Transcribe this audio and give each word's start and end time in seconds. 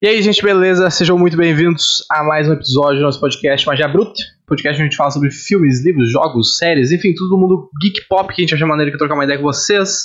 E 0.00 0.06
aí, 0.06 0.22
gente, 0.22 0.40
beleza? 0.40 0.88
Sejam 0.90 1.18
muito 1.18 1.36
bem-vindos 1.36 2.04
a 2.08 2.22
mais 2.22 2.48
um 2.48 2.52
episódio 2.52 3.00
do 3.00 3.02
nosso 3.02 3.18
podcast 3.18 3.66
Magia 3.66 3.88
Bruta. 3.88 4.22
Podcast 4.46 4.76
onde 4.76 4.82
a 4.82 4.84
gente 4.84 4.96
fala 4.96 5.10
sobre 5.10 5.28
filmes, 5.28 5.84
livros, 5.84 6.08
jogos, 6.08 6.56
séries, 6.56 6.92
enfim, 6.92 7.12
todo 7.16 7.36
mundo 7.36 7.68
geek 7.82 8.06
pop 8.06 8.32
que 8.32 8.40
a 8.40 8.44
gente 8.44 8.54
acha 8.54 8.64
maneiro 8.64 8.92
que 8.92 8.96
trocar 8.96 9.14
uma 9.14 9.24
ideia 9.24 9.40
com 9.40 9.44
vocês. 9.44 10.04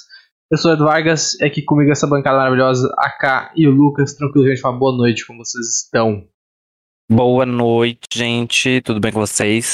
Eu 0.50 0.58
sou 0.58 0.72
o 0.72 0.74
Edu 0.74 0.86
Vargas, 0.86 1.40
é 1.40 1.46
aqui 1.46 1.62
comigo 1.62 1.92
essa 1.92 2.08
bancada 2.08 2.38
maravilhosa, 2.38 2.92
a 2.98 3.08
K 3.12 3.52
e 3.56 3.68
o 3.68 3.72
Lucas. 3.72 4.16
Tranquilo, 4.16 4.48
gente, 4.48 4.64
uma 4.64 4.74
boa 4.74 4.98
noite, 4.98 5.28
como 5.28 5.46
vocês 5.46 5.84
estão? 5.84 6.28
Boa 7.08 7.46
noite, 7.46 8.08
gente. 8.12 8.82
Tudo 8.82 9.00
bem 9.00 9.12
com 9.12 9.20
vocês? 9.20 9.74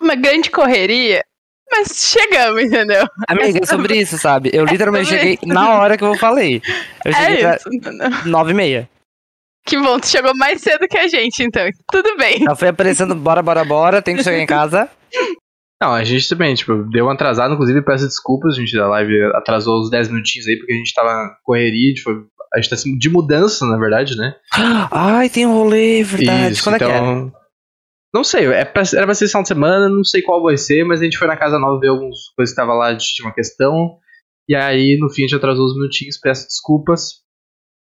Uma 0.00 0.14
grande 0.14 0.50
correria, 0.52 1.20
mas 1.68 1.88
chegamos, 1.88 2.62
entendeu? 2.62 3.08
Amiga, 3.26 3.58
é 3.60 3.66
sobre 3.66 3.96
isso, 3.96 4.16
sabe? 4.18 4.50
Eu 4.52 4.64
literalmente 4.64 5.08
cheguei 5.08 5.36
na 5.44 5.80
hora 5.80 5.98
que 5.98 6.04
eu 6.04 6.14
falei. 6.14 6.62
Eu 7.04 7.12
cheguei 7.12 7.44
é 7.44 7.56
isso. 7.56 8.28
nove 8.28 8.52
e 8.52 8.54
meia. 8.54 8.88
Que 9.64 9.78
bom, 9.78 9.98
tu 9.98 10.08
chegou 10.08 10.34
mais 10.36 10.60
cedo 10.60 10.88
que 10.88 10.98
a 10.98 11.06
gente, 11.08 11.42
então. 11.42 11.68
Tudo 11.90 12.16
bem. 12.16 12.40
Já 12.40 12.54
foi 12.54 12.68
aparecendo, 12.68 13.14
bora, 13.14 13.42
bora, 13.42 13.64
bora, 13.64 14.02
tem 14.02 14.16
que 14.16 14.24
chegar 14.24 14.38
em 14.38 14.46
casa. 14.46 14.90
Não, 15.80 15.92
a 15.92 16.04
gente 16.04 16.28
também, 16.28 16.54
tipo, 16.54 16.84
deu 16.90 17.06
um 17.06 17.10
atrasado, 17.10 17.54
inclusive 17.54 17.82
peço 17.82 18.06
desculpas, 18.06 18.54
a 18.54 18.60
gente 18.60 18.76
da 18.76 18.88
live 18.88 19.32
atrasou 19.34 19.80
uns 19.80 19.90
10 19.90 20.08
minutinhos 20.10 20.46
aí, 20.46 20.56
porque 20.56 20.72
a 20.72 20.76
gente 20.76 20.94
tava 20.94 21.36
correria, 21.42 21.92
tipo, 21.94 22.10
a 22.54 22.60
gente 22.60 22.68
tá 22.68 22.76
assim, 22.76 22.96
de 22.96 23.10
mudança, 23.10 23.66
na 23.66 23.76
verdade, 23.76 24.16
né? 24.16 24.34
Ai, 24.90 25.28
tem 25.28 25.46
um 25.46 25.54
rolê, 25.54 26.04
verdade. 26.04 26.54
Isso, 26.54 26.62
Quando 26.62 26.76
então... 26.76 26.88
é 26.88 26.92
que 26.92 27.36
é? 27.36 27.42
Não 28.14 28.22
sei, 28.22 28.46
é 28.46 28.64
pra, 28.64 28.82
era 28.94 29.06
pra 29.06 29.14
ser 29.14 29.26
final 29.26 29.42
de 29.42 29.48
semana, 29.48 29.88
não 29.88 30.04
sei 30.04 30.20
qual 30.20 30.42
vai 30.42 30.56
ser, 30.56 30.84
mas 30.84 31.00
a 31.00 31.04
gente 31.04 31.16
foi 31.16 31.26
na 31.26 31.36
casa 31.36 31.58
nova 31.58 31.80
ver 31.80 31.88
algumas 31.88 32.18
coisas 32.36 32.54
que 32.54 32.60
tava 32.60 32.74
lá 32.74 32.92
de 32.92 33.22
uma 33.22 33.32
questão. 33.32 33.98
E 34.46 34.54
aí, 34.54 34.98
no 35.00 35.08
fim, 35.08 35.22
a 35.22 35.26
gente 35.26 35.36
atrasou 35.36 35.64
uns 35.64 35.74
minutinhos, 35.74 36.18
peço 36.18 36.46
desculpas. 36.46 37.22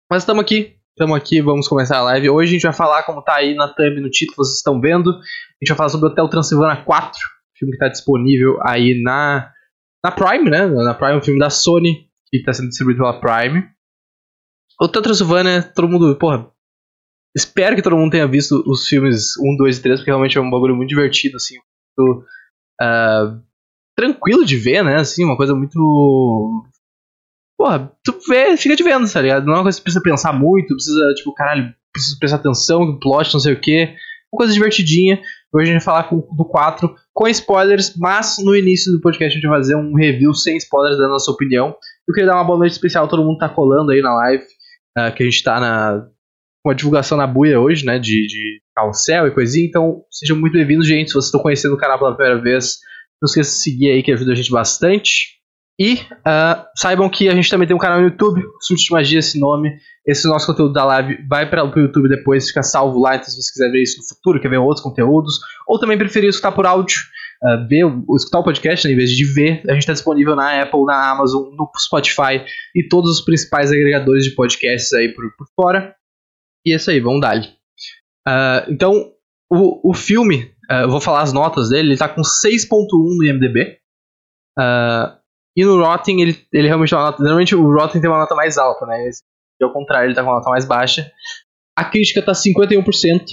Mas 0.09 0.23
estamos 0.23 0.41
aqui, 0.41 0.77
estamos 0.95 1.17
aqui, 1.17 1.41
vamos 1.41 1.67
começar 1.67 1.98
a 1.98 2.04
live. 2.04 2.30
Hoje 2.30 2.52
a 2.52 2.54
gente 2.54 2.63
vai 2.63 2.73
falar, 2.73 3.04
como 3.04 3.22
tá 3.22 3.35
aí 3.35 3.54
na 3.54 3.67
thumb, 3.67 3.99
no 3.99 4.09
título, 4.09 4.38
vocês 4.38 4.58
estão 4.58 4.80
vendo. 4.80 5.10
A 5.10 5.13
gente 5.62 5.68
vai 5.68 5.77
falar 5.77 5.90
sobre 5.90 6.07
o 6.07 6.12
Hotel 6.12 6.29
Transilvânia 6.29 6.84
4, 6.85 7.20
filme 7.57 7.74
que 7.74 7.79
tá 7.79 7.90
disponível 7.90 8.57
aí 8.65 9.01
na, 9.04 9.51
na 10.01 10.10
Prime, 10.10 10.49
né? 10.49 10.66
Na 10.66 10.93
Prime, 10.93 11.18
um 11.18 11.21
filme 11.21 11.40
da 11.40 11.49
Sony, 11.49 12.07
que 12.29 12.41
tá 12.43 12.54
sendo 12.54 12.70
distribuído 12.70 13.04
pela 13.04 13.20
Prime. 13.20 13.68
Hotel 14.79 15.01
Transilvânia, 15.01 15.62
todo 15.62 15.90
mundo, 15.90 16.16
porra, 16.16 16.49
Espero 17.35 17.76
que 17.76 17.82
todo 17.82 17.98
mundo 17.98 18.12
tenha 18.12 18.26
visto 18.26 18.63
os 18.66 18.88
filmes 18.88 19.38
1, 19.38 19.57
2 19.57 19.77
e 19.77 19.82
3, 19.82 19.99
porque 19.99 20.10
realmente 20.10 20.38
é 20.38 20.41
um 20.41 20.49
bagulho 20.49 20.73
muito 20.73 20.88
divertido, 20.88 21.35
assim, 21.35 21.55
muito 21.98 22.26
uh, 22.82 23.43
tranquilo 23.98 24.46
de 24.46 24.55
ver, 24.55 24.82
né? 24.82 24.96
Assim, 24.96 25.26
uma 25.26 25.35
coisa 25.35 25.54
muito. 25.54 26.66
Porra, 27.57 27.91
tu 28.03 28.17
vê, 28.27 28.57
fica 28.57 28.75
te 28.75 28.84
vendo, 28.84 29.11
tá 29.11 29.21
ligado? 29.21 29.45
Não 29.45 29.53
é 29.53 29.57
uma 29.57 29.63
coisa 29.63 29.77
que 29.77 29.84
precisa 29.84 30.03
pensar 30.03 30.34
muito, 30.34 30.75
precisa, 30.75 31.13
tipo, 31.15 31.34
caralho, 31.34 31.73
precisa 31.93 32.17
prestar 32.20 32.37
atenção, 32.37 32.99
plot, 32.99 33.34
não 33.34 33.39
sei 33.39 33.53
o 33.53 33.59
quê. 33.59 33.95
Uma 34.31 34.37
coisa 34.37 34.53
divertidinha. 34.53 35.21
Hoje 35.53 35.70
a 35.70 35.73
gente 35.73 35.85
vai 35.85 36.01
falar 36.01 36.09
do 36.09 36.45
4 36.45 36.93
com 37.13 37.27
spoilers, 37.29 37.95
mas 37.95 38.35
no 38.39 38.53
início 38.53 38.91
do 38.91 38.99
podcast 38.99 39.33
a 39.33 39.39
gente 39.39 39.48
vai 39.48 39.59
fazer 39.59 39.76
um 39.76 39.95
review 39.95 40.33
sem 40.33 40.57
spoilers, 40.57 40.98
dando 40.98 41.11
a 41.11 41.13
nossa 41.13 41.31
opinião. 41.31 41.73
Eu 42.05 42.13
queria 42.13 42.29
dar 42.29 42.35
uma 42.35 42.43
boa 42.43 42.59
noite 42.59 42.73
especial, 42.73 43.07
todo 43.07 43.23
mundo 43.23 43.37
tá 43.37 43.48
colando 43.48 43.91
aí 43.91 44.01
na 44.01 44.13
live, 44.13 44.43
uh, 44.98 45.15
que 45.15 45.23
a 45.23 45.26
gente 45.26 45.41
tá 45.41 45.57
na, 45.57 46.05
com 46.61 46.71
a 46.71 46.73
divulgação 46.73 47.17
na 47.17 47.26
buia 47.26 47.59
hoje, 47.59 47.85
né, 47.85 47.98
de, 47.98 48.27
de 48.27 48.61
carrossel 48.76 49.27
e 49.27 49.31
coisinha, 49.31 49.65
então 49.65 50.01
sejam 50.11 50.35
muito 50.35 50.53
bem-vindos, 50.53 50.85
gente, 50.85 51.07
se 51.07 51.13
vocês 51.13 51.26
estão 51.26 51.41
conhecendo 51.41 51.76
o 51.76 51.77
canal 51.77 51.98
pela 51.98 52.13
primeira 52.13 52.41
vez, 52.41 52.79
não 53.21 53.27
esqueça 53.27 53.51
de 53.51 53.61
seguir 53.61 53.91
aí, 53.91 54.03
que 54.03 54.11
ajuda 54.11 54.33
a 54.33 54.35
gente 54.35 54.51
bastante, 54.51 55.35
e 55.77 55.95
uh, 55.95 56.65
saibam 56.76 57.09
que 57.09 57.27
a 57.27 57.35
gente 57.35 57.49
também 57.49 57.68
tem 57.68 57.76
um 57.76 57.79
canal 57.79 57.99
no 57.99 58.07
YouTube, 58.07 58.41
de 58.41 58.91
Magia, 58.91 59.20
esse 59.20 59.37
nome, 59.37 59.77
esse 60.07 60.26
nosso 60.27 60.48
conteúdo 60.48 60.73
da 60.73 60.85
live 60.85 61.17
vai 61.27 61.49
para 61.49 61.65
o 61.65 61.79
YouTube 61.79 62.07
depois, 62.07 62.48
fica 62.48 62.63
salvo 62.63 62.99
lá, 62.99 63.15
então 63.15 63.27
se 63.27 63.41
você 63.41 63.51
quiser 63.51 63.71
ver 63.71 63.84
isso 63.84 63.98
no 63.98 64.07
futuro, 64.07 64.40
quer 64.40 64.50
ver 64.50 64.57
outros 64.57 64.81
conteúdos, 64.81 65.38
ou 65.67 65.78
também 65.78 65.97
preferir 65.97 66.29
escutar 66.29 66.53
por 66.53 66.66
áudio, 66.66 66.97
uh, 67.44 67.67
ver, 67.67 67.85
escutar 68.16 68.40
o 68.40 68.44
podcast, 68.44 68.88
né, 68.88 68.94
em 68.94 68.97
vez 68.97 69.11
de 69.11 69.25
ver, 69.25 69.63
a 69.67 69.73
gente 69.73 69.81
está 69.81 69.91
disponível 69.91 70.33
na 70.33 70.61
Apple, 70.61 70.85
na 70.85 71.11
Amazon, 71.11 71.53
no 71.53 71.69
Spotify 71.77 72.45
e 72.73 72.88
todos 72.88 73.11
os 73.11 73.25
principais 73.25 73.69
agregadores 73.69 74.23
de 74.23 74.31
podcasts 74.31 74.94
aí 74.94 75.09
por, 75.13 75.25
por 75.38 75.47
fora. 75.55 75.94
E 76.66 76.71
é 76.71 76.77
isso 76.77 76.89
aí, 76.89 77.01
vamos 77.01 77.19
dar. 77.19 77.38
Uh, 77.38 78.71
então, 78.71 79.11
o, 79.51 79.91
o 79.91 79.94
filme, 79.94 80.51
eu 80.67 80.89
vou 80.89 81.00
falar 81.00 81.21
as 81.21 81.31
notas 81.31 81.69
dele, 81.69 81.89
ele 81.89 81.97
tá 81.97 82.09
com 82.09 82.21
6.1 82.21 82.88
no 82.91 83.23
IMDB. 83.23 83.77
Uh, 84.57 85.25
e 85.55 85.63
no 85.63 85.81
Rotten, 85.81 86.21
ele, 86.21 86.45
ele 86.51 86.67
realmente 86.67 86.89
tem 86.89 86.97
uma 86.97 87.05
nota. 87.05 87.23
Normalmente 87.23 87.55
o 87.55 87.73
Rotten 87.73 88.01
tem 88.01 88.09
uma 88.09 88.19
nota 88.19 88.35
mais 88.35 88.57
alta, 88.57 88.85
né? 88.85 89.07
Esse, 89.07 89.21
ao 89.61 89.71
contrário, 89.71 90.07
ele 90.07 90.16
tá 90.16 90.21
com 90.21 90.29
uma 90.29 90.38
nota 90.38 90.49
mais 90.49 90.66
baixa. 90.66 91.09
A 91.77 91.85
crítica 91.85 92.21
tá 92.21 92.33
51% 92.33 93.23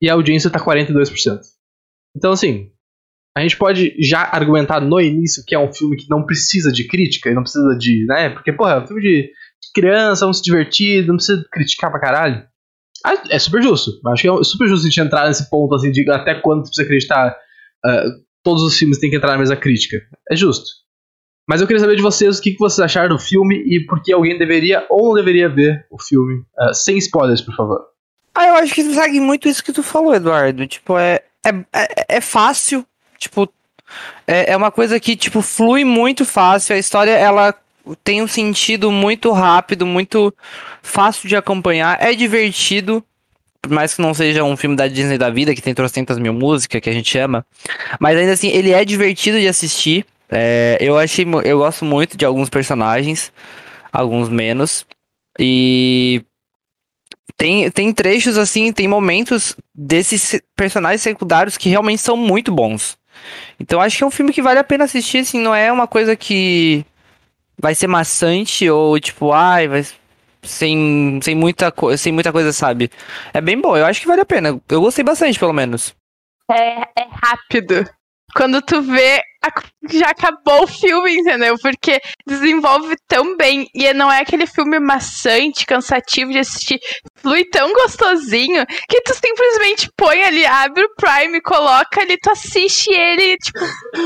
e 0.00 0.08
a 0.08 0.14
audiência 0.14 0.50
tá 0.50 0.58
42%. 0.58 1.40
Então, 2.16 2.32
assim, 2.32 2.70
a 3.36 3.42
gente 3.42 3.58
pode 3.58 3.94
já 4.00 4.22
argumentar 4.32 4.80
no 4.80 4.98
início 4.98 5.44
que 5.46 5.54
é 5.54 5.58
um 5.58 5.70
filme 5.70 5.96
que 5.96 6.08
não 6.08 6.24
precisa 6.24 6.72
de 6.72 6.86
crítica 6.88 7.30
e 7.30 7.34
não 7.34 7.42
precisa 7.42 7.76
de. 7.76 8.06
né? 8.06 8.30
Porque, 8.30 8.52
porra, 8.52 8.72
é 8.72 8.80
um 8.80 8.86
filme 8.86 9.02
de 9.02 9.30
criança, 9.74 10.24
vamos 10.24 10.38
se 10.38 10.42
divertir, 10.42 11.06
não 11.06 11.16
precisa 11.16 11.44
criticar 11.52 11.90
pra 11.90 12.00
caralho. 12.00 12.42
É 13.30 13.38
super 13.38 13.62
justo. 13.62 13.92
Acho 14.08 14.22
que 14.22 14.28
é 14.28 14.44
super 14.44 14.66
justo 14.66 14.86
a 14.86 14.90
gente 14.90 15.00
entrar 15.00 15.28
nesse 15.28 15.48
ponto 15.50 15.74
assim, 15.74 15.92
de 15.92 16.10
até 16.10 16.34
quando 16.40 16.66
você 16.66 16.68
precisa 16.70 16.84
acreditar. 16.84 17.36
Uh, 17.84 18.26
todos 18.42 18.62
os 18.62 18.76
filmes 18.76 18.98
têm 18.98 19.10
que 19.10 19.16
entrar 19.16 19.32
na 19.32 19.38
mesa 19.38 19.54
crítica. 19.54 19.98
É 20.30 20.34
justo. 20.34 20.64
Mas 21.46 21.60
eu 21.60 21.66
queria 21.66 21.80
saber 21.80 21.96
de 21.96 22.02
vocês 22.02 22.38
o 22.38 22.42
que, 22.42 22.56
vocês 22.58 22.84
acharam 22.84 23.16
do 23.16 23.18
filme 23.18 23.56
e 23.66 23.80
por 23.86 24.02
que 24.02 24.12
alguém 24.12 24.36
deveria 24.36 24.84
ou 24.90 25.08
não 25.08 25.14
deveria 25.14 25.48
ver 25.48 25.86
o 25.90 25.98
filme. 25.98 26.42
Uh, 26.58 26.74
sem 26.74 26.98
spoilers, 26.98 27.40
por 27.40 27.54
favor. 27.54 27.86
Ah, 28.34 28.48
eu 28.48 28.54
acho 28.56 28.74
que 28.74 28.82
segue 28.82 29.20
muito 29.20 29.48
isso 29.48 29.62
que 29.62 29.72
tu 29.72 29.82
falou, 29.82 30.14
Eduardo. 30.14 30.66
Tipo, 30.66 30.98
é, 30.98 31.22
é, 31.44 31.50
é, 31.72 32.16
é 32.16 32.20
fácil. 32.20 32.84
Tipo, 33.18 33.48
é, 34.26 34.52
é 34.52 34.56
uma 34.56 34.70
coisa 34.70 34.98
que, 34.98 35.14
tipo, 35.14 35.40
flui 35.40 35.84
muito 35.84 36.24
fácil. 36.24 36.74
A 36.74 36.78
história, 36.78 37.12
ela 37.12 37.54
tem 38.02 38.22
um 38.22 38.26
sentido 38.26 38.90
muito 38.90 39.30
rápido, 39.30 39.86
muito 39.86 40.34
fácil 40.82 41.28
de 41.28 41.36
acompanhar, 41.36 41.98
é 42.00 42.14
divertido, 42.14 43.04
por 43.60 43.70
mais 43.70 43.94
que 43.94 44.02
não 44.02 44.14
seja 44.14 44.42
um 44.42 44.56
filme 44.56 44.74
da 44.74 44.88
Disney 44.88 45.18
da 45.18 45.30
vida, 45.30 45.54
que 45.54 45.62
tem 45.62 45.74
trocentas 45.74 46.18
mil 46.18 46.32
músicas, 46.32 46.80
que 46.80 46.90
a 46.90 46.92
gente 46.92 47.16
ama, 47.18 47.46
mas 48.00 48.16
ainda 48.16 48.32
assim, 48.32 48.48
ele 48.48 48.72
é 48.72 48.84
divertido 48.84 49.38
de 49.38 49.46
assistir, 49.46 50.04
é, 50.30 50.78
eu 50.80 50.98
achei, 50.98 51.26
eu 51.44 51.58
gosto 51.58 51.84
muito 51.84 52.16
de 52.16 52.24
alguns 52.24 52.48
personagens, 52.48 53.32
alguns 53.92 54.28
menos, 54.28 54.86
e 55.38 56.22
tem, 57.36 57.70
tem 57.70 57.92
trechos 57.92 58.38
assim, 58.38 58.72
tem 58.72 58.88
momentos 58.88 59.56
desses 59.74 60.40
personagens 60.56 61.02
secundários 61.02 61.56
que 61.56 61.68
realmente 61.68 62.00
são 62.00 62.16
muito 62.16 62.52
bons. 62.52 62.98
Então 63.58 63.80
acho 63.80 63.96
que 63.96 64.04
é 64.04 64.06
um 64.06 64.10
filme 64.10 64.32
que 64.32 64.42
vale 64.42 64.58
a 64.58 64.64
pena 64.64 64.84
assistir, 64.84 65.18
assim, 65.18 65.40
não 65.40 65.54
é 65.54 65.70
uma 65.70 65.86
coisa 65.86 66.16
que 66.16 66.84
vai 67.58 67.74
ser 67.74 67.86
maçante 67.86 68.68
ou 68.68 68.98
tipo, 69.00 69.32
ai, 69.32 69.68
vai 69.68 69.84
sem, 70.42 71.20
sem, 71.22 71.34
muita 71.34 71.72
sem 71.96 72.12
muita 72.12 72.32
coisa, 72.32 72.52
sabe? 72.52 72.90
É 73.32 73.40
bem 73.40 73.60
bom, 73.60 73.76
eu 73.76 73.84
acho 73.84 74.00
que 74.00 74.06
vale 74.06 74.20
a 74.20 74.26
pena. 74.26 74.60
Eu 74.68 74.80
gostei 74.80 75.04
bastante, 75.04 75.38
pelo 75.38 75.52
menos. 75.52 75.94
É, 76.50 76.80
é 76.80 77.06
rápido. 77.10 77.88
Quando 78.36 78.60
tu 78.60 78.82
vê, 78.82 79.22
já 79.90 80.10
acabou 80.10 80.64
o 80.64 80.66
filme, 80.66 81.16
entendeu? 81.16 81.56
Porque 81.58 81.98
desenvolve 82.26 82.94
tão 83.08 83.34
bem. 83.34 83.66
E 83.74 83.90
não 83.94 84.12
é 84.12 84.20
aquele 84.20 84.46
filme 84.46 84.78
maçante, 84.78 85.64
cansativo 85.64 86.32
de 86.32 86.40
assistir. 86.40 86.78
Flui 87.16 87.46
tão 87.46 87.72
gostosinho 87.72 88.66
que 88.88 89.00
tu 89.00 89.14
simplesmente 89.14 89.88
põe 89.96 90.22
ali, 90.22 90.44
abre 90.44 90.84
o 90.84 90.94
Prime, 90.96 91.40
coloca 91.40 92.02
ali, 92.02 92.18
tu 92.18 92.30
assiste 92.30 92.90
ele, 92.90 93.38
tipo, 93.38 93.60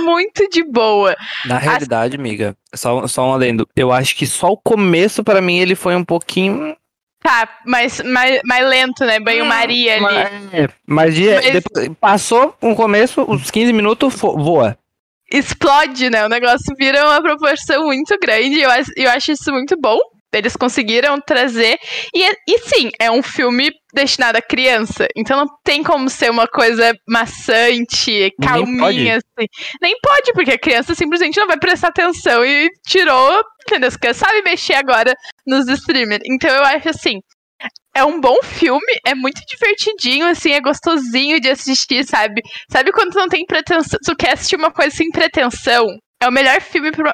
muito 0.04 0.48
de 0.48 0.62
boa. 0.62 1.16
Na 1.46 1.58
realidade, 1.58 2.14
As... 2.14 2.20
amiga, 2.20 2.56
só, 2.72 3.06
só 3.08 3.30
um 3.30 3.34
adendo. 3.34 3.66
Eu 3.74 3.90
acho 3.90 4.14
que 4.14 4.26
só 4.26 4.48
o 4.48 4.56
começo, 4.56 5.24
para 5.24 5.40
mim, 5.40 5.58
ele 5.58 5.74
foi 5.74 5.96
um 5.96 6.04
pouquinho 6.04 6.76
Tá, 7.22 7.48
mas 7.66 8.00
mais, 8.00 8.40
mais 8.44 8.66
lento, 8.66 9.04
né? 9.04 9.20
Banho-maria 9.20 9.96
ali. 9.96 10.16
É, 10.52 10.68
mas, 10.86 11.14
mas... 11.18 11.52
Depois, 11.52 11.90
passou 12.00 12.56
um 12.62 12.74
começo, 12.74 13.24
uns 13.28 13.50
15 13.50 13.72
minutos, 13.72 14.14
voa. 14.14 14.76
Explode, 15.30 16.10
né? 16.10 16.24
O 16.24 16.28
negócio 16.28 16.74
vira 16.76 17.06
uma 17.06 17.22
proporção 17.22 17.84
muito 17.84 18.18
grande. 18.18 18.60
Eu, 18.60 18.70
eu 18.96 19.10
acho 19.10 19.32
isso 19.32 19.52
muito 19.52 19.76
bom. 19.78 19.98
Eles 20.32 20.54
conseguiram 20.56 21.20
trazer. 21.20 21.78
E, 22.14 22.24
e 22.48 22.58
sim, 22.60 22.90
é 23.00 23.10
um 23.10 23.22
filme 23.22 23.70
destinado 23.92 24.38
à 24.38 24.42
criança. 24.42 25.06
Então 25.16 25.36
não 25.36 25.46
tem 25.64 25.82
como 25.82 26.08
ser 26.08 26.30
uma 26.30 26.46
coisa 26.46 26.92
maçante, 27.08 28.30
calminha, 28.40 28.90
Nem 28.90 29.12
assim. 29.12 29.48
Nem 29.82 29.94
pode, 30.00 30.32
porque 30.32 30.52
a 30.52 30.58
criança 30.58 30.94
simplesmente 30.94 31.38
não 31.38 31.48
vai 31.48 31.58
prestar 31.58 31.88
atenção 31.88 32.44
e 32.44 32.68
tirou, 32.86 33.42
entendeu? 33.66 33.90
Porque 33.90 34.14
sabe 34.14 34.42
mexer 34.42 34.74
agora 34.74 35.14
nos 35.46 35.66
streamers. 35.68 36.22
Então 36.24 36.50
eu 36.50 36.64
acho 36.64 36.88
assim. 36.88 37.18
É 37.94 38.04
um 38.04 38.20
bom 38.20 38.40
filme, 38.42 39.00
é 39.04 39.16
muito 39.16 39.42
divertidinho, 39.46 40.24
assim, 40.26 40.52
é 40.52 40.60
gostosinho 40.60 41.40
de 41.40 41.50
assistir, 41.50 42.04
sabe? 42.04 42.40
Sabe 42.70 42.92
quando 42.92 43.10
tu 43.10 43.18
não 43.18 43.28
tem 43.28 43.44
pretensão, 43.44 43.98
tu 44.04 44.14
quer 44.14 44.34
assistir 44.34 44.54
uma 44.54 44.70
coisa 44.70 44.94
sem 44.94 45.10
pretensão? 45.10 45.84
É 46.22 46.28
o 46.28 46.32
melhor 46.32 46.60
filme 46.60 46.92
pra, 46.92 47.12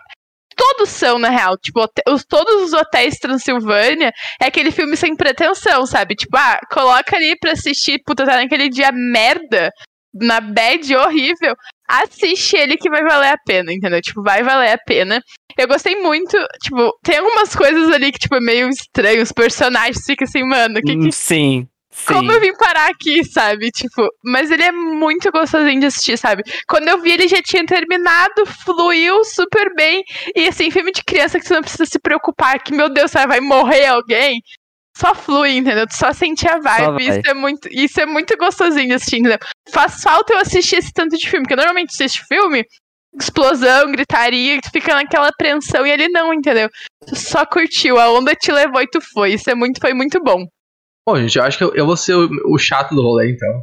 todos 0.56 0.88
são, 0.88 1.18
na 1.18 1.28
real. 1.28 1.56
Tipo, 1.58 1.86
os, 2.08 2.24
todos 2.24 2.62
os 2.62 2.72
hotéis 2.72 3.18
Transilvânia 3.18 4.12
é 4.40 4.46
aquele 4.46 4.70
filme 4.70 4.96
sem 4.96 5.14
pretensão, 5.14 5.86
sabe? 5.86 6.14
Tipo, 6.14 6.36
ah, 6.36 6.58
coloca 6.70 7.16
ali 7.16 7.36
pra 7.38 7.52
assistir, 7.52 8.00
puta, 8.04 8.24
tá 8.24 8.36
naquele 8.36 8.68
dia 8.68 8.90
merda, 8.90 9.70
na 10.14 10.40
bad 10.40 10.96
horrível. 10.96 11.54
Assiste 11.88 12.56
ele 12.56 12.76
que 12.76 12.90
vai 12.90 13.02
valer 13.02 13.28
a 13.28 13.38
pena, 13.46 13.72
entendeu? 13.72 14.00
Tipo, 14.00 14.22
vai 14.22 14.42
valer 14.42 14.72
a 14.72 14.78
pena. 14.78 15.20
Eu 15.56 15.68
gostei 15.68 15.96
muito, 15.96 16.36
tipo, 16.62 16.92
tem 17.02 17.18
algumas 17.18 17.54
coisas 17.54 17.90
ali 17.90 18.10
que, 18.10 18.18
tipo, 18.18 18.34
é 18.34 18.40
meio 18.40 18.68
estranho. 18.68 19.22
Os 19.22 19.32
personagens 19.32 20.04
ficam 20.04 20.26
assim, 20.26 20.42
mano, 20.42 20.80
que 20.82 20.96
que. 20.96 21.12
Sim. 21.12 21.66
Sim. 21.96 22.12
Como 22.12 22.30
eu 22.30 22.40
vim 22.40 22.54
parar 22.56 22.90
aqui, 22.90 23.24
sabe? 23.24 23.70
Tipo, 23.70 24.06
mas 24.22 24.50
ele 24.50 24.62
é 24.62 24.70
muito 24.70 25.32
gostosinho 25.32 25.80
de 25.80 25.86
assistir, 25.86 26.18
sabe? 26.18 26.42
Quando 26.68 26.88
eu 26.88 27.00
vi, 27.00 27.12
ele 27.12 27.26
já 27.26 27.40
tinha 27.40 27.64
terminado, 27.64 28.44
fluiu 28.64 29.24
super 29.24 29.74
bem. 29.74 30.04
E 30.34 30.46
assim, 30.46 30.70
filme 30.70 30.92
de 30.92 31.02
criança 31.02 31.40
que 31.40 31.46
você 31.46 31.54
não 31.54 31.62
precisa 31.62 31.86
se 31.86 31.98
preocupar 31.98 32.62
que, 32.62 32.74
meu 32.74 32.90
Deus, 32.90 33.12
vai 33.12 33.40
morrer 33.40 33.86
alguém. 33.86 34.42
Só 34.94 35.14
flui, 35.14 35.56
entendeu? 35.56 35.86
Tu 35.86 35.96
só 35.96 36.12
sente 36.12 36.46
a 36.46 36.58
vibe. 36.58 37.08
Isso 37.08 37.30
é, 37.30 37.34
muito, 37.34 37.68
isso 37.70 38.00
é 38.00 38.06
muito 38.06 38.36
gostosinho 38.36 38.88
de 38.88 38.94
assistir, 38.94 39.16
entendeu? 39.16 39.38
Faz 39.70 40.02
falta 40.02 40.34
eu 40.34 40.38
assistir 40.38 40.76
esse 40.76 40.92
tanto 40.92 41.16
de 41.16 41.28
filme, 41.28 41.44
porque 41.44 41.56
normalmente 41.56 41.94
assiste 41.94 42.22
filme, 42.28 42.62
explosão, 43.18 43.90
gritaria, 43.90 44.60
tu 44.60 44.70
fica 44.70 44.94
naquela 44.94 45.28
apreensão 45.28 45.86
e 45.86 45.90
ele 45.90 46.08
não, 46.08 46.32
entendeu? 46.32 46.68
Tu 47.06 47.16
só 47.16 47.46
curtiu, 47.46 47.98
a 47.98 48.10
onda 48.12 48.34
te 48.34 48.52
levou 48.52 48.82
e 48.82 48.86
tu 48.86 49.00
foi. 49.00 49.32
Isso 49.32 49.50
é 49.50 49.54
muito, 49.54 49.80
foi 49.80 49.94
muito 49.94 50.22
bom. 50.22 50.46
Bom, 51.08 51.16
gente, 51.16 51.38
eu 51.38 51.44
acho 51.44 51.56
que 51.56 51.62
eu, 51.62 51.72
eu 51.74 51.86
vou 51.86 51.96
ser 51.96 52.14
o, 52.14 52.28
o, 52.46 52.58
chato 52.58 52.94
do 52.94 53.02
rolê, 53.02 53.30
então. 53.30 53.62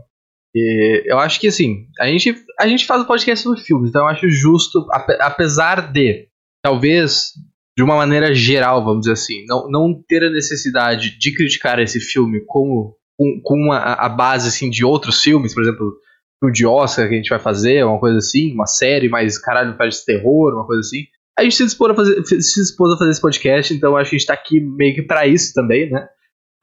E 0.56 1.04
eu 1.06 1.20
acho 1.20 1.40
que, 1.40 1.48
assim, 1.48 1.88
a 2.00 2.08
gente, 2.08 2.34
a 2.58 2.68
gente 2.68 2.86
faz 2.86 3.02
o 3.02 3.06
podcast 3.06 3.44
sobre 3.44 3.60
filmes, 3.60 3.90
então 3.90 4.04
eu 4.04 4.08
acho 4.08 4.30
justo, 4.30 4.88
apesar 5.20 5.92
de, 5.92 6.28
talvez, 6.64 7.32
de 7.78 7.84
uma 7.84 7.98
maneira 7.98 8.34
geral, 8.34 8.86
vamos 8.86 9.02
dizer 9.02 9.14
assim, 9.14 9.44
não, 9.46 9.68
não 9.70 10.04
ter 10.08 10.24
a 10.24 10.30
necessidade 10.30 11.18
de 11.20 11.34
criticar 11.34 11.80
esse 11.80 12.00
filme 12.00 12.40
como, 12.46 12.96
com, 13.18 13.42
com 13.44 13.72
a, 13.74 13.94
a 13.94 14.08
base, 14.08 14.48
assim, 14.48 14.70
de 14.70 14.86
outros 14.86 15.22
filmes, 15.22 15.54
por 15.54 15.64
exemplo, 15.64 15.94
o 16.42 16.52
de 16.52 16.66
Oscar 16.66 17.08
que 17.08 17.14
a 17.14 17.18
gente 17.18 17.30
vai 17.30 17.40
fazer, 17.40 17.84
uma 17.84 18.00
coisa 18.00 18.20
assim, 18.20 18.54
uma 18.54 18.68
série, 18.68 19.10
mas 19.10 19.38
caralho, 19.38 19.76
faz 19.76 20.04
terror, 20.04 20.54
uma 20.54 20.66
coisa 20.66 20.82
assim. 20.82 21.04
A 21.38 21.44
gente 21.44 21.56
se 21.56 21.66
dispôs 21.66 21.92
a 21.92 21.96
fazer, 21.96 22.24
se 22.26 22.62
dispôs 22.62 22.94
a 22.94 22.98
fazer 22.98 23.12
esse 23.12 23.22
podcast, 23.22 23.74
então 23.74 23.98
acho 23.98 24.10
que 24.12 24.16
a 24.16 24.20
gente 24.20 24.28
tá 24.28 24.34
aqui 24.34 24.60
meio 24.60 24.94
que 24.94 25.02
pra 25.02 25.26
isso 25.26 25.52
também, 25.54 25.90
né? 25.90 26.08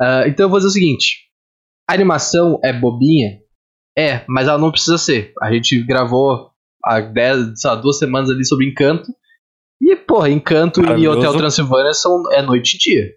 Uh, 0.01 0.27
então 0.27 0.47
eu 0.47 0.51
vou 0.51 0.59
dizer 0.59 0.69
o 0.69 0.73
seguinte: 0.73 1.31
a 1.89 1.95
animação 1.95 2.59
é 2.65 2.73
bobinha? 2.73 3.41
É, 3.99 4.25
mas 4.29 4.49
ela 4.49 4.59
não 4.59 4.71
precisa 4.71 4.97
ser. 4.97 5.33
A 5.43 5.53
gente 5.53 5.83
gravou 5.85 6.51
há 6.85 7.01
dez, 7.01 7.63
lá, 7.65 7.75
duas 7.75 7.99
semanas 7.99 8.31
ali 8.31 8.45
sobre 8.45 8.67
Encanto. 8.67 9.13
E, 9.81 9.97
porra, 9.97 10.31
Encanto 10.31 10.81
e 10.99 11.09
Hotel 11.09 11.37
Transilvânia 11.37 11.93
são, 11.93 12.23
é 12.33 12.43
noite 12.43 12.75
e 12.75 12.79
dia. 12.79 13.11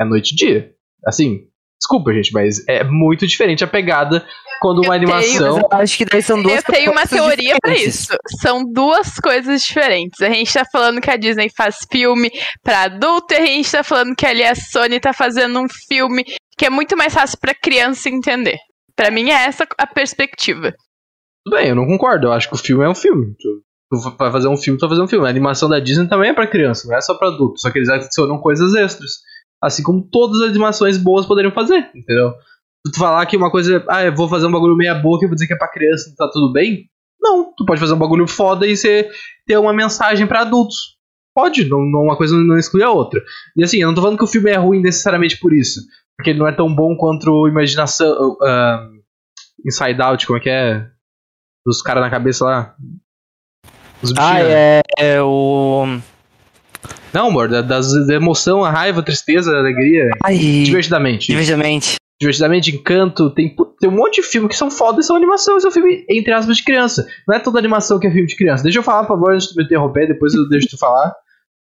É 0.00 0.04
noite 0.04 0.32
e 0.32 0.36
dia. 0.36 0.74
Assim, 1.04 1.46
desculpa, 1.78 2.12
gente, 2.12 2.32
mas 2.32 2.66
é 2.68 2.84
muito 2.84 3.26
diferente 3.26 3.64
a 3.64 3.66
pegada 3.66 4.26
quando 4.60 4.78
uma 4.78 4.88
eu 4.88 4.92
animação. 4.92 5.54
Tenho, 5.54 5.68
acho 5.70 5.98
que 5.98 6.04
daí 6.04 6.22
são 6.22 6.42
duas 6.42 6.56
Eu 6.56 6.62
tenho 6.62 6.92
uma 6.92 7.06
teoria 7.06 7.56
para 7.60 7.76
isso. 7.76 8.14
São 8.40 8.64
duas 8.64 9.14
coisas 9.16 9.62
diferentes. 9.62 10.20
A 10.20 10.30
gente 10.30 10.52
tá 10.52 10.64
falando 10.70 11.00
que 11.00 11.10
a 11.10 11.16
Disney 11.16 11.50
faz 11.54 11.78
filme 11.90 12.30
para 12.62 12.84
adulto 12.84 13.34
e 13.34 13.36
a 13.36 13.46
gente 13.46 13.70
tá 13.70 13.82
falando 13.82 14.14
que 14.14 14.26
ali 14.26 14.42
a 14.42 14.54
Sony 14.54 14.98
tá 14.98 15.12
fazendo 15.12 15.60
um 15.60 15.66
filme 15.88 16.24
que 16.56 16.66
é 16.66 16.70
muito 16.70 16.96
mais 16.96 17.12
fácil 17.12 17.38
para 17.38 17.54
criança 17.54 18.08
entender. 18.08 18.56
Para 18.94 19.10
mim 19.10 19.30
é 19.30 19.44
essa 19.44 19.66
a 19.76 19.86
perspectiva. 19.86 20.72
Tudo 21.44 21.56
bem, 21.56 21.68
eu 21.68 21.76
não 21.76 21.86
concordo. 21.86 22.28
Eu 22.28 22.32
acho 22.32 22.48
que 22.48 22.54
o 22.54 22.58
filme 22.58 22.84
é 22.84 22.88
um 22.88 22.94
filme. 22.94 23.34
Tu 23.38 24.16
vai 24.18 24.32
fazer 24.32 24.48
um 24.48 24.56
filme, 24.56 24.78
tu 24.78 24.82
vai 24.82 24.90
fazer 24.90 25.02
um 25.02 25.08
filme. 25.08 25.26
A 25.26 25.30
animação 25.30 25.68
da 25.68 25.78
Disney 25.78 26.08
também 26.08 26.30
é 26.30 26.34
para 26.34 26.46
criança, 26.46 26.88
não 26.88 26.96
é 26.96 27.00
só 27.00 27.16
para 27.16 27.28
adulto. 27.28 27.60
Só 27.60 27.70
que 27.70 27.78
eles 27.78 27.88
adicionam 27.88 28.38
coisas 28.38 28.74
extras. 28.74 29.12
Assim 29.62 29.82
como 29.82 30.06
todas 30.10 30.40
as 30.40 30.50
animações 30.50 30.98
boas 30.98 31.26
poderiam 31.26 31.52
fazer, 31.52 31.90
entendeu? 31.94 32.34
tu 32.92 32.98
falar 32.98 33.26
que 33.26 33.36
uma 33.36 33.50
coisa, 33.50 33.84
ah, 33.88 34.04
eu 34.04 34.14
vou 34.14 34.28
fazer 34.28 34.46
um 34.46 34.52
bagulho 34.52 34.76
meia 34.76 34.94
boca 34.94 35.24
e 35.24 35.28
vou 35.28 35.34
dizer 35.34 35.46
que 35.46 35.54
é 35.54 35.58
pra 35.58 35.70
criança, 35.70 36.14
tá 36.16 36.28
tudo 36.32 36.52
bem? 36.52 36.88
Não, 37.20 37.52
tu 37.56 37.64
pode 37.64 37.80
fazer 37.80 37.94
um 37.94 37.98
bagulho 37.98 38.28
foda 38.28 38.66
e 38.66 38.76
você 38.76 39.10
ter 39.46 39.56
uma 39.56 39.72
mensagem 39.72 40.26
para 40.26 40.42
adultos. 40.42 40.96
Pode, 41.34 41.68
não, 41.68 41.80
não, 41.80 42.02
uma 42.04 42.16
coisa 42.16 42.36
não 42.36 42.56
exclui 42.56 42.82
a 42.82 42.90
outra. 42.90 43.20
E 43.56 43.64
assim, 43.64 43.78
eu 43.78 43.88
não 43.88 43.94
tô 43.94 44.00
falando 44.00 44.18
que 44.18 44.24
o 44.24 44.28
filme 44.28 44.50
é 44.50 44.56
ruim 44.56 44.80
necessariamente 44.80 45.38
por 45.38 45.52
isso. 45.52 45.80
Porque 46.16 46.30
ele 46.30 46.38
não 46.38 46.48
é 46.48 46.52
tão 46.52 46.72
bom 46.74 46.96
quanto 46.96 47.48
Imaginação. 47.48 48.36
Uh, 48.40 48.96
Inside 49.66 50.00
Out, 50.00 50.26
como 50.26 50.38
é 50.38 50.42
que 50.42 50.48
é? 50.48 50.86
Dos 51.64 51.82
caras 51.82 52.02
na 52.02 52.10
cabeça 52.10 52.44
lá. 52.44 52.74
Os 54.02 54.14
ah, 54.16 54.40
é, 54.40 54.82
é 54.98 55.20
o. 55.20 55.98
Não, 57.16 57.28
amor, 57.28 57.48
da, 57.48 57.62
das, 57.62 57.94
da 58.06 58.12
emoção, 58.12 58.62
a 58.62 58.70
raiva, 58.70 59.00
a 59.00 59.02
tristeza, 59.02 59.50
a 59.50 59.58
alegria. 59.58 60.10
Ai, 60.22 60.36
divertidamente. 60.36 61.28
Divertidamente. 61.28 61.96
Divertidamente, 62.20 62.70
Encanto, 62.70 63.30
tem, 63.30 63.56
tem 63.80 63.88
um 63.88 63.96
monte 63.96 64.20
de 64.20 64.22
filme 64.22 64.46
que 64.46 64.54
são 64.54 64.70
foda 64.70 65.00
e 65.00 65.02
são 65.02 65.16
animação, 65.16 65.58
são 65.58 65.70
filme, 65.70 66.04
entre 66.10 66.30
aspas, 66.34 66.58
de 66.58 66.62
criança. 66.62 67.06
Não 67.26 67.34
é 67.34 67.38
toda 67.38 67.58
animação 67.58 67.98
que 67.98 68.06
é 68.06 68.10
filme 68.10 68.26
de 68.26 68.36
criança. 68.36 68.62
Deixa 68.62 68.80
eu 68.80 68.82
falar, 68.82 69.04
por 69.04 69.14
favor, 69.14 69.32
antes 69.32 69.46
de 69.46 69.54
tu 69.54 69.56
me 69.56 69.64
interromper, 69.64 70.06
depois 70.06 70.34
eu 70.34 70.46
deixo 70.46 70.68
tu 70.68 70.76
falar. 70.76 71.10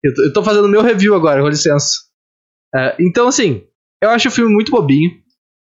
Eu 0.03 0.11
tô, 0.15 0.23
eu 0.23 0.33
tô 0.33 0.44
fazendo 0.44 0.67
meu 0.67 0.81
review 0.81 1.13
agora, 1.13 1.39
com 1.39 1.47
licença. 1.47 1.99
Uh, 2.75 2.99
então, 2.99 3.27
assim, 3.27 3.63
eu 4.01 4.09
acho 4.09 4.29
o 4.29 4.31
filme 4.31 4.51
muito 4.51 4.71
bobinho. 4.71 5.11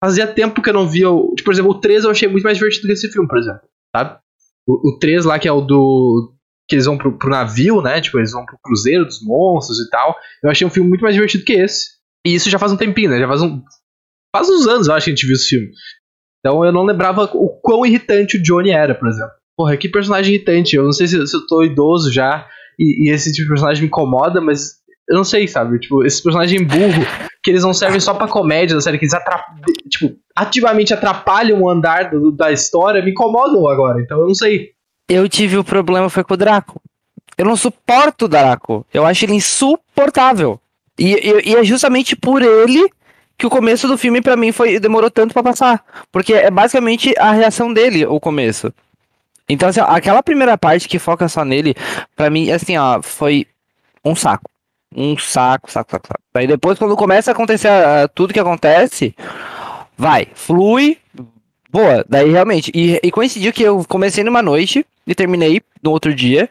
Fazia 0.04 0.26
tempo 0.26 0.60
que 0.62 0.68
eu 0.68 0.74
não 0.74 0.88
via. 0.88 1.08
O, 1.08 1.32
tipo, 1.36 1.44
por 1.44 1.54
exemplo, 1.54 1.70
o 1.70 1.80
3 1.80 2.02
eu 2.02 2.10
achei 2.10 2.28
muito 2.28 2.42
mais 2.42 2.58
divertido 2.58 2.88
que 2.88 2.92
esse 2.92 3.08
filme, 3.08 3.28
por 3.28 3.38
exemplo. 3.38 3.62
Sabe? 3.94 4.18
O, 4.66 4.90
o 4.90 4.98
3 4.98 5.24
lá, 5.24 5.38
que 5.38 5.46
é 5.46 5.52
o 5.52 5.60
do. 5.60 6.35
Que 6.68 6.74
eles 6.74 6.86
vão 6.86 6.98
pro, 6.98 7.16
pro 7.16 7.30
navio, 7.30 7.80
né? 7.80 8.00
Tipo, 8.00 8.18
eles 8.18 8.32
vão 8.32 8.44
pro 8.44 8.58
cruzeiro 8.62 9.04
dos 9.04 9.22
monstros 9.22 9.78
e 9.78 9.88
tal. 9.88 10.16
Eu 10.42 10.50
achei 10.50 10.66
um 10.66 10.70
filme 10.70 10.88
muito 10.88 11.02
mais 11.02 11.14
divertido 11.14 11.44
que 11.44 11.52
esse. 11.52 11.96
E 12.26 12.34
isso 12.34 12.50
já 12.50 12.58
faz 12.58 12.72
um 12.72 12.76
tempinho, 12.76 13.10
né? 13.10 13.20
Já 13.20 13.28
faz 13.28 13.42
um 13.42 13.62
faz 14.36 14.50
uns 14.50 14.66
anos, 14.66 14.88
eu 14.88 14.94
acho 14.94 15.04
que 15.04 15.10
a 15.10 15.14
gente 15.14 15.26
viu 15.26 15.34
esse 15.34 15.48
filme. 15.48 15.68
Então 16.40 16.64
eu 16.64 16.72
não 16.72 16.84
lembrava 16.84 17.24
o 17.32 17.48
quão 17.60 17.86
irritante 17.86 18.36
o 18.36 18.42
Johnny 18.42 18.70
era, 18.70 18.94
por 18.94 19.08
exemplo. 19.08 19.32
Porra, 19.56 19.76
que 19.76 19.88
personagem 19.88 20.34
irritante. 20.34 20.76
Eu 20.76 20.84
não 20.84 20.92
sei 20.92 21.06
se, 21.06 21.26
se 21.26 21.36
eu 21.36 21.46
tô 21.46 21.62
idoso 21.62 22.12
já 22.12 22.46
e, 22.78 23.08
e, 23.08 23.10
esse 23.12 23.32
tipo 23.32 23.44
de 23.44 23.48
personagem 23.48 23.82
me 23.82 23.88
incomoda, 23.88 24.40
mas 24.40 24.74
eu 25.08 25.16
não 25.16 25.24
sei, 25.24 25.48
sabe? 25.48 25.78
Tipo, 25.78 26.04
esse 26.04 26.22
personagem 26.22 26.62
burro, 26.64 27.06
que 27.42 27.50
eles 27.50 27.62
não 27.62 27.72
servem 27.72 28.00
só 28.00 28.12
pra 28.12 28.28
comédia 28.28 28.76
da 28.76 28.80
série, 28.82 28.98
que 28.98 29.06
eles 29.06 29.14
tipo, 29.88 30.14
ativamente 30.36 30.92
atrapalham 30.92 31.62
o 31.62 31.70
andar 31.70 32.10
do, 32.10 32.30
da 32.30 32.52
história, 32.52 33.02
me 33.02 33.12
incomodam 33.12 33.66
agora. 33.68 34.00
Então 34.02 34.20
eu 34.20 34.26
não 34.26 34.34
sei. 34.34 34.75
Eu 35.08 35.28
tive 35.28 35.56
o 35.56 35.64
problema 35.64 36.10
foi 36.10 36.24
com 36.24 36.34
o 36.34 36.36
Draco. 36.36 36.80
Eu 37.38 37.44
não 37.44 37.56
suporto 37.56 38.24
o 38.24 38.28
Draco. 38.28 38.86
Eu 38.92 39.04
acho 39.04 39.24
ele 39.24 39.34
insuportável. 39.34 40.60
E, 40.98 41.12
e, 41.12 41.50
e 41.50 41.56
é 41.56 41.64
justamente 41.64 42.16
por 42.16 42.42
ele 42.42 42.90
que 43.36 43.46
o 43.46 43.50
começo 43.50 43.86
do 43.86 43.98
filme 43.98 44.22
para 44.22 44.36
mim 44.36 44.50
foi 44.50 44.80
demorou 44.80 45.10
tanto 45.10 45.34
para 45.34 45.42
passar, 45.42 45.84
porque 46.10 46.32
é 46.32 46.50
basicamente 46.50 47.14
a 47.18 47.32
reação 47.32 47.72
dele 47.72 48.06
o 48.06 48.18
começo. 48.18 48.72
Então 49.48 49.68
assim, 49.68 49.80
aquela 49.80 50.22
primeira 50.22 50.56
parte 50.56 50.88
que 50.88 50.98
foca 50.98 51.28
só 51.28 51.44
nele, 51.44 51.75
para 52.14 52.30
mim 52.30 52.50
assim, 52.50 52.76
ó, 52.78 53.02
foi 53.02 53.46
um 54.04 54.16
saco. 54.16 54.50
Um 54.94 55.18
saco, 55.18 55.70
saco, 55.70 55.92
saco, 55.92 56.08
saco. 56.08 56.20
Daí 56.32 56.46
depois 56.46 56.78
quando 56.78 56.96
começa 56.96 57.30
a 57.30 57.34
acontecer 57.34 57.68
uh, 57.68 58.08
tudo 58.14 58.32
que 58.32 58.40
acontece, 58.40 59.14
vai, 59.98 60.28
flui, 60.34 60.96
boa. 61.70 62.04
Daí 62.08 62.30
realmente, 62.30 62.72
e, 62.75 62.98
e 63.02 63.10
coincidiu 63.10 63.52
que 63.52 63.62
eu 63.62 63.84
comecei 63.86 64.25
numa 64.25 64.40
noite 64.40 64.86
e 65.06 65.14
terminei 65.14 65.62
no 65.82 65.90
outro 65.90 66.14
dia. 66.14 66.48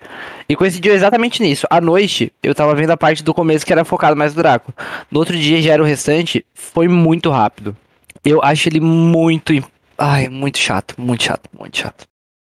E 0.48 0.56
coincidiu 0.56 0.94
exatamente 0.94 1.42
nisso. 1.42 1.68
À 1.70 1.82
noite, 1.82 2.32
eu 2.42 2.56
tava 2.56 2.74
vendo 2.74 2.92
a 2.92 2.98
parte 2.98 3.24
do 3.24 3.34
começo 3.34 3.66
que 3.66 3.74
era 3.74 3.84
focado 3.84 4.16
mais 4.16 4.34
no 4.34 4.42
Draco. 4.42 4.74
No 5.12 5.20
outro 5.20 5.36
dia 5.36 5.62
já 5.62 5.74
era 5.74 5.84
o 5.84 5.86
restante. 5.86 6.46
Foi 6.54 6.88
muito 6.88 7.30
rápido. 7.30 7.76
Eu 8.24 8.42
acho 8.44 8.70
ele 8.70 8.80
muito. 8.80 9.54
Ai, 9.98 10.30
muito 10.30 10.58
chato, 10.58 10.96
muito 10.98 11.24
chato, 11.24 11.50
muito 11.58 11.78
chato. 11.78 12.06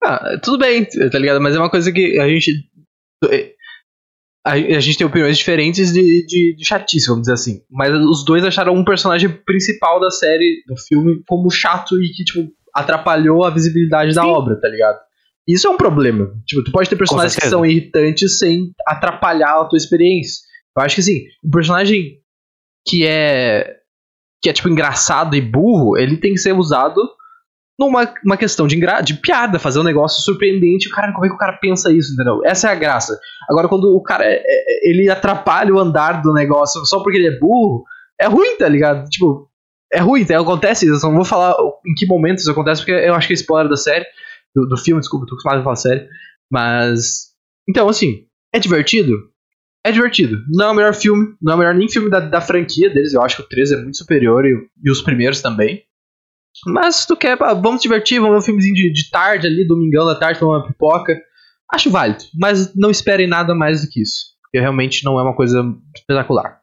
Ah, 0.02 0.38
tudo 0.42 0.59
bem, 0.59 0.85
tá 0.85 1.18
ligado? 1.18 1.40
Mas 1.40 1.54
é 1.54 1.59
uma 1.59 1.71
coisa 1.71 1.92
que 1.92 2.18
a 2.18 2.28
gente. 2.28 2.52
A, 4.44 4.52
a 4.54 4.80
gente 4.80 4.99
tem 4.99 5.06
opiniões 5.06 5.38
diferentes 5.38 5.92
de, 5.92 6.26
de, 6.26 6.56
de 6.56 6.64
chatice, 6.64 7.06
vamos 7.06 7.23
dizer 7.23 7.35
assim. 7.35 7.62
Mas 7.71 7.90
os 7.94 8.25
dois 8.25 8.44
acharam 8.44 8.75
um 8.75 8.85
personagem 8.85 9.28
principal 9.28 10.00
da 10.00 10.11
série, 10.11 10.64
do 10.66 10.76
filme, 10.76 11.23
como 11.28 11.49
chato 11.49 11.94
e 12.02 12.09
que, 12.12 12.25
tipo, 12.25 12.52
atrapalhou 12.75 13.44
a 13.44 13.50
visibilidade 13.50 14.11
Sim. 14.11 14.16
da 14.16 14.26
obra, 14.26 14.61
tá 14.61 14.68
ligado? 14.68 14.99
Isso 15.46 15.66
é 15.66 15.70
um 15.70 15.76
problema. 15.76 16.32
Tipo, 16.46 16.64
tu 16.64 16.72
pode 16.72 16.88
ter 16.88 16.96
personagens 16.96 17.37
que 17.37 17.49
são 17.49 17.66
irritantes 17.66 18.38
sem 18.38 18.72
atrapalhar 18.87 19.61
a 19.61 19.64
tua 19.64 19.76
experiência. 19.76 20.42
Eu 20.76 20.82
acho 20.82 20.94
que 20.94 21.00
assim, 21.00 21.25
um 21.44 21.50
personagem 21.50 22.18
que 22.87 23.06
é 23.06 23.76
que 24.42 24.49
é 24.49 24.52
tipo 24.52 24.68
engraçado 24.68 25.37
e 25.37 25.40
burro, 25.40 25.96
ele 25.96 26.16
tem 26.16 26.32
que 26.32 26.40
ser 26.40 26.52
usado 26.52 27.00
numa 27.78 28.12
uma 28.25 28.37
questão 28.37 28.66
de, 28.66 28.78
de 29.04 29.14
piada, 29.14 29.58
fazer 29.58 29.78
um 29.78 29.84
negócio 29.84 30.22
surpreendente. 30.22 30.88
Cara, 30.90 31.12
como 31.12 31.25
é 31.25 31.28
que 31.28 31.34
o 31.34 31.38
cara 31.38 31.58
pensa 31.61 31.92
isso, 31.92 32.12
entendeu? 32.12 32.40
Essa 32.44 32.68
é 32.68 32.72
a 32.72 32.76
graça. 32.76 33.18
Agora, 33.49 33.68
quando 33.68 33.94
o 33.96 34.02
cara 34.02 34.25
é, 34.25 34.42
é, 34.44 34.90
ele 34.90 35.08
atrapalha 35.08 35.72
o 35.72 35.78
andar 35.78 36.22
do 36.22 36.32
negócio 36.32 36.84
só 36.87 37.02
porque 37.02 37.18
ele 37.18 37.28
é 37.28 37.38
burro, 37.38 37.84
é 38.20 38.26
ruim, 38.26 38.56
tá 38.56 38.68
ligado? 38.68 39.08
Tipo, 39.08 39.49
é 39.92 40.00
ruim, 40.00 40.25
tá? 40.25 40.38
acontece 40.38 40.87
isso. 40.87 41.04
Eu 41.04 41.11
não 41.11 41.16
vou 41.16 41.25
falar 41.25 41.54
em 41.87 41.94
que 41.94 42.06
momento 42.06 42.38
isso 42.38 42.50
acontece, 42.50 42.80
porque 42.80 42.92
eu 42.92 43.14
acho 43.14 43.26
que 43.26 43.32
é 43.32 43.37
spoiler 43.37 43.68
da 43.68 43.76
série 43.76 44.06
do, 44.54 44.66
do 44.66 44.76
filme, 44.76 45.00
desculpa, 45.00 45.26
tô 45.26 45.35
acostumado 45.35 45.61
a 45.61 45.64
falar 45.64 45.76
sério. 45.76 46.09
Mas. 46.50 47.32
Então, 47.68 47.88
assim, 47.88 48.26
é 48.54 48.59
divertido? 48.59 49.12
É 49.85 49.90
divertido. 49.90 50.38
Não 50.50 50.66
é 50.66 50.71
o 50.71 50.75
melhor 50.75 50.94
filme, 50.94 51.35
não 51.40 51.52
é 51.52 51.56
o 51.56 51.59
melhor 51.59 51.75
nem 51.75 51.88
filme 51.88 52.09
da, 52.09 52.21
da 52.21 52.40
franquia 52.40 52.88
deles. 52.90 53.12
Eu 53.14 53.23
acho 53.23 53.37
que 53.37 53.42
o 53.42 53.49
3 53.49 53.73
é 53.73 53.76
muito 53.76 53.97
superior 53.97 54.44
e, 54.47 54.54
e 54.85 54.90
os 54.90 55.02
primeiros 55.02 55.40
também. 55.40 55.82
Mas 56.66 56.97
se 56.97 57.06
tu 57.06 57.16
quer, 57.16 57.37
vamos 57.37 57.80
divertir, 57.82 58.21
vamos 58.21 58.35
ver 58.35 58.38
um 58.40 58.44
filmezinho 58.44 58.75
de, 58.75 58.92
de 58.92 59.11
tarde 59.11 59.47
ali, 59.47 59.66
domingão 59.66 60.06
da 60.06 60.14
tarde, 60.14 60.38
tomar 60.38 60.59
uma 60.59 60.66
pipoca. 60.66 61.18
Acho 61.73 61.90
válido, 61.90 62.23
mas 62.38 62.75
não 62.76 62.90
esperem 62.90 63.26
nada 63.26 63.54
mais 63.54 63.80
do 63.82 63.88
que 63.90 64.02
isso. 64.02 64.26
Porque 64.42 64.61
realmente 64.61 65.02
não 65.04 65.18
é 65.18 65.23
uma 65.23 65.35
coisa 65.35 65.64
espetacular. 65.97 66.61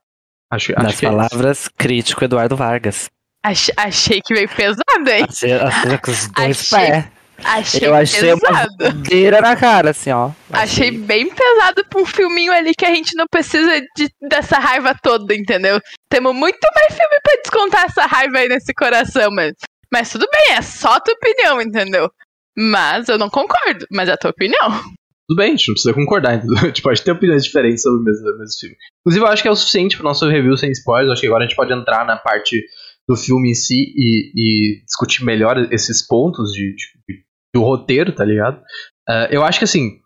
Acho, 0.52 0.72
Nas 0.74 0.86
acho 0.86 1.00
que 1.00 1.06
é 1.06 1.10
palavras, 1.10 1.68
crítico 1.68 2.24
Eduardo 2.24 2.56
Vargas. 2.56 3.10
Ach- 3.44 3.72
achei 3.76 4.22
que 4.22 4.34
veio 4.34 4.48
pesado, 4.50 5.10
hein? 5.10 5.26
Achei, 5.28 5.54
achei 5.54 5.98
com 5.98 6.12
os 6.12 6.28
dois 6.28 6.74
Achei 6.74 6.92
pés. 6.92 7.06
Achei 7.44 7.88
Eu 7.88 7.96
achei 7.96 8.34
uma 8.34 8.40
pesado. 8.40 8.76
bandeira 8.78 9.42
na 9.42 9.56
cara, 9.56 9.92
assim, 9.92 10.12
ó. 10.12 10.32
Achei 10.52 10.92
bem 10.92 11.30
pesado 11.34 11.86
pra 11.90 12.02
um 12.02 12.06
filminho 12.06 12.52
ali 12.52 12.74
que 12.78 12.86
a 12.86 12.94
gente 12.94 13.16
não 13.16 13.26
precisa 13.30 13.80
de- 13.96 14.10
dessa 14.30 14.58
raiva 14.60 14.96
toda, 15.02 15.34
entendeu? 15.36 15.80
Temos 16.10 16.36
muito 16.36 16.60
mais 16.76 16.88
filme 16.96 17.16
pra 17.24 17.42
descontar 17.42 17.86
essa 17.86 18.06
raiva 18.06 18.38
aí 18.40 18.48
nesse 18.50 18.74
coração, 18.74 19.30
mas, 19.32 19.54
mas 19.92 20.12
tudo 20.12 20.28
bem, 20.32 20.56
é 20.56 20.62
só 20.62 20.94
a 20.96 21.00
tua 21.00 21.14
opinião, 21.14 21.62
entendeu? 21.62 22.10
Mas 22.58 23.08
eu 23.10 23.18
não 23.18 23.30
concordo, 23.30 23.86
mas 23.92 24.10
é 24.10 24.14
a 24.14 24.18
tua 24.18 24.32
opinião. 24.32 24.70
Tudo 25.28 25.38
bem, 25.38 25.50
a 25.54 25.56
gente 25.56 25.68
não 25.68 25.74
precisa 25.76 25.94
concordar, 25.94 26.36
entendeu? 26.36 26.58
A 26.64 26.68
gente 26.68 26.82
pode 26.82 27.02
ter 27.04 27.12
opiniões 27.12 27.44
diferentes 27.44 27.84
sobre 27.84 28.02
o 28.02 28.04
mesmo, 28.04 28.28
o 28.30 28.38
mesmo 28.40 28.60
filme. 28.60 28.76
Inclusive, 29.06 29.26
eu 29.26 29.30
acho 29.30 29.42
que 29.44 29.48
é 29.48 29.52
o 29.52 29.56
suficiente 29.56 29.96
pro 29.96 30.04
nosso 30.04 30.28
review 30.28 30.58
sem 30.58 30.72
spoilers. 30.72 31.12
Acho 31.12 31.22
que 31.22 31.28
agora 31.28 31.44
a 31.44 31.48
gente 31.48 31.56
pode 31.56 31.72
entrar 31.72 32.04
na 32.06 32.18
parte 32.18 32.60
do 33.08 33.16
filme 33.16 33.52
em 33.52 33.54
si 33.54 33.76
e, 33.96 34.32
e 34.36 34.84
discutir 34.84 35.24
melhor 35.24 35.58
esses 35.72 36.06
pontos 36.06 36.52
de, 36.52 36.74
de- 36.76 37.24
do 37.54 37.62
roteiro, 37.62 38.14
tá 38.14 38.24
ligado? 38.24 38.62
Ah, 39.08 39.28
eu 39.32 39.44
acho 39.44 39.60
que 39.60 39.66
assim, 39.66 40.00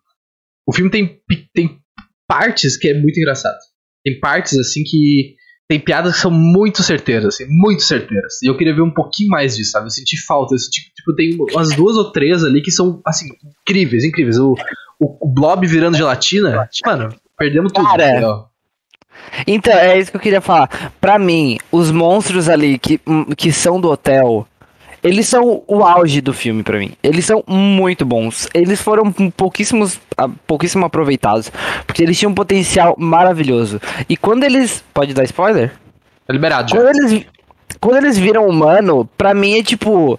o 0.67 0.73
filme 0.73 0.89
tem, 0.89 1.19
tem 1.53 1.79
partes 2.27 2.77
que 2.77 2.89
é 2.89 2.93
muito 2.93 3.19
engraçado. 3.19 3.57
Tem 4.03 4.19
partes 4.19 4.57
assim 4.57 4.83
que. 4.83 5.35
Tem 5.65 5.79
piadas 5.79 6.15
que 6.15 6.19
são 6.19 6.29
muito 6.29 6.83
certeiras, 6.83 7.33
assim, 7.33 7.45
muito 7.47 7.83
certeiras. 7.83 8.33
E 8.43 8.47
eu 8.50 8.57
queria 8.57 8.75
ver 8.75 8.81
um 8.81 8.93
pouquinho 8.93 9.29
mais 9.29 9.55
disso, 9.55 9.71
sabe? 9.71 9.85
Eu 9.85 9.91
senti 9.91 10.17
falta. 10.25 10.53
Esse 10.53 10.69
tipo, 10.69 10.93
tipo, 10.93 11.15
tem 11.15 11.38
umas 11.51 11.73
duas 11.73 11.95
ou 11.95 12.12
três 12.12 12.43
ali 12.43 12.62
que 12.62 12.69
são, 12.69 13.01
assim, 13.05 13.27
incríveis, 13.62 14.03
incríveis. 14.03 14.38
O, 14.38 14.55
o, 15.00 15.25
o 15.25 15.33
Blob 15.33 15.65
virando 15.65 15.97
gelatina, 15.97 16.69
mano, 16.85 17.15
perdemos 17.38 17.71
tudo. 17.71 17.88
Cara, 17.88 18.09
entendeu? 18.12 18.45
Então, 19.47 19.73
é 19.73 19.97
isso 19.97 20.12
que 20.12 20.17
eu 20.17 20.21
queria 20.21 20.41
falar. 20.41 20.91
Pra 21.00 21.17
mim, 21.17 21.57
os 21.71 21.91
monstros 21.91 22.50
ali 22.50 22.77
que, 22.77 23.00
que 23.38 23.51
são 23.51 23.79
do 23.79 23.89
hotel, 23.89 24.45
eles 25.03 25.27
são 25.27 25.62
o 25.67 25.83
auge 25.83 26.22
do 26.22 26.33
filme 26.33 26.63
pra 26.63 26.79
mim. 26.79 26.93
Eles 27.03 27.25
são 27.25 27.43
muito 27.48 28.05
bons. 28.05 28.48
Eles 28.53 28.81
foram 28.81 29.12
pouquíssimos, 29.36 30.00
pouquíssimo 30.48 30.86
aproveitados, 30.86 31.51
porque 31.86 32.01
eles 32.01 32.17
tinham 32.17 32.31
um 32.31 32.36
potencial 32.36 32.95
maravilhoso. 32.98 33.81
E 34.07 34.15
quando 34.15 34.43
eles, 34.43 34.83
pode 34.93 35.13
dar 35.13 35.24
spoiler? 35.25 35.72
Tá 36.25 36.33
liberado 36.33 36.69
já. 36.69 36.77
Quando 36.77 36.88
eles, 36.88 37.25
quando 37.81 37.98
eles 37.98 38.17
viram 38.17 38.48
humano, 38.48 39.07
pra 39.17 39.33
mim 39.33 39.60
é 39.60 39.63
tipo. 39.63 40.17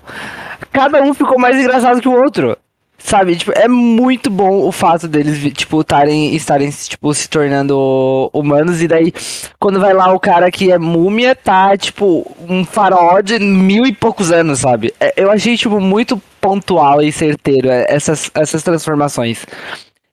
Cada 0.70 1.02
um 1.02 1.14
ficou 1.14 1.38
mais 1.38 1.56
engraçado 1.56 2.00
que 2.00 2.08
o 2.08 2.12
outro. 2.12 2.56
Sabe, 3.06 3.36
tipo, 3.36 3.52
é 3.54 3.68
muito 3.68 4.30
bom 4.30 4.66
o 4.66 4.72
fato 4.72 5.06
deles, 5.06 5.38
tipo, 5.52 5.82
estarem, 5.82 6.34
estarem, 6.34 6.70
tipo, 6.70 7.12
se 7.12 7.28
tornando 7.28 8.30
humanos, 8.32 8.80
e 8.80 8.88
daí, 8.88 9.12
quando 9.60 9.78
vai 9.78 9.92
lá 9.92 10.10
o 10.10 10.18
cara 10.18 10.50
que 10.50 10.72
é 10.72 10.78
múmia, 10.78 11.36
tá, 11.36 11.76
tipo, 11.76 12.34
um 12.48 12.64
farol 12.64 13.20
de 13.22 13.38
mil 13.38 13.84
e 13.84 13.92
poucos 13.92 14.32
anos, 14.32 14.60
sabe? 14.60 14.94
É, 14.98 15.12
Eu 15.18 15.30
achei, 15.30 15.54
tipo, 15.54 15.78
muito 15.78 16.16
pontual 16.40 17.02
e 17.02 17.12
certeiro 17.12 17.68
é, 17.68 17.84
essas, 17.90 18.30
essas 18.34 18.62
transformações. 18.62 19.44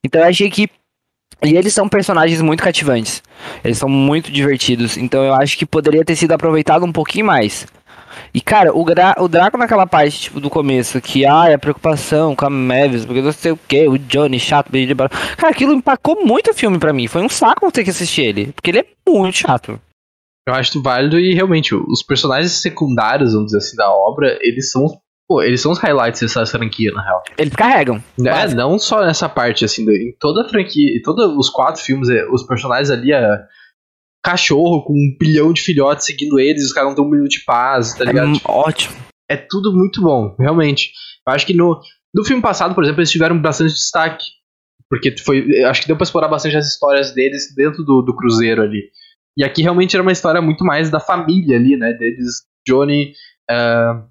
Então 0.04 0.20
eu 0.20 0.26
achei 0.28 0.50
que. 0.50 0.68
E 1.42 1.56
eles 1.56 1.72
são 1.72 1.88
personagens 1.88 2.42
muito 2.42 2.62
cativantes. 2.62 3.22
Eles 3.64 3.78
são 3.78 3.88
muito 3.88 4.30
divertidos. 4.30 4.98
Então 4.98 5.24
eu 5.24 5.32
acho 5.32 5.56
que 5.56 5.64
poderia 5.64 6.04
ter 6.04 6.14
sido 6.14 6.32
aproveitado 6.32 6.84
um 6.84 6.92
pouquinho 6.92 7.24
mais. 7.24 7.66
E, 8.32 8.40
cara, 8.40 8.74
o, 8.76 8.84
Gra 8.84 9.14
o 9.18 9.28
Draco 9.28 9.58
naquela 9.58 9.86
parte, 9.86 10.20
tipo, 10.20 10.40
do 10.40 10.50
começo, 10.50 11.00
que, 11.00 11.24
ai, 11.24 11.54
a 11.54 11.58
preocupação 11.58 12.34
com 12.34 12.46
a 12.46 12.50
Mavis, 12.50 13.04
porque 13.04 13.22
não 13.22 13.32
sei 13.32 13.52
o 13.52 13.58
que, 13.68 13.88
o 13.88 13.98
Johnny, 13.98 14.38
chato, 14.38 14.70
blá. 14.70 15.08
cara, 15.36 15.52
aquilo 15.52 15.72
empacou 15.72 16.24
muito 16.24 16.50
o 16.50 16.54
filme 16.54 16.78
pra 16.78 16.92
mim. 16.92 17.06
Foi 17.06 17.22
um 17.22 17.28
saco 17.28 17.70
ter 17.70 17.84
que 17.84 17.90
assistir 17.90 18.22
ele, 18.22 18.52
porque 18.52 18.70
ele 18.70 18.78
é 18.80 18.86
muito 19.08 19.36
chato. 19.36 19.80
Eu 20.46 20.54
acho 20.54 20.82
válido 20.82 21.18
e 21.18 21.34
realmente 21.34 21.74
os 21.74 22.02
personagens 22.02 22.52
secundários, 22.52 23.32
vamos 23.32 23.46
dizer 23.46 23.58
assim, 23.58 23.76
da 23.76 23.88
obra, 23.90 24.38
eles 24.40 24.72
são, 24.72 24.86
pô, 25.28 25.40
eles 25.40 25.60
são 25.60 25.70
os 25.70 25.78
highlights 25.78 26.20
dessa 26.20 26.44
franquia, 26.46 26.90
na 26.92 27.02
real. 27.02 27.22
Eles 27.38 27.54
carregam. 27.54 28.02
É, 28.18 28.24
Básico. 28.24 28.60
não 28.60 28.76
só 28.78 29.04
nessa 29.04 29.28
parte, 29.28 29.64
assim, 29.64 29.88
em 29.88 30.12
toda 30.18 30.44
a 30.44 30.48
franquia, 30.48 30.96
em 30.96 31.00
todos 31.00 31.24
os 31.36 31.48
quatro 31.48 31.80
filmes, 31.80 32.08
é, 32.08 32.26
os 32.28 32.42
personagens 32.42 32.90
ali, 32.90 33.12
é 33.12 33.38
cachorro 34.22 34.84
com 34.84 34.92
um 34.92 35.16
bilhão 35.18 35.52
de 35.52 35.60
filhotes 35.62 36.06
seguindo 36.06 36.38
eles, 36.38 36.64
os 36.64 36.72
caras 36.72 36.90
não 36.90 36.96
têm 36.96 37.04
um 37.04 37.10
minuto 37.10 37.30
de 37.30 37.44
paz, 37.44 37.94
tá 37.94 38.04
É 38.04 38.06
ligado? 38.08 38.28
hum, 38.28 38.40
ótimo. 38.44 38.94
é 39.28 39.36
tudo 39.36 39.72
muito 39.72 40.00
bom, 40.00 40.34
realmente. 40.38 40.92
Eu 41.26 41.32
acho 41.34 41.46
que 41.46 41.54
no, 41.54 41.80
no 42.14 42.24
filme 42.24 42.42
passado, 42.42 42.74
por 42.74 42.84
exemplo, 42.84 43.00
eles 43.00 43.10
tiveram 43.10 43.40
bastante 43.40 43.72
destaque. 43.74 44.24
Porque 44.88 45.16
foi. 45.18 45.64
Acho 45.64 45.80
que 45.80 45.86
deu 45.86 45.96
pra 45.96 46.04
explorar 46.04 46.28
bastante 46.28 46.56
as 46.56 46.66
histórias 46.68 47.14
deles 47.14 47.54
dentro 47.56 47.82
do, 47.82 48.02
do 48.02 48.14
cruzeiro 48.14 48.60
ali. 48.62 48.90
E 49.38 49.42
aqui 49.42 49.62
realmente 49.62 49.96
era 49.96 50.02
uma 50.02 50.12
história 50.12 50.42
muito 50.42 50.64
mais 50.64 50.90
da 50.90 51.00
família 51.00 51.56
ali, 51.56 51.78
né? 51.78 51.94
Deles, 51.94 52.42
Johnny 52.68 53.14
ah, 53.50 54.04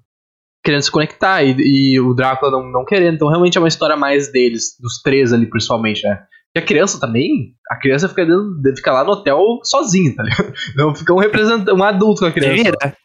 querendo 0.64 0.82
se 0.82 0.90
conectar 0.90 1.42
e, 1.44 1.54
e 1.56 2.00
o 2.00 2.12
Drácula 2.14 2.50
não, 2.50 2.68
não 2.72 2.84
querendo. 2.84 3.14
Então 3.14 3.28
realmente 3.28 3.56
é 3.56 3.60
uma 3.60 3.68
história 3.68 3.96
mais 3.96 4.32
deles, 4.32 4.76
dos 4.80 5.00
três 5.02 5.32
ali 5.32 5.46
principalmente, 5.48 6.02
né? 6.02 6.24
E 6.54 6.58
a 6.58 6.64
criança 6.64 7.00
também, 7.00 7.54
a 7.70 7.76
criança 7.76 8.08
fica, 8.08 8.26
dentro, 8.26 8.76
fica 8.76 8.92
lá 8.92 9.04
no 9.04 9.12
hotel 9.12 9.40
sozinha, 9.64 10.14
tá 10.14 10.22
ligado? 10.22 10.52
Não 10.76 10.94
fica 10.94 11.14
um 11.14 11.18
representante, 11.18 11.72
um 11.72 11.82
adulto 11.82 12.20
com 12.20 12.26
a 12.26 12.32
criança. 12.32 12.62
vida. 12.62 12.96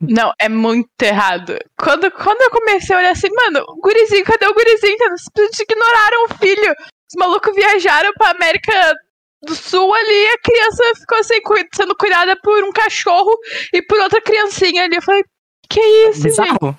Não, 0.00 0.32
é 0.38 0.48
muito 0.48 0.88
errado. 1.02 1.58
Quando, 1.78 2.10
quando 2.10 2.40
eu 2.42 2.50
comecei 2.50 2.94
a 2.94 2.98
olhar 2.98 3.12
assim, 3.12 3.28
mano, 3.34 3.64
o 3.68 3.80
gurizinho, 3.80 4.24
cadê 4.24 4.46
o 4.46 4.54
gurizinho? 4.54 4.96
Eles 5.00 5.22
simplesmente 5.22 5.62
ignoraram 5.62 6.24
o 6.24 6.34
filho. 6.38 6.74
Os 7.10 7.18
malucos 7.18 7.54
viajaram 7.54 8.12
pra 8.14 8.30
América 8.30 8.94
do 9.42 9.54
Sul 9.54 9.94
ali 9.94 10.24
e 10.24 10.28
a 10.28 10.38
criança 10.38 10.82
ficou 11.00 11.18
assim, 11.18 11.40
sendo 11.74 11.96
cuidada 11.96 12.36
por 12.42 12.62
um 12.64 12.72
cachorro 12.72 13.30
e 13.72 13.80
por 13.82 13.98
outra 14.00 14.20
criancinha 14.20 14.84
ali. 14.84 14.96
Eu 14.96 15.02
falei, 15.02 15.22
que 15.68 15.80
isso, 15.80 16.28
gente? 16.28 16.76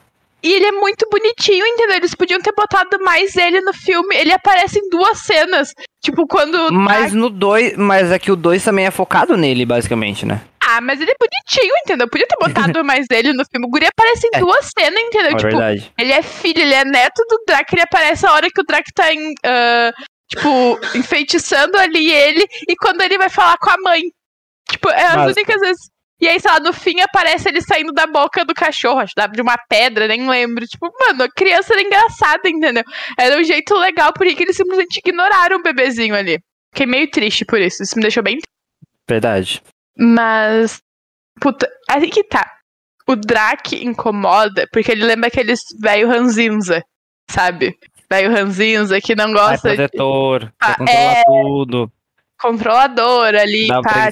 E 0.48 0.54
ele 0.54 0.66
é 0.68 0.72
muito 0.72 1.06
bonitinho, 1.12 1.66
entendeu? 1.66 1.98
Eles 1.98 2.16
podiam 2.16 2.40
ter 2.40 2.54
botado 2.54 2.98
mais 3.04 3.36
ele 3.36 3.60
no 3.62 3.74
filme. 3.74 4.16
Ele 4.16 4.32
aparece 4.32 4.80
em 4.80 4.90
duas 4.90 5.20
cenas. 5.20 5.74
Tipo, 6.02 6.26
quando. 6.28 6.72
Mas 6.72 7.12
no 7.14 7.30
2, 7.30 7.76
mas 7.78 8.12
é 8.12 8.18
que 8.20 8.32
o 8.32 8.36
2 8.36 8.64
também 8.64 8.86
é 8.86 8.92
focado 8.92 9.36
nele, 9.36 9.66
basicamente, 9.66 10.26
né? 10.26 10.42
Ah, 10.70 10.80
mas 10.82 11.02
ele 11.02 11.12
é 11.12 11.16
bonitinho, 11.20 11.74
entendeu? 11.84 12.10
Podia 12.10 12.28
ter 12.28 12.38
botado 12.40 12.84
mais 12.86 13.08
ele 13.10 13.34
no 13.34 13.44
filme. 13.52 13.68
O 13.68 13.70
guri 13.70 13.88
aparece 13.88 14.28
em 14.28 14.38
É. 14.38 14.40
duas 14.40 14.70
cenas, 14.78 15.00
entendeu? 15.02 15.32
É 15.32 15.36
tipo, 15.36 15.50
verdade. 15.50 15.92
ele 15.98 16.12
é 16.14 16.22
filho, 16.22 16.62
ele 16.62 16.74
é 16.74 16.86
neto 16.86 17.24
do 17.30 17.44
Draco. 17.46 17.74
Ele 17.76 17.82
aparece 17.82 18.26
a 18.26 18.32
hora 18.34 18.48
que 18.50 18.62
o 18.62 18.66
Draco 18.66 18.90
tá 18.96 19.14
em. 19.14 19.34
ah, 19.46 19.92
tipo, 20.30 20.80
enfeitiçando 20.96 21.78
ali 21.78 22.10
ele. 22.12 22.46
E 22.70 22.76
quando 22.76 23.02
ele 23.02 23.18
vai 23.18 23.30
falar 23.30 23.58
com 23.58 23.70
a 23.70 23.76
mãe. 23.84 24.02
Tipo, 24.70 24.90
é 24.90 25.04
as 25.06 25.16
Básico. 25.16 25.40
únicas 25.40 25.62
vezes. 25.62 25.90
E 26.20 26.28
aí, 26.28 26.40
sei 26.40 26.52
lá, 26.52 26.60
no 26.60 26.74
fim 26.74 27.00
aparece 27.00 27.48
ele 27.48 27.62
saindo 27.62 27.94
da 27.94 28.08
boca 28.08 28.44
do 28.44 28.54
cachorro, 28.54 29.00
acho 29.00 29.14
que 29.14 29.28
de 29.28 29.42
uma 29.42 29.58
pedra, 29.70 30.08
nem 30.08 30.28
lembro. 30.28 30.66
Tipo, 30.66 30.92
mano, 31.00 31.24
a 31.24 31.30
criança 31.30 31.74
era 31.74 31.82
engraçada, 31.84 32.50
entendeu? 32.50 32.84
Era 33.20 33.40
um 33.40 33.44
jeito 33.44 33.76
legal, 33.76 34.12
por 34.14 34.26
que 34.26 34.44
eles 34.44 34.56
simplesmente 34.58 34.98
ignoraram 34.98 35.58
o 35.58 35.62
bebezinho 35.62 36.16
ali. 36.16 36.40
Fiquei 36.74 36.88
meio 36.88 37.10
triste 37.12 37.46
por 37.46 37.60
isso, 37.62 37.84
isso 37.84 37.96
me 37.96 38.02
deixou 38.02 38.24
bem 38.24 38.40
Verdade. 39.08 39.62
mas. 39.98 40.82
Puta, 41.40 41.70
aí 41.88 42.10
que 42.10 42.24
tá. 42.24 42.52
O 43.08 43.16
Drac 43.16 43.74
incomoda 43.76 44.68
porque 44.72 44.92
ele 44.92 45.06
lembra 45.06 45.28
aqueles 45.28 45.62
velho 45.80 46.10
ranzinza, 46.10 46.84
sabe? 47.30 47.78
Velho 48.10 48.32
ranzinza 48.32 49.00
que 49.00 49.16
não 49.16 49.32
gosta 49.32 49.70
de 49.70 49.76
protetor, 49.78 50.52
Ah, 50.60 50.74
quer 50.74 50.78
controlar 50.78 51.14
é. 51.14 51.24
tudo, 51.26 51.92
controlador 52.40 53.36
ali, 53.36 53.68
dá 53.68 53.82
pá. 53.82 54.10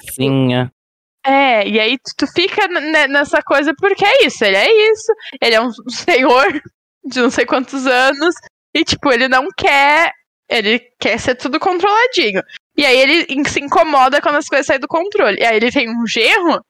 É, 1.25 1.67
e 1.67 1.79
aí 1.79 1.97
tu, 2.17 2.27
fica 2.27 2.67
nessa 3.07 3.41
coisa 3.41 3.73
porque 3.75 4.05
é 4.05 4.25
isso, 4.25 4.45
ele 4.45 4.57
é 4.57 4.91
isso, 4.91 5.11
ele 5.41 5.55
é 5.55 5.61
um 5.61 5.71
senhor 5.89 6.61
de 7.03 7.21
não 7.21 7.29
sei 7.29 7.45
quantos 7.45 7.87
anos, 7.87 8.35
e 8.75 8.83
tipo, 8.83 9.11
ele 9.11 9.27
não 9.27 9.47
quer. 9.55 10.11
Ele 10.47 10.79
quer 10.99 11.19
ser 11.19 11.35
tudo 11.35 11.59
controladinho. 11.59 12.43
E 12.77 12.85
aí 12.85 12.97
ele 12.97 13.49
se 13.49 13.59
incomoda 13.59 14.21
quando 14.21 14.35
as 14.35 14.47
coisas 14.47 14.67
saem 14.67 14.79
do 14.79 14.87
controle. 14.87 15.39
E 15.39 15.45
aí 15.45 15.55
ele 15.55 15.71
tem 15.71 15.89
um 15.89 16.05
gerro 16.05 16.61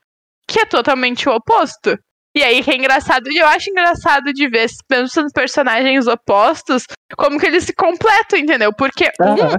que 0.48 0.60
é 0.60 0.66
totalmente 0.66 1.28
o 1.28 1.34
oposto. 1.34 1.98
E 2.34 2.44
aí 2.44 2.64
que 2.64 2.72
é 2.72 2.76
engraçado, 2.76 3.30
e 3.30 3.38
eu 3.38 3.48
acho 3.48 3.70
engraçado 3.70 4.32
de 4.32 4.48
ver, 4.48 4.68
mesmo 4.90 5.08
sendo 5.10 5.32
personagens 5.34 6.06
opostos, 6.08 6.86
como 7.18 7.40
que 7.40 7.48
eles 7.48 7.66
se 7.66 7.74
completam, 7.74 8.40
entendeu? 8.40 8.72
Porque 8.74 9.12
um. 9.20 9.58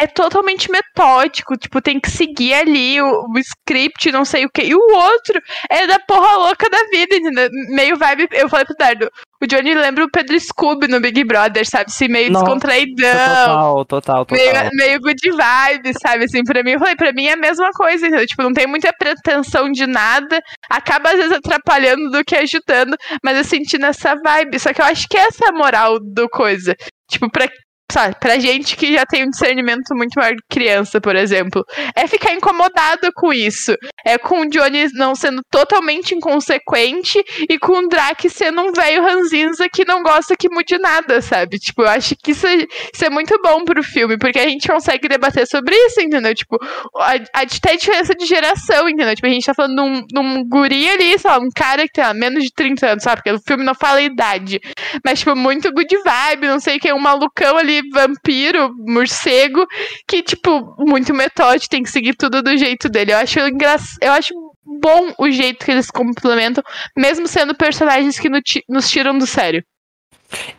É 0.00 0.06
totalmente 0.06 0.70
metódico, 0.70 1.56
tipo, 1.58 1.82
tem 1.82 2.00
que 2.00 2.10
seguir 2.10 2.54
ali 2.54 3.00
o, 3.02 3.26
o 3.28 3.38
script, 3.38 4.10
não 4.10 4.24
sei 4.24 4.46
o 4.46 4.50
que. 4.50 4.62
E 4.62 4.74
o 4.74 4.78
outro 4.78 5.38
é 5.68 5.86
da 5.86 5.98
porra 5.98 6.36
louca 6.38 6.70
da 6.70 6.78
vida, 6.90 7.16
entendeu? 7.16 7.48
Meio 7.68 7.98
vibe. 7.98 8.28
Eu 8.32 8.48
falei 8.48 8.64
pro 8.64 8.74
Dardo, 8.78 9.10
o 9.42 9.46
Johnny 9.46 9.74
lembra 9.74 10.04
o 10.04 10.10
Pedro 10.10 10.40
Scooby 10.40 10.88
no 10.88 11.00
Big 11.00 11.22
Brother, 11.24 11.66
sabe? 11.68 11.86
Assim, 11.88 12.08
meio 12.08 12.32
Nossa, 12.32 12.46
descontraidão. 12.46 13.12
Total, 13.12 13.84
total, 13.84 14.26
total. 14.26 14.38
Meio, 14.38 14.70
meio 14.72 15.00
good 15.00 15.30
vibe, 15.30 15.92
sabe? 16.00 16.24
Assim, 16.24 16.42
pra 16.44 16.62
mim, 16.62 16.72
eu 16.72 16.78
falei, 16.78 16.96
pra 16.96 17.12
mim 17.12 17.26
é 17.26 17.34
a 17.34 17.36
mesma 17.36 17.70
coisa, 17.72 18.06
entendeu? 18.06 18.26
Tipo, 18.26 18.42
não 18.42 18.54
tem 18.54 18.66
muita 18.66 18.92
pretensão 18.98 19.70
de 19.70 19.86
nada, 19.86 20.40
acaba 20.70 21.10
às 21.10 21.16
vezes 21.16 21.32
atrapalhando 21.32 22.10
do 22.10 22.24
que 22.24 22.36
ajudando, 22.36 22.96
mas 23.22 23.36
eu 23.36 23.44
senti 23.44 23.76
nessa 23.76 24.14
vibe. 24.14 24.58
Só 24.58 24.72
que 24.72 24.80
eu 24.80 24.86
acho 24.86 25.06
que 25.08 25.18
essa 25.18 25.44
é 25.44 25.48
a 25.48 25.52
moral 25.52 25.98
do 26.00 26.26
coisa. 26.28 26.74
Tipo, 27.10 27.30
pra 27.30 27.48
sabe, 27.90 28.16
pra 28.18 28.38
gente 28.38 28.76
que 28.76 28.94
já 28.94 29.04
tem 29.04 29.24
um 29.24 29.30
discernimento 29.30 29.94
muito 29.94 30.14
maior 30.16 30.34
que 30.34 30.60
criança, 30.60 31.00
por 31.00 31.16
exemplo, 31.16 31.64
é 31.94 32.06
ficar 32.06 32.34
incomodado 32.34 33.10
com 33.14 33.32
isso. 33.32 33.74
É 34.04 34.18
com 34.18 34.40
o 34.40 34.48
Johnny 34.48 34.88
não 34.94 35.14
sendo 35.14 35.42
totalmente 35.50 36.14
inconsequente 36.14 37.22
e 37.48 37.58
com 37.58 37.72
o 37.72 37.88
Drake 37.88 38.28
sendo 38.28 38.60
um 38.60 38.72
velho 38.72 39.02
ranzinza 39.02 39.68
que 39.68 39.84
não 39.84 40.02
gosta 40.02 40.36
que 40.36 40.48
mude 40.50 40.78
nada, 40.78 41.22
sabe? 41.22 41.58
Tipo, 41.58 41.82
eu 41.82 41.88
acho 41.88 42.14
que 42.16 42.32
isso 42.32 42.46
é, 42.46 42.66
isso 42.92 43.04
é 43.04 43.10
muito 43.10 43.38
bom 43.42 43.64
pro 43.64 43.82
filme, 43.82 44.18
porque 44.18 44.38
a 44.38 44.48
gente 44.48 44.68
consegue 44.68 45.08
debater 45.08 45.46
sobre 45.46 45.74
isso, 45.74 46.00
entendeu? 46.00 46.34
Tipo, 46.34 46.58
a, 46.96 47.14
a, 47.34 47.42
até 47.42 47.72
a 47.72 47.76
diferença 47.76 48.14
de 48.14 48.26
geração, 48.26 48.88
entendeu? 48.88 49.14
Tipo, 49.14 49.26
a 49.26 49.30
gente 49.30 49.46
tá 49.46 49.54
falando 49.54 49.74
de 49.74 49.80
um, 49.80 50.06
de 50.06 50.18
um 50.18 50.44
guri 50.48 50.88
ali, 50.90 51.18
sei 51.18 51.30
lá, 51.30 51.38
um 51.38 51.50
cara 51.54 51.82
que 51.86 51.94
tem 51.94 52.14
menos 52.14 52.44
de 52.44 52.52
30 52.52 52.86
anos, 52.86 53.02
sabe? 53.02 53.16
Porque 53.16 53.32
o 53.32 53.40
filme 53.40 53.64
não 53.64 53.74
fala 53.74 54.02
idade. 54.02 54.60
Mas, 55.04 55.20
tipo, 55.20 55.34
muito 55.34 55.72
good 55.72 55.96
vibe, 55.96 56.46
não 56.46 56.60
sei 56.60 56.76
o 56.76 56.80
que, 56.80 56.92
um 56.92 56.98
malucão 56.98 57.56
ali 57.56 57.79
vampiro, 57.92 58.72
morcego, 58.86 59.66
que, 60.06 60.22
tipo, 60.22 60.74
muito 60.78 61.14
metódico, 61.14 61.70
tem 61.70 61.82
que 61.82 61.90
seguir 61.90 62.14
tudo 62.14 62.42
do 62.42 62.56
jeito 62.56 62.88
dele. 62.88 63.12
Eu 63.12 63.18
acho 63.18 63.38
engra... 63.40 63.76
eu 64.00 64.12
acho 64.12 64.34
bom 64.64 65.12
o 65.18 65.30
jeito 65.30 65.64
que 65.64 65.70
eles 65.70 65.90
complementam, 65.90 66.62
mesmo 66.96 67.26
sendo 67.26 67.54
personagens 67.54 68.18
que 68.18 68.28
nos 68.68 68.90
tiram 68.90 69.18
do 69.18 69.26
sério. 69.26 69.64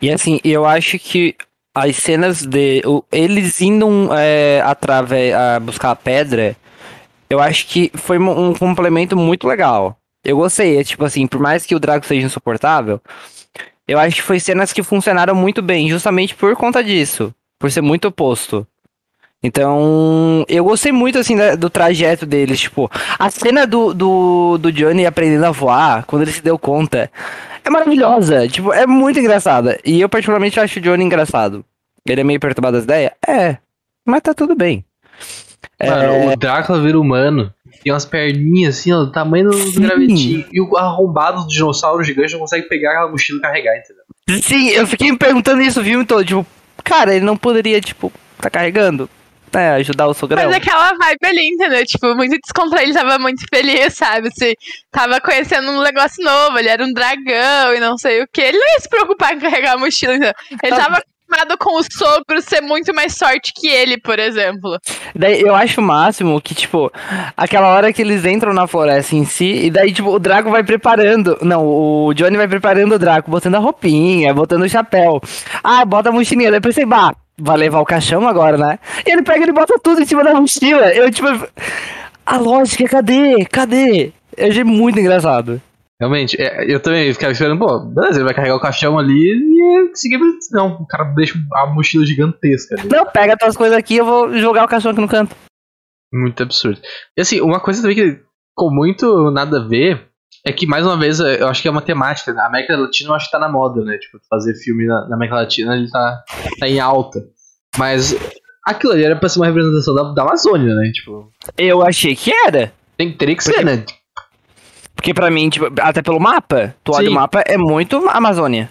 E 0.00 0.10
assim, 0.10 0.40
eu 0.44 0.66
acho 0.66 0.98
que 0.98 1.34
as 1.74 1.96
cenas 1.96 2.44
de. 2.44 2.82
Eles 3.10 3.60
indo 3.60 3.88
é, 4.14 4.60
através 4.64 5.34
a 5.34 5.58
buscar 5.58 5.92
a 5.92 5.96
pedra, 5.96 6.56
eu 7.30 7.40
acho 7.40 7.66
que 7.66 7.90
foi 7.94 8.18
um 8.18 8.52
complemento 8.54 9.16
muito 9.16 9.46
legal. 9.46 9.96
Eu 10.24 10.36
gostei, 10.36 10.78
é 10.78 10.84
tipo 10.84 11.04
assim, 11.04 11.26
por 11.26 11.40
mais 11.40 11.64
que 11.64 11.74
o 11.74 11.80
Drago 11.80 12.06
seja 12.06 12.26
insuportável, 12.26 13.00
eu 13.86 13.98
acho 13.98 14.16
que 14.16 14.22
foi 14.22 14.38
cenas 14.38 14.72
que 14.72 14.82
funcionaram 14.82 15.34
muito 15.34 15.60
bem, 15.60 15.88
justamente 15.88 16.34
por 16.34 16.54
conta 16.56 16.82
disso. 16.82 17.34
Por 17.58 17.70
ser 17.70 17.80
muito 17.80 18.08
oposto. 18.08 18.66
Então, 19.42 20.44
eu 20.48 20.64
gostei 20.64 20.92
muito, 20.92 21.18
assim, 21.18 21.36
do 21.58 21.68
trajeto 21.68 22.24
deles. 22.24 22.60
Tipo, 22.60 22.90
a 23.18 23.28
cena 23.28 23.66
do, 23.66 23.92
do, 23.92 24.58
do 24.58 24.70
Johnny 24.70 25.04
aprendendo 25.04 25.46
a 25.46 25.50
voar, 25.50 26.04
quando 26.06 26.22
ele 26.22 26.32
se 26.32 26.42
deu 26.42 26.56
conta, 26.56 27.10
é 27.64 27.70
maravilhosa. 27.70 28.46
Tipo, 28.46 28.72
é 28.72 28.86
muito 28.86 29.18
engraçada. 29.18 29.78
E 29.84 30.00
eu, 30.00 30.08
particularmente, 30.08 30.60
acho 30.60 30.78
o 30.78 30.82
Johnny 30.82 31.04
engraçado. 31.04 31.64
Ele 32.06 32.20
é 32.20 32.24
meio 32.24 32.38
perturbado 32.38 32.76
das 32.76 32.84
ideias? 32.84 33.12
É. 33.26 33.58
Mas 34.06 34.22
tá 34.22 34.32
tudo 34.32 34.54
bem. 34.54 34.84
Mano, 35.80 36.02
é... 36.02 36.32
o 36.32 36.36
Drácula 36.36 36.80
vira 36.80 36.98
humano. 36.98 37.52
Tem 37.82 37.92
umas 37.92 38.04
perninhas 38.04 38.78
assim, 38.78 38.92
ó, 38.92 39.04
do 39.04 39.12
tamanho 39.12 39.50
do 39.50 39.80
gravetinho. 39.80 40.44
E 40.52 40.60
o 40.60 40.76
arrombado 40.76 41.42
do 41.42 41.48
dinossauro 41.48 42.02
gigante 42.02 42.32
não 42.32 42.40
consegue 42.40 42.68
pegar 42.68 42.92
aquela 42.92 43.10
mochila 43.10 43.38
e 43.38 43.42
carregar, 43.42 43.76
entendeu? 43.76 44.42
Sim, 44.42 44.68
eu 44.68 44.86
fiquei 44.86 45.10
me 45.10 45.18
perguntando 45.18 45.62
isso 45.62 45.80
o 45.80 45.84
filme 45.84 46.04
todo. 46.04 46.24
Tipo, 46.24 46.46
cara, 46.84 47.14
ele 47.14 47.24
não 47.24 47.36
poderia, 47.36 47.80
tipo, 47.80 48.12
tá 48.38 48.48
carregando? 48.50 49.08
É, 49.54 49.70
ajudar 49.72 50.06
o 50.06 50.14
sogrão. 50.14 50.42
Mas 50.42 50.56
aquela 50.56 50.94
vibe 50.94 51.26
ali, 51.26 51.48
entendeu? 51.48 51.84
Tipo, 51.84 52.14
muito 52.14 52.38
descontraído, 52.42 52.90
ele 52.90 52.98
tava 52.98 53.18
muito 53.18 53.44
feliz, 53.52 53.92
sabe? 53.92 54.30
Se 54.32 54.56
tava 54.90 55.20
conhecendo 55.20 55.70
um 55.70 55.82
negócio 55.82 56.24
novo, 56.24 56.58
ele 56.58 56.68
era 56.68 56.82
um 56.82 56.92
dragão 56.92 57.74
e 57.74 57.80
não 57.80 57.98
sei 57.98 58.22
o 58.22 58.28
que. 58.32 58.40
Ele 58.40 58.56
não 58.56 58.66
ia 58.74 58.80
se 58.80 58.88
preocupar 58.88 59.34
em 59.34 59.40
carregar 59.40 59.74
a 59.74 59.76
mochila, 59.76 60.14
entendeu? 60.14 60.32
Ele 60.62 60.76
tava 60.76 61.02
acostumado 61.32 61.58
com 61.58 61.78
o 61.78 61.82
sogro 61.82 62.42
ser 62.42 62.60
muito 62.60 62.94
mais 62.94 63.14
sorte 63.14 63.52
que 63.54 63.66
ele, 63.66 63.98
por 63.98 64.18
exemplo. 64.18 64.78
Daí 65.14 65.40
eu 65.40 65.54
acho 65.54 65.80
o 65.80 65.84
máximo 65.84 66.40
que, 66.40 66.54
tipo, 66.54 66.92
aquela 67.36 67.68
hora 67.68 67.92
que 67.92 68.02
eles 68.02 68.24
entram 68.24 68.52
na 68.52 68.66
floresta 68.66 69.16
em 69.16 69.24
si, 69.24 69.66
e 69.66 69.70
daí, 69.70 69.92
tipo, 69.92 70.10
o 70.10 70.18
Draco 70.18 70.50
vai 70.50 70.62
preparando. 70.62 71.38
Não, 71.40 71.66
o 71.66 72.14
Johnny 72.14 72.36
vai 72.36 72.48
preparando 72.48 72.94
o 72.94 72.98
Draco, 72.98 73.30
botando 73.30 73.54
a 73.54 73.58
roupinha, 73.58 74.34
botando 74.34 74.62
o 74.62 74.68
chapéu. 74.68 75.20
Ah, 75.64 75.84
bota 75.84 76.10
a 76.10 76.12
mochilinha. 76.12 76.50
Daí 76.50 76.58
eu 76.58 76.62
pensei, 76.62 76.84
bah, 76.84 77.14
vai 77.38 77.56
levar 77.56 77.80
o 77.80 77.86
caixão 77.86 78.28
agora, 78.28 78.58
né? 78.58 78.78
E 79.06 79.10
ele 79.10 79.22
pega 79.22 79.44
e 79.48 79.52
bota 79.52 79.78
tudo 79.82 80.02
em 80.02 80.06
cima 80.06 80.22
da 80.22 80.34
mochila. 80.34 80.92
Eu, 80.92 81.10
tipo, 81.10 81.28
a 82.26 82.36
lógica, 82.36 82.86
cadê? 82.88 83.44
Cadê? 83.46 84.12
Eu 84.36 84.48
achei 84.48 84.64
muito 84.64 84.98
engraçado. 84.98 85.60
Realmente, 86.02 86.36
é, 86.36 86.64
eu 86.68 86.80
também 86.80 87.12
ficava 87.12 87.30
esperando, 87.30 87.60
pô, 87.60 87.78
beleza, 87.78 88.18
ele 88.18 88.24
vai 88.24 88.34
carregar 88.34 88.56
o 88.56 88.60
caixão 88.60 88.98
ali 88.98 89.14
e 89.14 89.96
seguir. 89.96 90.18
Não, 90.50 90.72
o 90.72 90.84
cara 90.84 91.04
deixa 91.14 91.38
a 91.54 91.66
mochila 91.68 92.04
gigantesca 92.04 92.74
ali. 92.74 92.88
Não, 92.88 93.06
pega 93.06 93.36
tuas 93.36 93.56
coisas 93.56 93.78
aqui 93.78 93.98
eu 93.98 94.04
vou 94.04 94.36
jogar 94.36 94.64
o 94.64 94.68
caixão 94.68 94.90
aqui 94.90 95.00
no 95.00 95.06
canto. 95.06 95.36
Muito 96.12 96.42
absurdo. 96.42 96.80
E 97.16 97.20
assim, 97.20 97.40
uma 97.40 97.60
coisa 97.60 97.80
também 97.80 97.94
que 97.94 98.20
com 98.52 98.68
muito 98.68 99.30
nada 99.30 99.58
a 99.58 99.64
ver 99.64 100.08
é 100.44 100.52
que, 100.52 100.66
mais 100.66 100.84
uma 100.84 100.98
vez, 100.98 101.20
eu 101.20 101.46
acho 101.46 101.62
que 101.62 101.68
é 101.68 101.70
uma 101.70 101.80
temática. 101.80 102.32
A 102.32 102.46
América 102.48 102.76
Latina 102.76 103.10
eu 103.10 103.14
acho 103.14 103.26
que 103.26 103.30
tá 103.30 103.38
na 103.38 103.48
moda, 103.48 103.84
né? 103.84 103.96
Tipo, 103.96 104.18
fazer 104.28 104.56
filme 104.56 104.84
na, 104.84 105.08
na 105.08 105.14
América 105.14 105.36
Latina 105.36 105.76
ele 105.76 105.88
tá, 105.88 106.24
tá 106.58 106.66
em 106.66 106.80
alta. 106.80 107.20
Mas 107.78 108.12
aquilo 108.66 108.92
ali 108.92 109.04
era 109.04 109.14
pra 109.14 109.28
ser 109.28 109.38
uma 109.38 109.46
representação 109.46 109.94
da, 109.94 110.12
da 110.12 110.22
Amazônia, 110.22 110.74
né? 110.74 110.90
Tipo. 110.92 111.30
Eu 111.56 111.80
achei 111.80 112.16
que 112.16 112.32
era. 112.32 112.72
Tem, 112.96 113.12
teria 113.12 113.36
que 113.36 113.44
Porque... 113.44 113.56
ser, 113.56 113.64
né? 113.64 113.84
Porque 114.94 115.14
pra 115.14 115.30
mim, 115.30 115.48
tipo, 115.48 115.66
até 115.80 116.02
pelo 116.02 116.20
mapa, 116.20 116.74
tu 116.84 116.92
olha 116.94 117.10
o 117.10 117.14
mapa, 117.14 117.42
é 117.46 117.56
muito 117.56 118.08
Amazônia. 118.08 118.70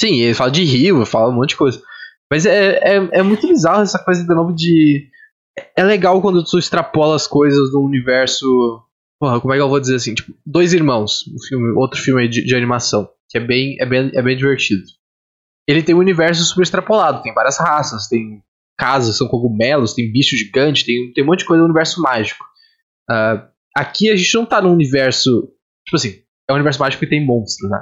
Sim, 0.00 0.20
ele 0.20 0.34
fala 0.34 0.50
de 0.50 0.64
rio, 0.64 1.06
fala 1.06 1.30
um 1.30 1.36
monte 1.36 1.50
de 1.50 1.56
coisa. 1.56 1.80
Mas 2.30 2.46
é, 2.46 2.78
é, 2.78 3.08
é 3.12 3.22
muito 3.22 3.46
bizarro 3.46 3.82
essa 3.82 3.98
coisa 3.98 4.22
de 4.22 4.34
novo 4.34 4.54
de. 4.54 5.08
É 5.76 5.84
legal 5.84 6.20
quando 6.22 6.42
tu 6.42 6.58
extrapola 6.58 7.14
as 7.14 7.26
coisas 7.26 7.70
do 7.70 7.80
universo. 7.80 8.46
Porra, 9.20 9.40
como 9.40 9.52
é 9.52 9.56
que 9.56 9.62
eu 9.62 9.68
vou 9.68 9.78
dizer 9.78 9.96
assim? 9.96 10.14
Tipo, 10.14 10.32
dois 10.44 10.72
irmãos, 10.72 11.24
um 11.28 11.38
filme, 11.46 11.72
outro 11.76 12.00
filme 12.00 12.22
aí 12.22 12.28
de, 12.28 12.44
de 12.44 12.56
animação, 12.56 13.08
que 13.28 13.38
é 13.38 13.40
bem, 13.40 13.76
é, 13.78 13.86
bem, 13.86 14.10
é 14.14 14.22
bem 14.22 14.36
divertido. 14.36 14.82
Ele 15.68 15.82
tem 15.82 15.94
um 15.94 15.98
universo 15.98 16.42
super 16.42 16.62
extrapolado, 16.62 17.22
tem 17.22 17.32
várias 17.32 17.58
raças, 17.58 18.08
tem 18.08 18.42
casas, 18.76 19.16
são 19.16 19.28
cogumelos, 19.28 19.94
tem 19.94 20.10
bicho 20.10 20.34
gigante, 20.34 20.84
tem, 20.84 21.12
tem 21.12 21.22
um 21.22 21.26
monte 21.28 21.40
de 21.40 21.44
coisa 21.44 21.60
no 21.60 21.66
universo 21.66 22.00
mágico. 22.00 22.44
Uh, 23.08 23.46
aqui 23.76 24.10
a 24.10 24.16
gente 24.16 24.34
não 24.34 24.46
tá 24.46 24.60
num 24.60 24.72
universo. 24.72 25.48
Tipo 25.84 25.96
assim, 25.96 26.22
é 26.48 26.52
um 26.52 26.56
universo 26.56 26.80
mágico 26.80 27.00
que 27.00 27.10
tem 27.10 27.24
monstros, 27.24 27.70
né? 27.70 27.78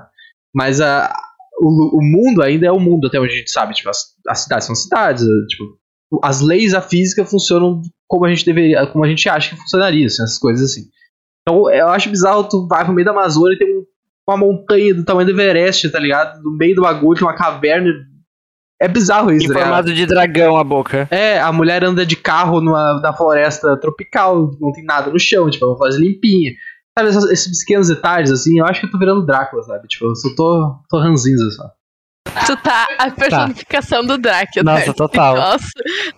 Mas 0.55 0.81
a, 0.81 1.15
o, 1.61 1.99
o 1.99 2.03
mundo 2.03 2.43
ainda 2.43 2.67
é 2.67 2.73
o 2.73 2.81
mundo, 2.81 3.07
até 3.07 3.21
onde 3.21 3.35
a 3.35 3.37
gente 3.37 3.51
sabe. 3.51 3.75
Tipo, 3.75 3.91
as, 3.91 4.15
as 4.29 4.41
cidades 4.41 4.67
são 4.67 4.75
cidades. 4.75 5.25
Tipo, 5.49 5.79
as 6.23 6.41
leis 6.41 6.73
da 6.73 6.83
física 6.83 7.25
funcionam 7.25 7.83
como 8.09 8.25
a 8.25 8.29
gente 8.29 8.45
deveria, 8.45 8.87
como 8.89 9.05
a 9.05 9.09
gente 9.09 9.29
acha 9.29 9.51
que 9.51 9.61
funcionaria, 9.61 10.07
assim, 10.07 10.23
essas 10.23 10.39
coisas 10.39 10.71
assim. 10.71 10.89
Então 11.43 11.71
eu 11.71 11.89
acho 11.89 12.11
bizarro, 12.11 12.49
tu 12.49 12.67
vai 12.67 12.85
pro 12.85 12.93
meio 12.93 13.05
da 13.05 13.13
Amazônia 13.13 13.55
e 13.55 13.59
tem 13.59 13.79
um, 13.79 13.85
uma 14.29 14.37
montanha 14.37 14.95
do 14.95 15.05
tamanho 15.05 15.27
do 15.27 15.41
Everest, 15.41 15.89
tá 15.91 15.99
ligado? 15.99 16.43
No 16.43 16.57
meio 16.57 16.75
do 16.75 16.83
bagulho, 16.83 17.23
uma 17.23 17.35
caverna 17.35 17.91
é 18.81 18.89
bizarro 18.89 19.31
isso, 19.31 19.47
Em 19.47 19.49
né? 19.49 19.61
formato 19.61 19.93
de 19.93 20.07
dragão 20.07 20.57
a 20.57 20.65
boca. 20.65 21.07
É, 21.11 21.39
a 21.39 21.53
mulher 21.53 21.85
anda 21.85 22.07
de 22.07 22.17
carro 22.17 22.61
numa, 22.61 23.01
na 23.01 23.13
floresta 23.13 23.77
tropical, 23.77 24.51
não 24.59 24.73
tem 24.73 24.85
nada 24.85 25.11
no 25.11 25.19
chão, 25.19 25.51
tipo, 25.51 25.65
é 25.67 25.69
uma 25.69 25.77
floresta 25.77 26.01
limpinha. 26.01 26.53
Sabe, 26.99 27.11
esses, 27.11 27.25
esses 27.31 27.59
pequenos 27.65 27.89
detalhes, 27.89 28.31
assim, 28.31 28.59
eu 28.59 28.67
acho 28.67 28.81
que 28.81 28.87
eu 28.87 28.91
tô 28.91 28.99
virando 28.99 29.25
Drácula, 29.25 29.63
sabe? 29.63 29.87
Tipo, 29.87 30.07
eu 30.07 30.17
só 30.17 30.29
tô, 30.35 30.75
tô 30.89 30.99
ranzinza 30.99 31.51
só. 31.51 31.71
Tu 32.47 32.57
tá 32.59 32.87
a 32.99 33.11
personificação 33.11 34.03
tá. 34.03 34.07
do 34.09 34.19
Drake. 34.19 34.63
Nossa, 34.63 34.93
total. 34.93 35.37
Nossa, 35.37 35.69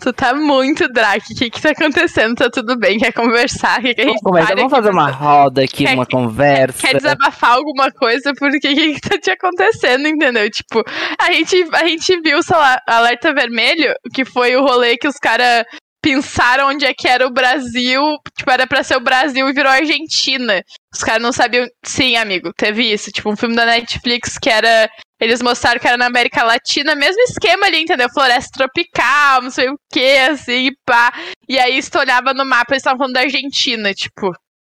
tu 0.01 0.13
tá 0.13 0.35
muito 0.35 0.89
Drake. 0.89 1.33
O 1.33 1.37
que 1.37 1.51
que 1.51 1.61
tá 1.61 1.71
acontecendo? 1.71 2.35
Tá 2.35 2.51
tudo 2.51 2.77
bem? 2.77 2.99
Quer 2.99 3.13
conversar? 3.13 3.81
Quer 3.81 3.95
que 3.95 4.03
a 4.03 4.07
gente 4.07 4.21
vamos 4.23 4.71
fazer 4.71 4.91
uma 4.91 5.11
roda 5.11 5.63
aqui, 5.63 5.85
quer, 5.85 5.95
uma 5.95 6.05
conversa. 6.05 6.87
Quer 6.87 6.97
desabafar 6.97 7.53
alguma 7.53 7.91
coisa? 7.93 8.33
Porque 8.37 8.57
o 8.57 8.61
que 8.61 8.95
que 8.95 9.01
tá 9.01 9.19
te 9.19 9.31
acontecendo, 9.31 10.09
entendeu? 10.09 10.51
Tipo, 10.51 10.83
a 11.19 11.33
gente, 11.33 11.69
a 11.73 11.87
gente 11.87 12.21
viu, 12.21 12.43
sei 12.43 12.57
lá, 12.57 12.81
Alerta 12.87 13.33
Vermelho, 13.33 13.95
que 14.13 14.25
foi 14.25 14.57
o 14.57 14.63
rolê 14.63 14.97
que 14.97 15.09
os 15.09 15.17
caras 15.17 15.65
pensaram 16.03 16.69
onde 16.69 16.85
é 16.85 16.93
que 16.93 17.07
era 17.07 17.27
o 17.27 17.33
Brasil. 17.33 18.03
Tipo, 18.37 18.51
era 18.51 18.67
pra 18.67 18.83
ser 18.83 18.97
o 18.97 19.01
Brasil 19.01 19.49
e 19.49 19.53
virou 19.53 19.71
Argentina. 19.71 20.63
Os 20.93 21.03
caras 21.03 21.23
não 21.23 21.33
sabiam. 21.33 21.67
Sim, 21.85 22.17
amigo, 22.17 22.53
teve 22.57 22.83
isso. 22.93 23.11
Tipo, 23.13 23.31
um 23.31 23.37
filme 23.37 23.55
da 23.55 23.65
Netflix 23.65 24.37
que 24.37 24.51
era. 24.51 24.91
Eles 25.23 25.41
mostraram 25.41 25.79
que 25.79 25.87
era 25.87 25.97
na 25.97 26.07
América 26.07 26.43
Latina, 26.43 26.97
mesmo 26.97 27.23
esquema 27.23 27.67
ali, 27.67 27.81
entendeu? 27.81 28.09
Floresta 28.13 28.59
tropical, 28.59 29.41
não 29.41 29.53
sei 29.53 29.69
o 29.69 29.79
que, 29.93 30.17
assim, 30.19 30.71
pá. 30.85 31.13
E 31.49 31.61
aí, 31.61 31.81
se 31.81 31.89
tu 31.89 32.01
olhava 32.01 32.35
no 32.35 32.45
mapa, 32.45 32.73
eles 32.73 32.81
estavam 32.81 32.99
falando 32.99 33.15
da 33.15 33.21
Argentina, 33.21 33.95
tipo. 33.95 34.33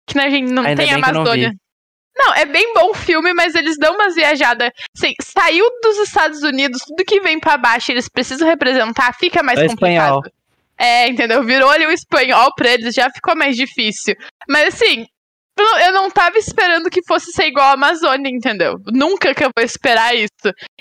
Que 0.06 0.14
na 0.14 0.22
Argentina 0.22 0.54
não 0.54 0.62
Ainda 0.62 0.80
tem 0.80 0.94
Amazônia. 0.94 1.52
Não, 2.16 2.32
é 2.32 2.44
bem 2.46 2.72
bom 2.72 2.90
o 2.90 2.94
filme, 2.94 3.34
mas 3.34 3.56
eles 3.56 3.76
dão 3.76 3.94
umas 3.94 4.14
viajadas. 4.14 4.70
Assim, 4.96 5.14
saiu 5.20 5.68
dos 5.82 5.98
Estados 5.98 6.40
Unidos, 6.44 6.80
tudo 6.86 7.04
que 7.04 7.20
vem 7.20 7.40
para 7.40 7.58
baixo, 7.58 7.90
eles 7.90 8.08
precisam 8.08 8.46
representar, 8.48 9.12
fica 9.18 9.42
mais 9.42 9.58
é 9.58 9.66
complicado. 9.66 10.18
Espanhol. 10.18 10.36
É, 10.78 11.08
entendeu? 11.08 11.42
Virou 11.42 11.70
ali 11.70 11.86
o 11.86 11.90
espanhol 11.90 12.54
pra 12.54 12.70
eles, 12.70 12.94
já 12.94 13.10
ficou 13.10 13.34
mais 13.34 13.56
difícil. 13.56 14.14
Mas 14.48 14.74
assim, 14.74 15.06
eu- 15.58 15.78
eu 15.86 15.92
não 15.92 16.10
tava 16.10 16.38
esperando 16.38 16.90
que 16.90 17.02
fosse 17.06 17.30
ser 17.32 17.46
igual 17.46 17.66
a 17.68 17.72
Amazônia, 17.72 18.28
entendeu? 18.30 18.76
Nunca 18.92 19.34
que 19.34 19.44
eu 19.44 19.50
vou 19.56 19.64
esperar 19.64 20.14
isso. 20.14 20.30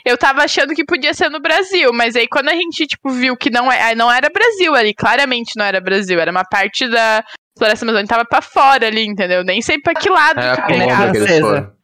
Eu 0.05 0.17
tava 0.17 0.43
achando 0.43 0.73
que 0.73 0.85
podia 0.85 1.13
ser 1.13 1.29
no 1.29 1.39
Brasil, 1.41 1.91
mas 1.93 2.15
aí 2.15 2.27
quando 2.27 2.49
a 2.49 2.53
gente, 2.55 2.85
tipo, 2.85 3.09
viu 3.09 3.35
que 3.38 3.49
não, 3.49 3.71
é, 3.71 3.95
não 3.95 4.11
era 4.11 4.29
Brasil 4.29 4.75
ali, 4.75 4.93
claramente 4.93 5.53
não 5.57 5.65
era 5.65 5.79
Brasil, 5.81 6.19
era 6.19 6.31
uma 6.31 6.43
parte 6.43 6.88
da 6.89 7.23
Floresta 7.57 7.85
Amazônica, 7.85 8.13
tava 8.15 8.25
pra 8.27 8.41
fora 8.41 8.85
ali, 8.88 9.05
entendeu? 9.05 9.43
Nem 9.43 9.61
sei 9.61 9.79
pra 9.79 9.93
que 9.93 10.09
lado 10.09 10.39
É 10.39 10.55
que 10.55 10.61
pegava. 10.67 11.11
que 11.11 11.17
eles 11.17 11.27
Francesa. 11.29 11.41
foram. 11.47 11.75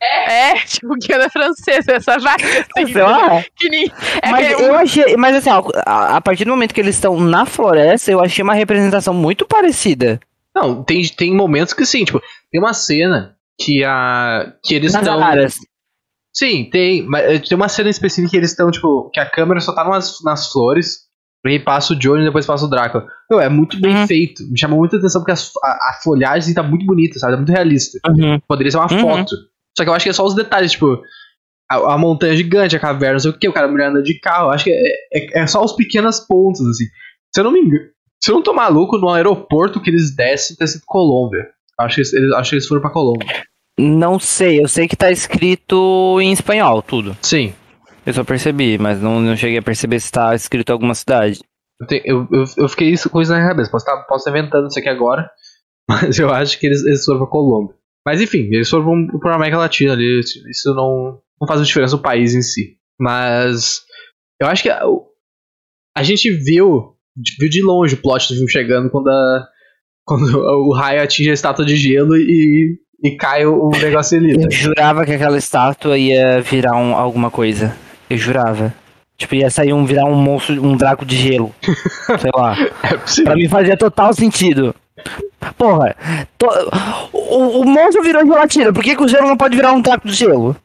É, 0.00 0.54
tipo, 0.60 0.94
Guiana 0.94 1.28
Francesa, 1.28 1.92
essa 1.94 2.18
vaca 2.20 2.44
assim, 2.78 2.92
Sei 2.92 3.02
lá. 3.02 3.42
que 3.56 3.68
nem- 3.68 3.92
é 4.22 4.30
Mas 4.30 4.46
que 4.56 4.62
eu 4.62 4.74
achei. 4.76 5.16
Mas 5.16 5.34
assim, 5.36 5.50
ó, 5.50 5.62
a, 5.84 6.16
a 6.16 6.20
partir 6.20 6.44
do 6.44 6.50
momento 6.52 6.72
que 6.72 6.80
eles 6.80 6.94
estão 6.94 7.18
na 7.18 7.44
floresta, 7.44 8.12
eu 8.12 8.20
achei 8.20 8.42
uma 8.44 8.54
representação 8.54 9.12
muito 9.12 9.44
parecida. 9.44 10.20
Não, 10.54 10.82
tem, 10.82 11.02
tem 11.08 11.34
momentos 11.34 11.72
que 11.74 11.84
sim, 11.86 12.04
tipo, 12.04 12.20
tem 12.50 12.60
uma 12.60 12.74
cena 12.74 13.36
que 13.60 13.84
a. 13.84 14.52
que 14.64 14.74
eles 14.74 14.92
estão. 14.94 15.18
Sim, 16.34 16.68
tem. 16.70 17.02
Mas 17.06 17.24
eh, 17.24 17.38
tem 17.38 17.56
uma 17.56 17.68
cena 17.68 17.88
específica 17.90 18.30
que 18.30 18.36
eles 18.36 18.50
estão, 18.50 18.70
tipo, 18.70 19.10
que 19.10 19.20
a 19.20 19.28
câmera 19.28 19.60
só 19.60 19.74
tá 19.74 19.84
nas, 19.84 20.22
nas 20.24 20.50
flores. 20.52 21.08
E 21.46 21.50
aí 21.50 21.58
passa 21.60 21.92
o 21.92 21.96
Johnny 21.96 22.22
e 22.22 22.26
depois 22.26 22.44
passa 22.44 22.64
o 22.64 22.68
Drácula. 22.68 23.06
Meu, 23.30 23.40
é 23.40 23.48
muito 23.48 23.80
bem 23.80 23.94
Uhum. 23.94 24.06
feito. 24.06 24.42
Me 24.50 24.58
chamou 24.58 24.78
muita 24.80 24.96
atenção 24.96 25.20
porque 25.22 25.32
as- 25.32 25.50
a, 25.62 25.68
a 25.68 26.00
folhagem 26.02 26.52
tá 26.52 26.62
muito 26.62 26.84
bonita, 26.84 27.18
sabe? 27.18 27.34
É 27.34 27.36
muito 27.36 27.52
realista. 27.52 27.98
Uhum. 28.08 28.40
Poderia 28.46 28.70
ser 28.70 28.76
uma 28.76 28.92
Uhum. 28.92 29.00
foto. 29.00 29.34
Só 29.76 29.84
que 29.84 29.88
eu 29.88 29.94
acho 29.94 30.02
que 30.04 30.10
é 30.10 30.12
só 30.12 30.24
os 30.26 30.34
detalhes, 30.34 30.72
tipo, 30.72 31.00
a, 31.70 31.94
a 31.94 31.98
montanha 31.98 32.36
gigante, 32.36 32.76
a 32.76 32.80
caverna, 32.80 33.14
não 33.14 33.20
sei 33.20 33.30
o 33.30 33.38
que, 33.38 33.48
o 33.48 33.52
cara 33.52 33.68
mulher 33.68 33.88
anda 33.90 34.02
de 34.02 34.18
carro. 34.18 34.48
Eu 34.48 34.50
acho 34.50 34.64
que 34.64 34.70
é, 34.72 35.38
é, 35.38 35.42
é 35.42 35.46
só 35.46 35.62
os 35.62 35.72
pequenos 35.72 36.18
pontos, 36.20 36.60
assim. 36.68 36.84
Se 37.34 37.40
eu 37.40 37.44
não 37.44 37.52
me 37.52 37.60
engano. 37.60 37.84
Se 38.22 38.30
eu 38.30 38.34
não 38.36 38.42
tô 38.42 38.52
maluco, 38.52 38.98
no 38.98 39.08
aeroporto 39.10 39.80
que 39.80 39.90
eles 39.90 40.14
descem, 40.14 40.56
tá 40.56 40.64
escrito 40.64 40.84
Colômbia. 40.86 41.46
Acho 41.78 41.94
que 41.96 42.00
eles, 42.16 42.32
acho 42.34 42.50
que 42.50 42.56
eles 42.56 42.66
foram 42.66 42.80
pra 42.82 42.90
Colômbia. 42.90 43.26
Não 43.78 44.18
sei, 44.18 44.60
eu 44.62 44.66
sei 44.68 44.88
que 44.88 44.96
tá 44.96 45.10
escrito 45.10 46.20
em 46.20 46.32
espanhol, 46.32 46.82
tudo. 46.82 47.16
Sim. 47.22 47.54
Eu 48.04 48.12
só 48.12 48.24
percebi, 48.24 48.76
mas 48.78 49.00
não, 49.00 49.20
não 49.20 49.36
cheguei 49.36 49.58
a 49.58 49.62
perceber 49.62 50.00
se 50.00 50.10
tá 50.10 50.34
escrito 50.34 50.70
em 50.70 50.72
alguma 50.72 50.94
cidade. 50.94 51.40
Eu, 51.80 51.86
tenho- 51.86 52.02
eu, 52.04 52.28
eu, 52.32 52.44
eu 52.56 52.68
fiquei 52.68 52.88
isso, 52.88 53.08
com 53.08 53.20
isso 53.22 53.30
na 53.30 53.36
minha 53.38 53.50
cabeça. 53.50 53.70
Posso 53.70 53.84
estar 53.88 54.02
posso 54.04 54.28
estar 54.28 54.30
inventando 54.36 54.66
isso 54.66 54.78
aqui 54.78 54.88
agora. 54.88 55.30
Mas 55.88 56.18
eu 56.18 56.28
acho 56.32 56.58
que 56.58 56.66
eles, 56.66 56.84
eles 56.84 57.04
foram 57.04 57.20
pra 57.20 57.28
Colômbia. 57.28 57.74
Mas 58.04 58.20
enfim, 58.20 58.48
eles 58.50 58.68
foram 58.68 59.06
pra- 59.06 59.18
pra 59.20 59.34
América 59.36 59.58
Latina 59.58 59.92
ali. 59.92 60.20
Isso 60.20 60.74
não, 60.74 61.20
não 61.40 61.46
faz 61.46 61.64
diferença 61.64 61.94
no 61.96 62.02
país 62.02 62.34
em 62.34 62.42
si. 62.42 62.76
Mas 62.98 63.82
eu 64.40 64.48
acho 64.48 64.62
que 64.64 64.70
a, 64.70 64.88
o- 64.88 65.06
a 65.96 66.02
gente 66.02 66.30
viu, 66.32 66.96
viu 67.38 67.48
de 67.48 67.62
longe 67.62 67.94
o 67.94 67.98
plot 68.02 68.28
do 68.28 68.34
filme 68.34 68.50
chegando 68.50 68.90
quando, 68.90 69.08
a, 69.08 69.44
quando 70.04 70.38
o 70.68 70.72
raio 70.72 71.02
atinge 71.02 71.30
a 71.30 71.34
estátua 71.34 71.64
de 71.64 71.76
gelo 71.76 72.16
e, 72.16 72.76
e 73.02 73.16
cai 73.16 73.44
o, 73.46 73.70
negócio 73.70 74.18
ali. 74.18 74.32
Eu 74.32 74.40
tá? 74.42 74.48
jurava 74.50 75.04
que 75.04 75.12
aquela 75.12 75.38
estátua 75.38 75.96
ia 75.98 76.40
virar 76.40 76.76
um, 76.76 76.94
alguma 76.94 77.30
coisa. 77.30 77.74
Eu 78.08 78.16
jurava. 78.16 78.72
Tipo, 79.16 79.34
ia 79.34 79.50
sair 79.50 79.72
um, 79.72 79.84
virar 79.84 80.04
um 80.04 80.14
monstro, 80.14 80.64
um 80.64 80.76
draco 80.76 81.04
de 81.04 81.16
gelo. 81.16 81.52
Sei 82.20 82.30
lá. 82.34 82.56
É 82.84 82.96
possível. 82.96 83.24
Pra 83.24 83.34
mim 83.36 83.48
fazia 83.48 83.76
total 83.76 84.14
sentido. 84.14 84.72
Porra, 85.56 85.96
to- 86.36 86.70
o, 87.12 87.60
o 87.60 87.64
monstro 87.64 88.02
virou 88.02 88.24
gelatina, 88.24 88.72
por 88.72 88.82
que, 88.82 88.94
que 88.96 89.02
o 89.02 89.08
gelo 89.08 89.26
não 89.28 89.36
pode 89.36 89.56
virar 89.56 89.72
um 89.72 89.80
draco 89.80 90.06
de 90.06 90.14
gelo? 90.14 90.56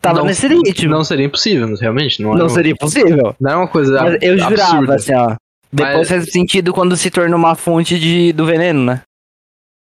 Tava 0.00 0.18
Não- 0.18 0.26
nesse 0.26 0.46
ritmo. 0.46 0.90
Não, 0.90 0.98
Não 0.98 1.04
seria 1.04 1.24
impossível, 1.26 1.74
realmente. 1.80 2.22
Não, 2.22 2.34
era, 2.34 2.48
seria 2.50 2.74
possível. 2.76 3.34
não 3.40 3.50
é 3.50 3.56
uma 3.56 3.68
coisa 3.68 4.02
Mas 4.02 4.18
eu 4.22 4.34
absurda. 4.34 4.56
jurava, 4.56 4.94
assim, 4.94 5.14
ó. 5.14 5.34
Depois 5.74 5.96
Mas- 5.96 6.08
faz 6.08 6.30
sentido 6.30 6.72
quando 6.72 6.96
se 6.96 7.10
torna 7.10 7.34
uma 7.34 7.56
fonte 7.56 7.98
de, 7.98 8.32
do 8.32 8.46
veneno, 8.46 8.84
né? 8.84 9.02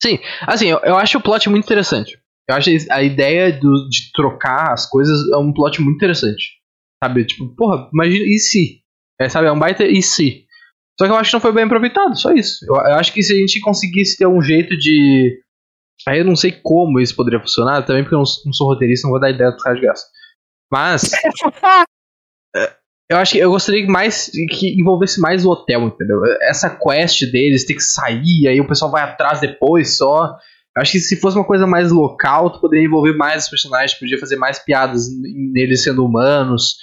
Sim, 0.02 0.20
assim, 0.42 0.68
eu, 0.68 0.80
eu 0.84 0.96
acho 0.96 1.18
o 1.18 1.22
plot 1.22 1.50
muito 1.50 1.66
interessante. 1.66 2.20
Eu 2.50 2.56
acho 2.56 2.70
a 2.90 3.02
ideia 3.02 3.52
do, 3.52 3.88
de 3.90 4.12
trocar 4.14 4.74
as 4.74 4.88
coisas 4.88 5.32
é 5.32 5.38
um 5.38 5.54
plot 5.54 5.82
muito 5.82 5.96
interessante. 5.96 6.60
Sabe? 7.04 7.26
Tipo, 7.26 7.56
porra, 7.56 7.90
imagina, 7.94 8.24
e 8.26 8.38
se? 8.40 8.82
É, 9.20 9.28
sabe, 9.30 9.48
é 9.48 9.52
um 9.52 9.58
baita 9.58 9.84
e 9.86 10.02
se? 10.02 10.46
Só 11.00 11.08
que 11.08 11.12
eu 11.12 11.16
acho 11.16 11.32
que 11.32 11.36
não 11.36 11.42
foi 11.42 11.52
bem 11.52 11.64
aproveitado, 11.64 12.20
só 12.20 12.32
isso. 12.32 12.64
Eu, 12.68 12.76
eu 12.76 12.96
acho 12.96 13.12
que 13.12 13.24
se 13.24 13.34
a 13.34 13.38
gente 13.38 13.60
conseguisse 13.60 14.18
ter 14.18 14.28
um 14.28 14.42
jeito 14.42 14.78
de. 14.78 15.40
Aí 16.08 16.20
eu 16.20 16.26
não 16.26 16.36
sei 16.36 16.52
como 16.52 17.00
isso 17.00 17.16
poderia 17.16 17.40
funcionar, 17.40 17.84
também 17.84 18.04
porque 18.04 18.16
eu 18.16 18.20
não, 18.20 18.26
não 18.46 18.54
sou 18.54 18.68
roteirista, 18.68 19.08
não 19.08 19.12
vou 19.12 19.20
dar 19.20 19.32
ideia 19.32 19.52
dos 19.52 19.64
caras 19.64 19.80
de 19.80 19.86
graça. 19.86 20.06
Mas. 20.72 21.12
é, 22.56 22.76
eu 23.12 23.18
acho 23.18 23.34
que 23.34 23.40
eu 23.40 23.52
gostaria 23.52 23.86
que 23.86 23.92
mais 23.92 24.32
que 24.50 24.80
envolvesse 24.80 25.20
mais 25.20 25.46
o 25.46 25.50
hotel, 25.50 25.82
entendeu? 25.84 26.22
Essa 26.42 26.70
quest 26.70 27.30
deles 27.32 27.66
ter 27.66 27.74
que 27.74 27.84
sair, 27.84 28.48
aí 28.48 28.62
o 28.62 28.68
pessoal 28.68 28.90
vai 28.90 29.04
atrás 29.04 29.42
depois 29.42 29.98
só. 29.98 30.34
Eu 30.76 30.82
acho 30.82 30.94
que 30.94 31.00
se 31.00 31.20
fosse 31.20 31.36
uma 31.38 31.44
coisa 31.46 31.68
mais 31.68 31.92
local, 31.92 32.50
tu 32.50 32.62
poderia 32.62 32.86
envolver 32.86 33.14
mais 33.18 33.44
os 33.44 33.50
personagens, 33.50 34.00
podia 34.00 34.18
fazer 34.18 34.38
mais 34.38 34.60
piadas 34.60 35.08
neles 35.54 35.84
sendo 35.84 36.06
humanos, 36.06 36.78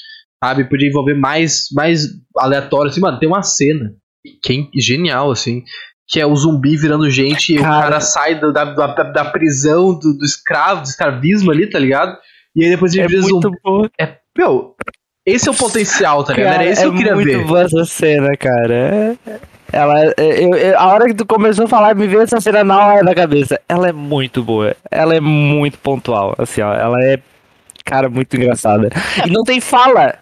sabe? 0.44 0.68
Podia 0.68 0.88
envolver 0.88 1.14
mais, 1.14 1.68
mais 1.72 2.06
aleatório. 2.36 2.90
Assim, 2.90 3.00
mano, 3.00 3.18
tem 3.18 3.26
uma 3.28 3.42
cena 3.42 3.94
que 4.42 4.68
é 4.76 4.80
genial, 4.80 5.30
assim, 5.30 5.62
que 6.06 6.20
é 6.20 6.26
o 6.26 6.36
zumbi 6.36 6.76
virando 6.76 7.08
gente 7.08 7.54
e 7.54 7.58
o 7.58 7.62
Cara. 7.62 7.82
cara 7.84 8.00
sai 8.00 8.38
da, 8.38 8.50
da, 8.50 8.64
da, 8.66 9.02
da 9.04 9.24
prisão, 9.24 9.98
do, 9.98 10.12
do 10.18 10.24
escravo, 10.26 10.82
do 10.82 10.88
escravismo 10.88 11.50
ali, 11.50 11.66
tá 11.70 11.78
ligado? 11.78 12.18
E 12.54 12.64
aí 12.64 12.70
depois 12.70 12.92
ele 12.92 13.04
É 13.04 13.08
vira 13.08 13.22
zumbi. 13.22 13.48
bom. 13.64 13.86
Meu, 14.36 14.74
esse 15.30 15.48
é 15.48 15.52
o 15.52 15.54
potencial, 15.54 16.24
tá 16.24 16.32
ligado? 16.32 16.52
Cara, 16.52 16.62
Era 16.64 16.72
isso 16.72 16.80
é 16.80 16.84
que 16.84 16.88
eu 16.90 16.94
queria 16.96 17.14
muito 17.14 17.26
ver. 17.28 17.44
boa 17.44 17.62
essa 17.62 17.84
cena, 17.84 18.36
cara. 18.36 18.74
É- 19.26 19.58
Ela, 19.70 20.14
eu, 20.16 20.54
eu- 20.54 20.78
a 20.78 20.86
hora 20.86 21.06
que 21.06 21.14
tu 21.14 21.26
começou 21.26 21.66
a 21.66 21.68
falar, 21.68 21.94
me 21.94 22.06
veio 22.06 22.22
essa 22.22 22.40
cena 22.40 22.64
na 22.64 22.86
hora 22.86 23.04
da 23.04 23.14
cabeça. 23.14 23.60
Ela 23.68 23.88
é 23.88 23.92
muito 23.92 24.42
boa. 24.42 24.74
Ela 24.90 25.14
é 25.16 25.20
muito 25.20 25.76
pontual, 25.78 26.34
assim, 26.38 26.62
ó. 26.62 26.72
Ela 26.72 26.96
é, 27.04 27.18
cara, 27.84 28.08
muito 28.08 28.34
engraçada. 28.34 28.88
E 29.26 29.30
não 29.30 29.44
tem 29.44 29.60
fala. 29.60 30.14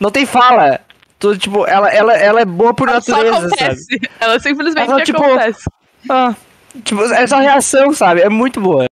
Não 0.00 0.10
tem 0.10 0.26
fala. 0.26 0.80
Tu, 1.20 1.36
tipo, 1.38 1.64
ela, 1.68 1.88
ela, 1.94 2.14
ela 2.14 2.40
é 2.40 2.44
boa 2.44 2.74
por 2.74 2.88
Ela 2.88 3.00
só 3.00 3.12
natureza, 3.22 3.48
sabe? 3.56 3.76
Ela 4.20 4.40
simplesmente 4.40 4.90
Ela, 4.90 5.02
tipo, 5.04 5.22
acontece. 5.22 5.70
Ah, 6.10 6.34
tipo, 6.82 7.00
essa 7.04 7.36
reação, 7.38 7.92
sabe? 7.92 8.22
É 8.22 8.28
muito 8.28 8.60
boa. 8.60 8.86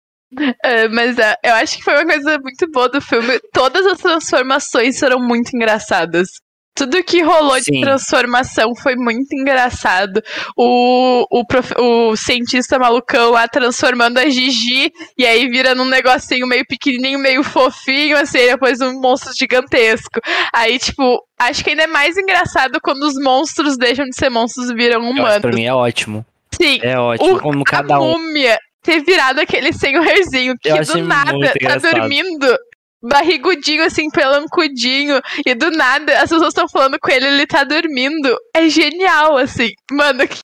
É, 0.64 0.88
mas 0.88 1.18
é, 1.18 1.34
eu 1.44 1.54
acho 1.54 1.76
que 1.78 1.82
foi 1.84 1.94
uma 1.94 2.06
coisa 2.12 2.38
muito 2.38 2.70
boa 2.70 2.88
do 2.88 3.00
filme. 3.00 3.38
Todas 3.52 3.84
as 3.86 3.98
transformações 3.98 4.98
foram 4.98 5.18
muito 5.20 5.54
engraçadas. 5.54 6.28
Tudo 6.72 7.02
que 7.02 7.20
rolou 7.20 7.58
Sim. 7.60 7.72
de 7.72 7.80
transformação 7.80 8.74
foi 8.76 8.94
muito 8.94 9.34
engraçado. 9.34 10.22
O, 10.56 11.26
o, 11.30 11.44
prof- 11.44 11.74
o 11.76 12.14
cientista 12.16 12.78
malucão 12.78 13.32
lá 13.32 13.48
transformando 13.48 14.18
a 14.18 14.28
Gigi 14.30 14.90
e 15.18 15.26
aí 15.26 15.48
vira 15.48 15.74
num 15.74 15.84
negocinho 15.84 16.46
meio 16.46 16.64
pequenininho, 16.66 17.18
meio 17.18 17.42
fofinho, 17.42 18.16
assim, 18.16 18.38
e 18.38 18.50
depois 18.52 18.80
um 18.80 18.98
monstro 19.00 19.32
gigantesco. 19.36 20.20
Aí, 20.54 20.78
tipo, 20.78 21.18
acho 21.38 21.62
que 21.64 21.70
ainda 21.70 21.82
é 21.82 21.86
mais 21.88 22.16
engraçado 22.16 22.78
quando 22.82 23.02
os 23.02 23.14
monstros 23.20 23.76
deixam 23.76 24.04
de 24.06 24.14
ser 24.16 24.30
monstros 24.30 24.70
e 24.70 24.74
viram 24.74 25.00
humanos. 25.02 25.40
pra 25.40 25.52
mim 25.52 25.64
é 25.64 25.74
ótimo. 25.74 26.24
Sim, 26.54 26.78
É 26.82 26.98
ótimo, 26.98 27.34
o- 27.36 27.40
como 27.40 27.60
a 27.62 27.64
cada 27.64 28.00
um. 28.00 28.12
múmia 28.12 28.56
ter 28.82 29.02
virado 29.04 29.40
aquele 29.40 29.72
senhorzinho 29.72 30.54
que 30.60 30.68
do 30.84 30.92
nada 31.08 31.32
tá 31.60 31.74
dormindo. 31.92 32.58
Barrigudinho, 33.02 33.82
assim, 33.84 34.10
pelancudinho. 34.10 35.20
E 35.46 35.54
do 35.54 35.70
nada, 35.70 36.12
as 36.18 36.28
pessoas 36.30 36.48
estão 36.48 36.68
falando 36.68 36.98
com 37.00 37.10
ele, 37.10 37.26
ele 37.26 37.46
tá 37.46 37.64
dormindo. 37.64 38.36
É 38.54 38.68
genial, 38.68 39.36
assim. 39.38 39.70
Mano, 39.90 40.26
que- 40.28 40.40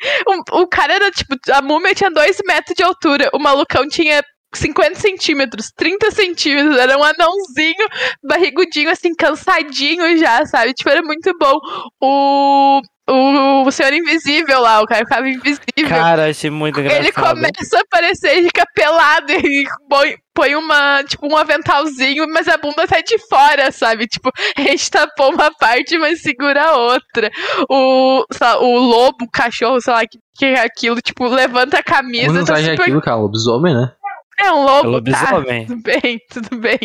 o, 0.28 0.62
o 0.62 0.66
cara 0.66 0.94
era, 0.94 1.10
tipo, 1.10 1.34
a 1.52 1.62
múmia 1.62 1.94
tinha 1.94 2.10
2 2.10 2.38
metros 2.46 2.74
de 2.76 2.82
altura. 2.82 3.30
O 3.32 3.38
malucão 3.38 3.88
tinha 3.88 4.22
50 4.58 5.00
centímetros, 5.00 5.70
30 5.76 6.10
centímetros. 6.10 6.76
Era 6.76 6.98
um 6.98 7.02
anãozinho, 7.02 7.88
barrigudinho, 8.22 8.90
assim, 8.90 9.14
cansadinho 9.14 10.16
já, 10.18 10.44
sabe? 10.46 10.74
Tipo, 10.74 10.90
era 10.90 11.02
muito 11.02 11.36
bom. 11.38 11.58
O, 12.00 12.80
o, 13.08 13.66
o 13.66 13.70
Senhor 13.70 13.92
Invisível 13.92 14.60
lá, 14.60 14.80
o 14.80 14.86
cara 14.86 15.04
ficava 15.04 15.28
invisível. 15.28 15.88
Cara, 15.88 16.30
achei 16.30 16.50
muito 16.50 16.80
engraçado. 16.80 17.02
Ele 17.02 17.12
começa 17.12 17.76
a 17.76 17.80
aparecer 17.80 18.42
fica 18.44 18.66
pelado 18.74 19.32
e 19.32 19.64
põe, 19.88 20.16
põe 20.34 20.54
uma, 20.54 21.02
tipo, 21.04 21.26
um 21.30 21.36
aventalzinho, 21.36 22.26
mas 22.28 22.48
a 22.48 22.56
bunda 22.56 22.86
tá 22.86 23.00
de 23.00 23.18
fora, 23.28 23.70
sabe? 23.70 24.06
Tipo, 24.06 24.30
a 24.56 24.60
gente 24.62 24.90
tapou 24.90 25.32
uma 25.32 25.50
parte, 25.54 25.98
mas 25.98 26.22
segura 26.22 26.62
a 26.62 26.76
outra. 26.76 27.30
O, 27.68 28.24
lá, 28.40 28.58
o 28.58 28.78
lobo, 28.78 29.24
o 29.24 29.30
cachorro, 29.30 29.80
sei 29.80 29.92
lá, 29.92 30.00
que, 30.06 30.18
que 30.36 30.46
é 30.46 30.60
aquilo, 30.60 31.00
tipo, 31.00 31.26
levanta 31.26 31.78
a 31.78 31.82
camisa, 31.82 32.26
Como 32.26 32.38
não 32.38 32.44
tá 32.44 32.56
super... 32.56 32.80
aquilo, 32.80 33.02
cara? 33.02 33.16
Lobisomem, 33.16 33.74
né? 33.74 33.92
É 34.40 34.50
um 34.52 34.56
É 34.56 34.60
lobo, 34.60 34.82
tá? 34.82 34.88
lobisomem. 34.88 35.66
Tudo 35.66 35.82
bem, 35.82 36.20
tudo 36.30 36.56
bem. 36.58 36.78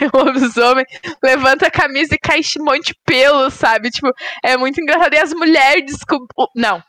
É 0.00 0.06
um 0.16 0.24
lobisomem. 0.24 0.84
Levanta 1.22 1.66
a 1.66 1.70
camisa 1.70 2.14
e 2.14 2.18
cai 2.18 2.40
um 2.60 2.64
monte 2.64 2.88
de 2.88 2.94
pelo, 3.04 3.50
sabe? 3.50 3.90
Tipo, 3.90 4.12
é 4.44 4.56
muito 4.56 4.80
engraçado. 4.80 5.14
E 5.14 5.18
as 5.18 5.32
mulheres 5.34 5.84
descobriram. 5.86 6.48
Não, 6.54 6.82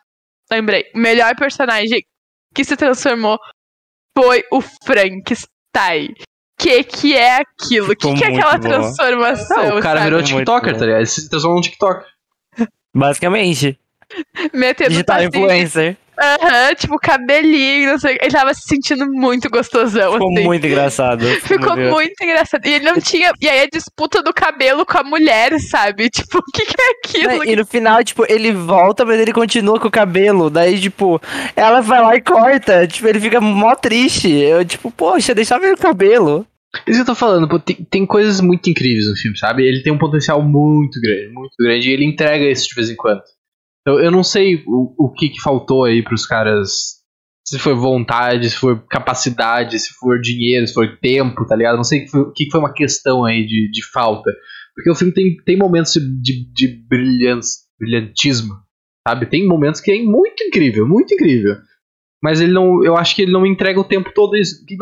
lembrei. 0.52 0.86
O 0.94 1.00
melhor 1.00 1.36
personagem 1.36 2.04
que 2.54 2.64
se 2.64 2.76
transformou 2.78 3.38
foi 4.18 4.44
o 4.52 4.62
Frankenstein. 4.86 6.14
Que 6.58 6.84
que 6.84 7.16
é 7.16 7.38
aquilo? 7.42 7.92
O 7.92 7.96
que, 7.96 8.08
Ficou 8.08 8.16
que 8.16 8.24
é 8.24 8.28
aquela 8.28 8.58
boa. 8.58 8.60
transformação? 8.62 9.58
Não, 9.70 9.78
o 9.78 9.82
cara 9.82 10.00
sabe? 10.00 10.10
virou 10.12 10.24
TikToker, 10.24 10.74
tá 10.78 10.86
ligado? 10.86 11.00
Ele 11.00 11.06
se 11.06 11.30
transformou 11.30 11.58
num 11.58 11.62
TikToker. 11.62 12.06
Basicamente. 12.94 13.78
metendo 14.54 14.92
Digital 14.92 15.24
influencer. 15.24 15.98
Aham, 16.18 16.76
tipo, 16.76 16.98
cabelinho, 16.98 17.92
não 17.92 18.00
sei. 18.00 18.18
Ele 18.22 18.32
tava 18.32 18.54
se 18.54 18.62
sentindo 18.62 19.06
muito 19.12 19.50
gostosão, 19.50 20.14
Ficou 20.14 20.34
assim. 20.34 20.44
muito 20.44 20.66
engraçado. 20.66 21.26
Ficou 21.42 21.76
muito 21.76 22.24
engraçado. 22.24 22.66
E 22.66 22.74
ele 22.74 22.86
não 22.86 23.00
tinha. 23.00 23.34
E 23.42 23.50
aí 23.50 23.62
a 23.62 23.70
disputa 23.70 24.24
do 24.24 24.34
cabelo 24.34 24.86
com 24.86 24.98
a 24.98 25.04
mulher, 25.04 25.60
sabe? 25.60 26.10
Tipo, 26.16 26.40
o 26.40 26.44
que, 26.44 26.66
que 26.66 26.76
é 26.82 26.92
aquilo? 26.92 27.44
E 27.44 27.56
no 27.56 27.66
final, 27.66 28.04
tipo, 28.04 28.26
ele 28.30 28.52
volta, 28.54 29.04
mas 29.04 29.20
ele 29.20 29.34
continua 29.34 29.80
com 29.80 29.88
o 29.88 29.92
cabelo. 29.92 30.50
Daí, 30.50 30.80
tipo, 30.80 31.22
ela 31.56 31.82
vai 31.82 32.02
lá 32.02 32.16
e 32.16 32.22
corta. 32.22 32.88
Tipo, 32.88 33.08
ele 33.08 33.20
fica 33.20 33.42
mó 33.42 33.76
triste. 33.76 34.30
Eu, 34.30 34.64
tipo, 34.64 34.90
poxa, 34.92 35.36
deixa 35.36 35.56
eu 35.56 35.60
ver 35.60 35.74
o 35.74 35.78
cabelo. 35.78 36.48
Isso 36.88 36.98
que 36.98 37.02
eu 37.02 37.06
tô 37.06 37.16
falando, 37.16 37.48
pô, 37.48 37.60
tem, 37.60 37.76
tem 37.90 38.06
coisas 38.06 38.42
muito 38.42 38.70
incríveis 38.70 39.08
no 39.08 39.16
filme, 39.16 39.38
sabe? 39.38 39.64
Ele 39.64 39.82
tem 39.82 39.94
um 39.94 39.98
potencial 39.98 40.42
muito 40.42 41.00
grande, 41.00 41.30
muito 41.30 41.54
grande, 41.60 41.90
e 41.90 41.94
ele 41.94 42.06
entrega 42.06 42.46
isso 42.46 42.68
de 42.68 42.76
vez 42.76 42.90
em 42.90 42.96
quando. 42.96 43.22
Então, 43.86 44.00
eu 44.00 44.10
não 44.10 44.24
sei 44.24 44.64
o, 44.66 45.06
o 45.06 45.12
que, 45.12 45.30
que 45.30 45.40
faltou 45.40 45.84
aí 45.84 46.04
pros 46.04 46.26
caras. 46.26 46.96
Se 47.48 47.60
foi 47.60 47.76
vontade, 47.76 48.50
se 48.50 48.56
foi 48.56 48.82
capacidade, 48.90 49.78
se 49.78 49.94
for 49.94 50.20
dinheiro, 50.20 50.66
se 50.66 50.74
for 50.74 50.98
tempo, 51.00 51.46
tá 51.46 51.56
ligado? 51.56 51.76
Não 51.76 51.84
sei 51.84 52.02
o 52.02 52.06
que 52.06 52.10
foi, 52.10 52.32
que 52.34 52.50
foi 52.50 52.60
uma 52.60 52.74
questão 52.74 53.24
aí 53.24 53.46
de, 53.46 53.70
de 53.70 53.86
falta. 53.92 54.32
Porque 54.74 54.90
o 54.90 54.96
filme 54.96 55.14
tem, 55.14 55.38
tem 55.46 55.56
momentos 55.56 55.94
de, 55.94 56.52
de, 56.52 56.84
brilhantismo, 57.80 58.56
sabe? 59.08 59.28
Tem 59.28 59.48
momentos 59.48 59.80
que 59.80 59.92
é 59.92 60.02
muito 60.02 60.44
incrível, 60.44 60.88
muito 60.88 61.14
incrível. 61.14 61.56
Mas 62.24 62.42
ele 62.42 62.52
não. 62.52 62.84
Eu 62.84 62.98
acho 62.98 63.16
que 63.16 63.22
ele 63.22 63.32
não 63.32 63.46
entrega 63.46 63.80
o 63.80 63.84
tempo 63.84 64.12
todo 64.12 64.36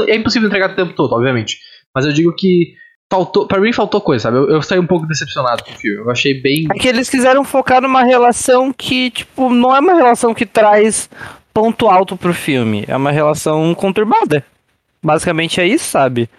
É 0.08 0.16
impossível 0.16 0.48
entregar 0.48 0.72
o 0.72 0.76
tempo 0.76 0.94
todo, 0.96 1.12
obviamente. 1.12 1.58
Mas 1.94 2.06
eu 2.06 2.14
digo 2.14 2.34
que 2.34 2.74
faltou. 3.12 3.48
Para 3.48 3.62
mim 3.62 3.72
faltou 3.74 4.02
coisa, 4.02 4.24
sabe? 4.24 4.38
Eu, 4.38 4.50
eu 4.50 4.62
saí 4.62 4.80
um 4.80 4.88
pouco 4.88 5.06
decepcionado 5.08 5.64
com 5.64 5.72
o 5.72 5.76
filme. 5.76 5.98
Eu 6.04 6.12
achei 6.12 6.40
bem. 6.42 6.68
É 6.72 6.80
que 6.80 6.88
eles 6.88 7.10
quiseram 7.10 7.44
focar 7.44 7.82
numa 7.82 8.04
relação 8.04 8.72
que, 8.74 9.12
tipo, 9.12 9.50
não 9.50 9.76
é 9.76 9.80
uma 9.80 9.94
relação 9.96 10.34
que 10.34 10.46
traz 10.46 11.10
ponto 11.54 11.88
alto 11.88 12.18
pro 12.18 12.34
filme. 12.34 12.84
É 12.88 12.96
uma 12.96 13.12
relação 13.12 13.74
conturbada. 13.76 14.44
Basicamente 15.02 15.60
é 15.62 15.68
isso, 15.68 15.86
sabe? 15.86 16.30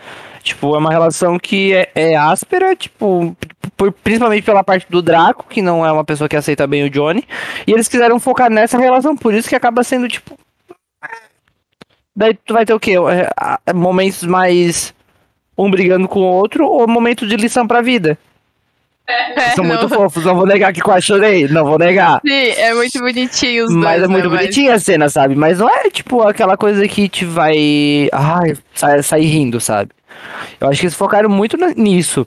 Tipo, 0.43 0.75
é 0.75 0.79
uma 0.79 0.91
relação 0.91 1.39
que 1.39 1.73
é, 1.73 1.91
é 1.95 2.17
áspera, 2.17 2.75
tipo, 2.77 3.35
por- 3.77 3.93
principalmente 3.93 4.43
pela 4.45 4.63
parte 4.63 4.87
do 4.91 5.01
Draco, 5.01 5.47
que 5.49 5.63
não 5.63 5.87
é 5.87 5.91
uma 5.91 6.05
pessoa 6.05 6.29
que 6.29 6.37
aceita 6.37 6.67
bem 6.67 6.85
o 6.85 6.91
Johnny. 6.91 7.25
E 7.67 7.73
eles 7.73 7.89
quiseram 7.89 8.21
focar 8.21 8.51
nessa 8.51 8.77
relação, 8.79 9.17
por 9.17 9.33
isso 9.33 9.49
que 9.49 9.55
acaba 9.57 9.83
sendo, 9.83 10.07
tipo. 10.09 10.37
Daí 12.17 12.35
tu 12.35 12.53
vai 12.55 12.65
ter 12.65 12.75
o 12.75 12.81
quê? 12.81 12.95
É, 13.67 13.73
Momentos 13.73 14.23
mais 14.25 14.95
um 15.57 15.71
brigando 15.71 16.09
com 16.09 16.21
o 16.21 16.25
outro 16.25 16.67
ou 16.67 16.87
momento 16.89 17.27
de 17.27 17.37
lição 17.37 17.67
pra 17.67 17.81
vida? 17.83 18.19
É, 19.07 19.51
São 19.51 19.65
não- 19.65 19.75
muito 19.75 19.89
fofos, 19.95 20.25
não 20.25 20.35
vou 20.35 20.47
negar 20.47 20.73
que 20.73 20.81
quase 20.81 21.05
chorei, 21.07 21.47
não 21.47 21.65
vou 21.67 21.79
negar. 21.79 22.23
Sim, 22.27 22.33
é 22.33 22.73
muito 22.73 22.99
bonitinho 22.99 23.65
os 23.65 23.71
dois. 23.71 23.85
Mas 23.85 24.03
é 24.03 24.07
muito 24.09 24.31
né, 24.31 24.39
bonitinha 24.39 24.75
a 24.75 24.79
cena, 24.79 25.11
sabe? 25.11 25.35
Mas 25.35 25.59
não 25.59 25.69
é 25.69 25.91
tipo 25.91 26.23
aquela 26.23 26.57
coisa 26.57 26.89
que 26.89 27.07
te 27.09 27.25
vai. 27.27 28.09
Ai, 28.11 28.55
sai, 28.75 29.03
sair 29.03 29.27
rindo, 29.27 29.61
sabe? 29.61 29.91
Eu 30.59 30.69
acho 30.69 30.81
que 30.81 30.87
eles 30.87 30.97
focaram 30.97 31.29
muito 31.29 31.57
nisso. 31.77 32.27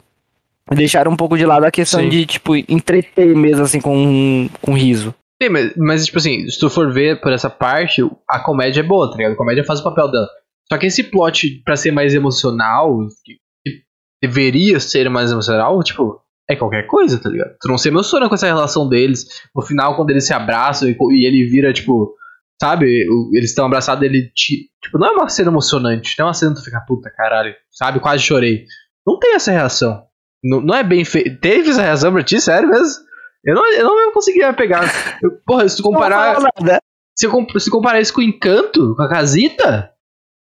Deixaram 0.69 1.11
um 1.11 1.15
pouco 1.15 1.35
de 1.37 1.45
lado 1.45 1.63
a 1.65 1.71
questão 1.71 2.01
Sim. 2.01 2.09
de, 2.09 2.25
tipo, 2.25 2.55
entreter 2.55 3.33
mesmo, 3.35 3.63
assim, 3.63 3.79
com, 3.81 4.47
com 4.61 4.73
riso. 4.73 5.15
Sim, 5.41 5.49
mas, 5.49 5.71
mas, 5.77 6.05
tipo 6.05 6.17
assim, 6.17 6.47
se 6.49 6.59
tu 6.59 6.69
for 6.69 6.91
ver 6.91 7.21
por 7.21 7.31
essa 7.31 7.49
parte, 7.49 8.01
a 8.27 8.39
comédia 8.39 8.81
é 8.81 8.83
boa, 8.83 9.09
tá 9.09 9.15
ligado? 9.17 9.31
A 9.31 9.37
comédia 9.37 9.63
faz 9.63 9.79
o 9.79 9.83
papel 9.83 10.11
dela. 10.11 10.27
Só 10.71 10.77
que 10.77 10.85
esse 10.85 11.03
plot, 11.03 11.61
pra 11.63 11.75
ser 11.75 11.91
mais 11.91 12.13
emocional, 12.13 12.97
que, 13.23 13.37
deveria 14.21 14.79
ser 14.79 15.09
mais 15.09 15.31
emocional, 15.31 15.81
tipo, 15.83 16.19
é 16.49 16.55
qualquer 16.55 16.87
coisa, 16.87 17.19
tá 17.19 17.29
ligado? 17.29 17.55
Tu 17.59 17.67
não 17.67 17.77
se 17.77 17.89
emociona 17.89 18.27
com 18.27 18.35
essa 18.35 18.47
relação 18.47 18.87
deles. 18.87 19.25
No 19.55 19.61
final, 19.61 19.95
quando 19.95 20.09
eles 20.09 20.25
se 20.25 20.33
abraçam 20.33 20.89
e, 20.89 20.97
e 21.11 21.25
ele 21.25 21.45
vira, 21.45 21.71
tipo, 21.73 22.15
sabe? 22.61 23.05
eles 23.33 23.49
estão 23.49 23.65
abraçados, 23.65 24.03
ele 24.03 24.31
te. 24.33 24.69
Tipo, 24.83 24.97
não 24.97 25.07
é 25.07 25.11
uma 25.11 25.29
cena 25.29 25.51
emocionante, 25.51 26.15
não 26.17 26.25
é 26.25 26.27
uma 26.27 26.33
cena 26.33 26.53
que 26.53 26.61
tu 26.61 26.65
fica, 26.65 26.83
puta 26.87 27.09
caralho, 27.15 27.53
sabe? 27.71 27.99
Quase 27.99 28.23
chorei. 28.23 28.65
Não 29.05 29.19
tem 29.19 29.35
essa 29.35 29.51
reação. 29.51 30.03
Não, 30.43 30.61
não 30.61 30.75
é 30.75 30.83
bem 30.83 31.03
feito. 31.03 31.39
Teve 31.39 31.69
essa 31.69 31.81
reação 31.81 32.11
pra 32.11 32.23
ti, 32.23 32.39
sério 32.39 32.69
mesmo? 32.69 33.05
Eu 33.43 33.55
não, 33.55 33.73
eu 33.73 33.85
não 33.85 34.13
conseguia 34.13 34.51
pegar. 34.53 34.83
Eu- 35.21 35.31
porra, 35.45 35.67
se 35.67 35.77
tu 35.77 35.83
comparar. 35.83 36.37
Se, 37.17 37.25
eu 37.25 37.59
se 37.59 37.69
comparar 37.71 37.99
isso 37.99 38.13
com 38.13 38.21
o 38.21 38.23
Encanto, 38.23 38.95
com 38.95 39.01
a 39.01 39.09
Casita, 39.09 39.91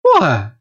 porra. 0.02 0.58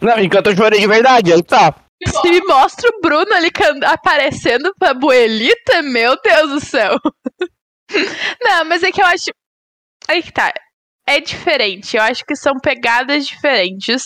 Não, 0.00 0.18
enquanto 0.18 0.48
eu 0.48 0.56
chorei 0.56 0.80
de 0.80 0.86
verdade, 0.86 1.32
aí 1.32 1.42
tá. 1.42 1.74
Se 2.06 2.30
me 2.30 2.40
mostra 2.46 2.88
o 2.88 3.00
Bruno 3.02 3.32
ali 3.34 3.50
aparecendo 3.84 4.74
pra 4.78 4.94
Buelita, 4.94 5.82
meu 5.82 6.16
Deus 6.22 6.50
do 6.50 6.60
céu. 6.60 6.96
Não, 8.42 8.64
mas 8.64 8.82
é 8.82 8.90
que 8.90 9.02
eu 9.02 9.06
acho. 9.06 9.30
Aí 10.08 10.22
que 10.22 10.32
tá. 10.32 10.52
É 11.06 11.20
diferente. 11.20 11.96
Eu 11.96 12.02
acho 12.02 12.24
que 12.24 12.34
são 12.36 12.54
pegadas 12.58 13.26
diferentes. 13.26 14.04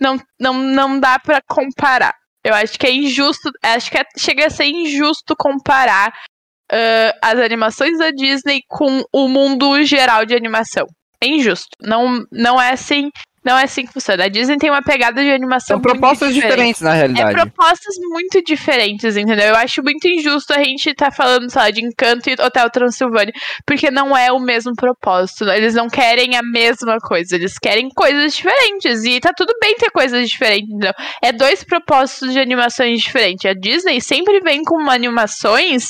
Não, 0.00 0.18
não, 0.38 0.54
não 0.54 1.00
dá 1.00 1.18
pra 1.18 1.40
comparar. 1.48 2.14
Eu 2.44 2.54
acho 2.54 2.78
que 2.78 2.86
é 2.86 2.92
injusto. 2.92 3.50
Acho 3.62 3.90
que 3.90 3.98
é- 3.98 4.04
chega 4.18 4.46
a 4.46 4.50
ser 4.50 4.66
injusto 4.66 5.34
comparar 5.36 6.12
ah, 6.70 7.12
as 7.22 7.38
animações 7.38 7.98
da 7.98 8.10
Disney 8.10 8.60
com 8.68 9.02
o 9.12 9.28
mundo 9.28 9.82
geral 9.84 10.26
de 10.26 10.34
animação. 10.34 10.86
É 11.22 11.26
injusto. 11.26 11.68
Não, 11.80 12.24
não 12.30 12.60
é 12.60 12.72
assim. 12.72 13.10
Não 13.44 13.58
é 13.58 13.64
assim 13.64 13.84
que 13.84 13.92
funciona. 13.92 14.24
A 14.24 14.28
Disney 14.28 14.56
tem 14.56 14.70
uma 14.70 14.82
pegada 14.82 15.22
de 15.22 15.30
animação 15.30 15.76
São 15.76 15.80
propostas 15.82 16.32
diferente. 16.32 16.52
diferentes, 16.54 16.80
na 16.80 16.94
É 16.94 16.98
realidade. 16.98 17.32
propostas 17.34 17.94
muito 18.00 18.42
diferentes, 18.42 19.16
entendeu? 19.16 19.46
Eu 19.48 19.56
acho 19.56 19.82
muito 19.82 20.08
injusto 20.08 20.52
a 20.54 20.62
gente 20.64 20.88
estar 20.90 21.12
falando, 21.12 21.50
sei 21.50 21.60
lá, 21.62 21.70
de 21.70 21.84
Encanto 21.84 22.30
e 22.30 22.32
Hotel 22.34 22.70
Transilvânia, 22.70 23.32
porque 23.66 23.90
não 23.90 24.16
é 24.16 24.32
o 24.32 24.38
mesmo 24.40 24.72
propósito. 24.74 25.44
Eles 25.50 25.74
não 25.74 25.88
querem 25.88 26.36
a 26.36 26.42
mesma 26.42 26.96
coisa, 26.98 27.34
eles 27.34 27.58
querem 27.58 27.88
coisas 27.94 28.34
diferentes. 28.34 29.04
E 29.04 29.20
tá 29.20 29.32
tudo 29.36 29.52
bem 29.60 29.74
ter 29.76 29.90
coisas 29.90 30.28
diferentes, 30.28 30.68
entendeu? 30.70 30.92
É 31.22 31.30
dois 31.32 31.62
propósitos 31.62 32.32
de 32.32 32.38
animações 32.38 33.00
diferentes. 33.02 33.44
A 33.44 33.52
Disney 33.54 34.00
sempre 34.00 34.40
vem 34.40 34.62
com 34.64 34.88
animações 34.90 35.88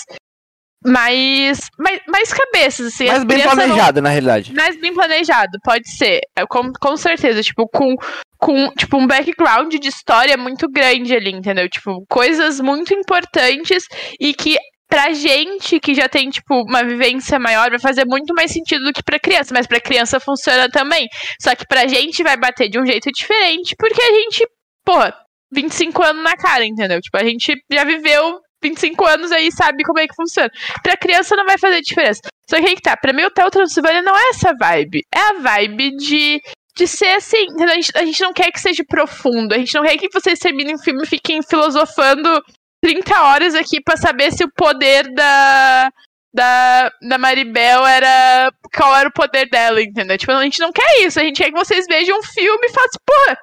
mais, 0.85 1.59
mais, 1.79 2.01
mais 2.07 2.33
cabeças, 2.33 2.89
assim. 2.89 3.07
Mas 3.07 3.19
as 3.19 3.25
bem 3.25 3.39
crianças 3.39 3.57
não- 3.59 3.67
planejado, 3.67 4.03
na 4.03 4.09
realidade. 4.11 4.53
mais 4.53 4.79
bem 4.81 4.93
planejado, 4.95 5.59
pode 5.65 5.89
ser. 5.97 6.21
É, 6.37 6.45
Com, 6.47 6.73
com 6.73 6.97
certeza, 6.97 7.43
tipo, 7.43 7.67
com, 7.69 7.95
com 8.39 8.69
tipo, 8.73 8.97
um 8.99 9.07
background 9.07 9.75
de 9.75 9.89
história 9.89 10.37
muito 10.37 10.69
grande 10.71 11.15
ali, 11.15 11.31
entendeu? 11.31 11.69
Tipo, 11.69 12.05
coisas 12.09 12.61
muito 12.61 12.93
importantes 12.95 13.85
e 14.21 14.35
que 14.35 14.57
pra 14.89 15.13
gente 15.13 15.81
que 15.81 15.95
já 15.95 16.09
tem, 16.09 16.29
tipo, 16.31 16.55
uma 16.63 16.85
vivência 16.85 17.39
maior, 17.39 17.71
vai 17.71 17.79
fazer 17.81 18.05
muito 18.05 18.33
mais 18.35 18.53
sentido 18.53 18.85
do 18.85 18.93
que 18.93 19.03
pra 19.03 19.19
criança, 19.19 19.53
mas 19.53 19.67
pra 19.67 19.81
criança 19.81 20.21
funciona 20.21 20.69
também. 20.71 21.09
Só 21.41 21.55
que 21.57 21.67
pra 21.67 21.89
gente 21.89 22.23
vai 22.23 22.37
bater 22.37 22.69
de 22.69 22.79
um 22.79 22.87
jeito 22.87 23.11
diferente, 23.11 23.75
porque 23.79 24.01
a 24.01 24.13
gente, 24.13 24.47
porra, 24.85 25.13
25 25.53 26.03
anos 26.03 26.23
na 26.23 26.37
cara, 26.37 26.65
entendeu? 26.65 27.01
Tipo, 27.01 27.17
a 27.17 27.25
gente 27.25 27.55
já 27.73 27.85
viveu 27.85 28.39
25 28.65 29.05
anos 29.05 29.31
aí 29.31 29.53
sabe 29.53 29.85
como 29.85 29.99
é 29.99 30.09
que 30.09 30.15
funciona. 30.15 30.51
Pra 30.83 30.97
criança 30.97 31.37
não 31.37 31.45
vai 31.45 31.59
fazer 31.59 31.81
diferença. 31.83 32.21
Só 32.49 32.57
que 32.57 32.67
aí 32.67 32.75
que 32.75 32.83
tá, 32.83 32.97
pra 32.97 33.13
mim 33.13 33.23
o 33.23 33.27
Hotel 33.27 33.51
Transilvânia 33.51 34.03
não 34.03 34.17
é 34.17 34.29
essa 34.31 34.55
vibe. 34.59 35.03
É 35.15 35.21
a 35.21 35.33
vibe 35.41 35.97
de, 35.97 36.41
de 36.77 36.87
ser 36.87 37.17
assim? 37.17 37.47
A 37.61 37.75
gente, 37.75 37.93
a 37.95 38.05
gente 38.05 38.23
não 38.23 38.33
quer 38.33 38.51
que 38.51 38.61
seja 38.61 38.85
profundo. 38.89 39.55
A 39.55 39.59
gente 39.59 39.75
não 39.75 39.83
quer 39.83 39.97
que 39.97 40.09
vocês 40.13 40.39
terminem 40.39 40.75
o 40.75 40.83
filme 40.83 41.03
e 41.05 41.09
fiquem 41.09 41.43
filosofando 41.43 42.43
30 42.83 43.23
horas 43.23 43.55
aqui 43.55 43.81
pra 43.83 43.97
saber 43.97 44.33
se 44.33 44.45
o 44.45 44.53
poder 44.55 45.13
da, 45.15 45.91
da, 46.35 46.91
da 47.03 47.19
Maribel 47.19 47.87
era. 47.87 48.51
Qual 48.75 48.95
era 48.97 49.09
o 49.09 49.13
poder 49.13 49.49
dela, 49.49 49.81
entendeu? 49.81 50.19
Tipo, 50.19 50.33
a 50.33 50.43
gente 50.43 50.61
não 50.61 50.73
quer 50.73 51.01
isso. 51.01 51.21
A 51.21 51.25
gente 51.25 51.37
quer 51.37 51.51
que 51.51 51.59
vocês 51.59 51.87
vejam 51.89 52.19
um 52.19 52.23
filme 52.23 52.67
e 52.67 52.73
façam, 52.73 53.01
porra, 53.07 53.39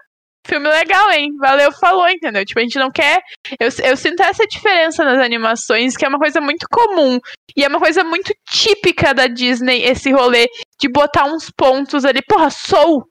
filme 0.48 0.68
legal, 0.70 1.12
hein? 1.12 1.30
Valeu, 1.40 1.72
falou, 1.72 2.10
entendeu? 2.10 2.46
Tipo, 2.46 2.60
a 2.60 2.64
gente 2.64 2.80
não 2.80 2.92
quer. 2.92 3.22
Eu, 3.60 3.70
eu 3.84 3.98
sinto 3.98 4.22
essa 4.22 4.46
diferença 4.46 5.04
nas 5.04 5.20
animações, 5.20 5.96
que 5.96 6.06
é 6.06 6.08
uma 6.08 6.20
coisa 6.20 6.42
muito 6.42 6.66
comum. 6.72 7.20
E 7.56 7.64
é 7.64 7.68
uma 7.68 7.80
coisa 7.80 8.04
muito 8.04 8.34
típica 8.50 9.14
da 9.14 9.28
Disney, 9.28 9.84
esse 9.84 10.12
rolê 10.12 10.48
de 10.80 10.90
botar 10.90 11.26
uns 11.26 11.50
pontos 11.56 12.06
ali. 12.06 12.22
Porra, 12.28 12.50
Soul. 12.50 13.04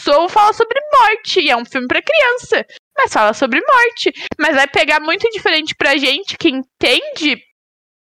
Soul 0.00 0.28
fala 0.28 0.52
sobre 0.52 0.78
morte. 1.00 1.40
E 1.40 1.50
é 1.50 1.56
um 1.56 1.64
filme 1.64 1.86
pra 1.86 2.02
criança. 2.02 2.66
Mas 2.96 3.12
fala 3.12 3.32
sobre 3.32 3.60
morte. 3.60 4.12
Mas 4.38 4.54
vai 4.54 4.66
pegar 4.66 5.00
muito 5.00 5.28
diferente 5.30 5.74
pra 5.76 5.96
gente 5.96 6.36
que 6.36 6.48
entende 6.48 7.40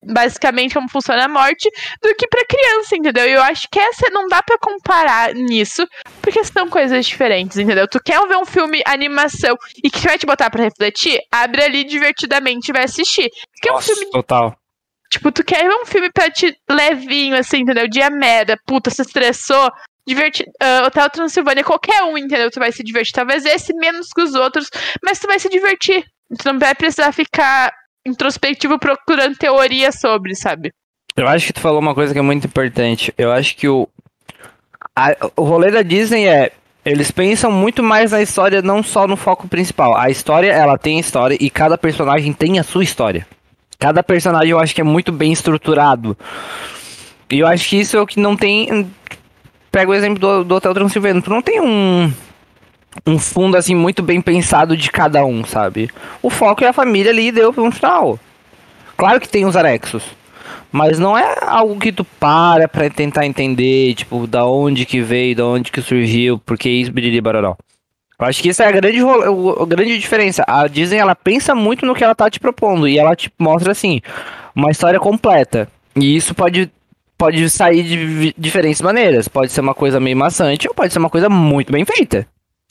basicamente 0.06 0.74
como 0.74 0.88
funciona 0.88 1.24
a 1.24 1.28
morte 1.28 1.68
do 2.02 2.14
que 2.14 2.26
pra 2.28 2.44
criança, 2.46 2.96
entendeu? 2.96 3.26
E 3.26 3.32
eu 3.32 3.42
acho 3.42 3.68
que 3.70 3.78
essa 3.78 4.08
não 4.10 4.28
dá 4.28 4.42
pra 4.42 4.58
comparar 4.58 5.34
nisso, 5.34 5.86
porque 6.22 6.42
são 6.44 6.68
coisas 6.68 7.06
diferentes, 7.06 7.58
entendeu? 7.58 7.88
Tu 7.88 8.00
quer 8.02 8.20
ver 8.26 8.36
um 8.36 8.46
filme 8.46 8.82
animação 8.86 9.56
e 9.82 9.90
que 9.90 10.00
vai 10.00 10.18
te 10.18 10.26
botar 10.26 10.50
pra 10.50 10.62
refletir, 10.62 11.20
abre 11.30 11.62
ali 11.62 11.84
divertidamente 11.84 12.70
e 12.70 12.72
vai 12.72 12.84
assistir. 12.84 13.30
Porque 13.52 13.68
é 13.68 13.72
um 13.72 13.80
filme 13.80 14.10
total. 14.10 14.56
Tipo, 15.10 15.30
tu 15.30 15.44
quer 15.44 15.62
ver 15.62 15.74
um 15.74 15.86
filme 15.86 16.10
pra 16.12 16.30
te 16.30 16.56
levinho, 16.68 17.36
assim, 17.36 17.58
entendeu? 17.58 17.88
Dia 17.88 18.10
merda, 18.10 18.58
puta, 18.66 18.90
se 18.90 19.02
estressou. 19.02 19.70
Divertir. 20.06 20.46
Uh, 20.62 20.86
Hotel 20.86 21.10
Transilvânia, 21.10 21.64
qualquer 21.64 22.02
um, 22.04 22.16
entendeu? 22.16 22.50
Tu 22.50 22.60
vai 22.60 22.70
se 22.70 22.82
divertir. 22.84 23.12
Talvez 23.12 23.44
esse 23.44 23.74
menos 23.74 24.08
que 24.14 24.22
os 24.22 24.34
outros, 24.34 24.68
mas 25.02 25.18
tu 25.18 25.26
vai 25.26 25.38
se 25.38 25.48
divertir. 25.48 26.04
Tu 26.38 26.52
não 26.52 26.58
vai 26.58 26.74
precisar 26.74 27.12
ficar 27.12 27.72
introspectivo 28.06 28.78
procurando 28.78 29.36
teoria 29.36 29.90
sobre, 29.92 30.34
sabe? 30.34 30.72
Eu 31.16 31.26
acho 31.26 31.46
que 31.46 31.52
tu 31.52 31.60
falou 31.60 31.80
uma 31.80 31.94
coisa 31.94 32.12
que 32.12 32.18
é 32.18 32.22
muito 32.22 32.46
importante. 32.46 33.12
Eu 33.16 33.32
acho 33.32 33.56
que 33.56 33.68
o, 33.68 33.88
a- 34.94 35.16
o 35.36 35.42
rolê 35.42 35.70
da 35.70 35.82
Disney 35.82 36.26
é. 36.26 36.52
Eles 36.84 37.10
pensam 37.10 37.50
muito 37.50 37.82
mais 37.82 38.12
na 38.12 38.22
história, 38.22 38.62
não 38.62 38.80
só 38.80 39.08
no 39.08 39.16
foco 39.16 39.48
principal. 39.48 39.96
A 39.96 40.08
história, 40.08 40.52
ela 40.52 40.78
tem 40.78 41.00
história 41.00 41.36
e 41.40 41.50
cada 41.50 41.76
personagem 41.76 42.32
tem 42.32 42.60
a 42.60 42.62
sua 42.62 42.84
história. 42.84 43.26
Cada 43.76 44.04
personagem 44.04 44.50
eu 44.50 44.60
acho 44.60 44.72
que 44.72 44.80
é 44.80 44.84
muito 44.84 45.10
bem 45.10 45.32
estruturado. 45.32 46.16
E 47.28 47.40
eu 47.40 47.46
acho 47.48 47.68
que 47.68 47.76
isso 47.80 47.96
é 47.96 48.00
o 48.00 48.06
que 48.06 48.20
não 48.20 48.36
tem. 48.36 48.88
Pega 49.72 49.90
o 49.90 49.94
exemplo 49.94 50.20
do, 50.20 50.44
do 50.44 50.54
Hotel 50.54 50.72
Transilvânia. 50.74 51.20
Tu 51.20 51.28
não 51.28 51.42
tem 51.42 51.60
um. 51.60 52.12
Um 53.04 53.18
fundo 53.18 53.56
assim 53.56 53.74
muito 53.74 54.02
bem 54.02 54.20
pensado 54.20 54.76
de 54.76 54.90
cada 54.90 55.24
um, 55.24 55.44
sabe? 55.44 55.90
O 56.22 56.30
foco 56.30 56.64
é 56.64 56.68
a 56.68 56.72
família 56.72 57.10
ali 57.10 57.28
e 57.28 57.32
deu 57.32 57.52
no 57.52 57.70
final. 57.72 58.18
Claro 58.96 59.20
que 59.20 59.28
tem 59.28 59.44
os 59.44 59.56
anexos. 59.56 60.04
Mas 60.72 60.98
não 60.98 61.16
é 61.16 61.36
algo 61.42 61.78
que 61.78 61.92
tu 61.92 62.04
para 62.04 62.68
pra 62.68 62.90
tentar 62.90 63.24
entender, 63.26 63.94
tipo, 63.94 64.26
da 64.26 64.44
onde 64.44 64.84
que 64.84 65.00
veio, 65.00 65.36
da 65.36 65.46
onde 65.46 65.70
que 65.70 65.80
surgiu, 65.80 66.38
porque 66.38 66.68
isso, 66.68 66.92
biriri, 66.92 67.20
baroró. 67.20 67.56
Eu 68.18 68.26
acho 68.26 68.42
que 68.42 68.48
isso 68.48 68.62
é 68.62 68.66
a 68.66 68.72
grande, 68.72 68.98
a 69.00 69.66
grande 69.66 69.98
diferença. 69.98 70.44
A 70.46 70.66
Disney, 70.66 70.98
ela 70.98 71.14
pensa 71.14 71.54
muito 71.54 71.86
no 71.86 71.94
que 71.94 72.02
ela 72.02 72.14
tá 72.14 72.28
te 72.30 72.40
propondo, 72.40 72.88
e 72.88 72.98
ela 72.98 73.14
te 73.14 73.30
mostra, 73.38 73.72
assim, 73.72 74.00
uma 74.54 74.70
história 74.70 74.98
completa. 74.98 75.68
E 75.94 76.16
isso 76.16 76.34
pode, 76.34 76.70
pode 77.16 77.48
sair 77.48 77.82
de 77.82 78.34
diferentes 78.36 78.82
maneiras. 78.82 79.28
Pode 79.28 79.52
ser 79.52 79.60
uma 79.60 79.74
coisa 79.74 80.00
meio 80.00 80.16
maçante, 80.16 80.68
ou 80.68 80.74
pode 80.74 80.92
ser 80.92 80.98
uma 80.98 81.10
coisa 81.10 81.28
muito 81.28 81.72
bem 81.72 81.84
feita. 81.84 82.26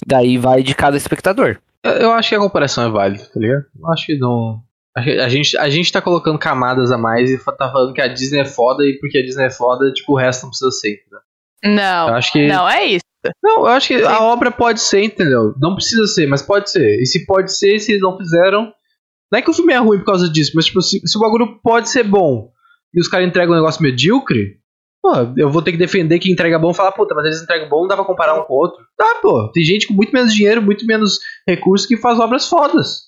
Daí 0.05 0.38
vai 0.38 0.63
de 0.63 0.73
cada 0.75 0.97
espectador. 0.97 1.58
Eu, 1.84 1.91
eu 1.93 2.12
acho 2.12 2.29
que 2.29 2.36
a 2.36 2.39
comparação 2.39 2.86
é 2.86 2.89
válida, 2.89 3.23
tá 3.25 3.39
ligado? 3.39 3.65
Eu 3.79 3.91
acho 3.91 4.05
que 4.05 4.17
não. 4.17 4.62
A, 4.97 5.01
ge- 5.01 5.19
a 5.19 5.29
gente, 5.29 5.58
a 5.58 5.69
gente 5.69 5.91
tá 5.91 6.01
colocando 6.01 6.39
camadas 6.39 6.91
a 6.91 6.97
mais 6.97 7.29
e 7.29 7.38
tá 7.38 7.69
falando 7.71 7.93
que 7.93 8.01
a 8.01 8.08
Disney 8.08 8.39
é 8.39 8.45
foda 8.45 8.84
e 8.86 8.97
porque 8.99 9.17
a 9.17 9.21
Disney 9.23 9.45
é 9.45 9.49
foda, 9.51 9.91
tipo, 9.91 10.13
o 10.13 10.17
resto 10.17 10.43
não 10.43 10.49
precisa 10.49 10.71
ser. 10.71 10.93
Entendeu? 10.93 11.19
Não, 11.84 12.08
Eu 12.10 12.15
acho 12.15 12.31
que. 12.31 12.47
não 12.47 12.69
é 12.69 12.86
isso. 12.86 13.05
Não, 13.43 13.60
eu 13.62 13.65
acho 13.67 13.88
que 13.88 13.97
Sim. 13.99 14.05
a 14.05 14.21
obra 14.21 14.51
pode 14.51 14.79
ser, 14.79 15.03
entendeu? 15.03 15.53
Não 15.60 15.73
precisa 15.75 16.05
ser, 16.05 16.27
mas 16.27 16.41
pode 16.43 16.69
ser. 16.69 17.01
E 17.01 17.05
se 17.08 17.25
pode 17.25 17.55
ser, 17.58 17.79
se 17.79 17.91
eles 17.93 18.01
não 18.01 18.17
fizeram. 18.17 18.71
Não 19.31 19.39
é 19.39 19.41
que 19.41 19.49
o 19.49 19.53
filme 19.53 19.73
é 19.73 19.77
ruim 19.77 19.97
por 19.99 20.05
causa 20.05 20.29
disso, 20.29 20.51
mas 20.55 20.65
tipo, 20.67 20.79
se, 20.81 21.01
se 21.03 21.17
o 21.17 21.21
bagulho 21.21 21.60
pode 21.63 21.89
ser 21.89 22.03
bom 22.03 22.51
e 22.93 23.01
os 23.01 23.08
caras 23.08 23.27
entregam 23.27 23.53
um 23.53 23.58
negócio 23.58 23.81
medíocre, 23.81 24.60
pô, 25.06 25.13
eu 25.38 25.52
vou 25.52 25.62
ter 25.62 25.72
que 25.72 25.78
defender 25.78 26.18
que 26.18 26.32
entrega 26.32 26.58
bom 26.58 26.72
e 26.72 26.74
falar, 26.74 26.91
puta, 26.91 27.13
mas 27.13 27.26
eles 27.26 27.44
entregam 27.44 27.70
bom, 27.70 27.82
não 27.82 27.88
dá 27.88 27.96
pra 27.96 28.06
comparar 28.06 28.39
um 28.39 28.44
com 28.44 28.54
o 28.54 28.58
outro. 28.58 28.84
Tá, 28.98 29.20
pô. 29.22 29.52
Tem 29.54 29.63
gente 29.63 29.88
com 29.88 29.94
muito 29.94 30.12
menos 30.12 30.34
dinheiro, 30.34 30.63
muito 30.63 30.84
menos 30.88 31.20
recursos 31.48 31.88
que 31.88 31.96
faz 31.96 32.20
obras 32.20 32.50
fodas. 32.50 33.04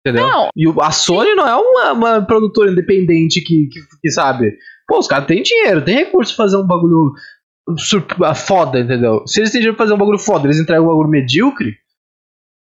Entendeu? 0.00 0.26
Não. 0.26 0.48
E 0.56 0.64
a 0.80 0.90
Sony 0.90 1.34
não 1.34 1.46
é 1.46 1.54
uma, 1.54 1.92
uma 1.92 2.22
produtora 2.22 2.70
independente 2.70 3.42
que, 3.42 3.66
que, 3.66 3.80
que 4.00 4.10
sabe. 4.10 4.56
Pô, 4.86 4.98
os 4.98 5.06
caras 5.06 5.26
têm 5.26 5.42
dinheiro, 5.42 5.84
têm 5.84 5.96
recurso 5.96 6.34
pra 6.34 6.46
fazer 6.46 6.56
um 6.56 6.66
bagulho 6.66 7.12
ah, 8.24 8.34
foda, 8.34 8.80
entendeu? 8.80 9.22
Se 9.26 9.40
eles 9.40 9.50
têm 9.50 9.60
dinheiro 9.60 9.76
pra 9.76 9.84
fazer 9.84 9.94
um 9.94 9.98
bagulho 9.98 10.18
foda, 10.18 10.46
eles 10.46 10.58
entregam 10.58 10.86
um 10.86 10.88
bagulho 10.88 11.10
medíocre, 11.10 11.76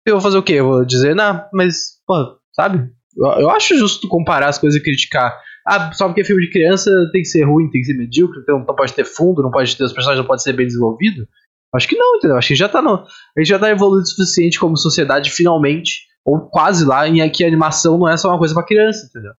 eu 0.05 0.13
vou 0.13 0.21
fazer 0.21 0.37
o 0.37 0.43
quê? 0.43 0.53
Eu 0.53 0.67
vou 0.67 0.85
dizer, 0.85 1.13
não, 1.13 1.43
mas, 1.53 1.99
pô, 2.07 2.37
sabe? 2.53 2.89
Eu, 3.17 3.27
eu 3.41 3.49
acho 3.49 3.77
justo 3.77 4.07
comparar 4.07 4.47
as 4.47 4.57
coisas 4.57 4.79
e 4.79 4.83
criticar. 4.83 5.37
Ah, 5.65 5.91
só 5.93 6.07
porque 6.07 6.21
é 6.21 6.23
filme 6.25 6.43
de 6.45 6.51
criança 6.51 6.91
tem 7.11 7.21
que 7.21 7.27
ser 7.27 7.43
ruim, 7.43 7.69
tem 7.69 7.81
que 7.81 7.87
ser 7.87 7.93
medíocre, 7.97 8.39
então 8.41 8.59
não 8.59 8.65
pode 8.75 8.93
ter 8.93 9.05
fundo, 9.05 9.41
não 9.41 9.51
pode 9.51 9.75
ter, 9.77 9.83
os 9.83 9.93
personagens 9.93 10.21
não 10.21 10.27
podem 10.27 10.43
ser 10.43 10.53
bem 10.53 10.65
desenvolvidos. 10.67 11.25
Acho 11.73 11.87
que 11.87 11.95
não, 11.95 12.17
entendeu? 12.17 12.37
Acho 12.37 12.49
que 12.49 12.55
já 12.55 12.67
tá 12.69 12.81
no, 12.81 12.95
a 12.95 13.39
gente 13.39 13.47
já 13.49 13.57
tá 13.57 13.69
evoluído 13.69 14.03
o 14.03 14.07
suficiente 14.07 14.59
como 14.59 14.77
sociedade, 14.77 15.31
finalmente, 15.31 16.01
ou 16.25 16.41
quase 16.49 16.85
lá, 16.85 17.07
em 17.07 17.27
que 17.31 17.43
a 17.43 17.47
animação 17.47 17.97
não 17.97 18.07
é 18.09 18.15
só 18.17 18.29
uma 18.29 18.37
coisa 18.37 18.53
pra 18.53 18.63
criança, 18.65 19.05
entendeu? 19.09 19.31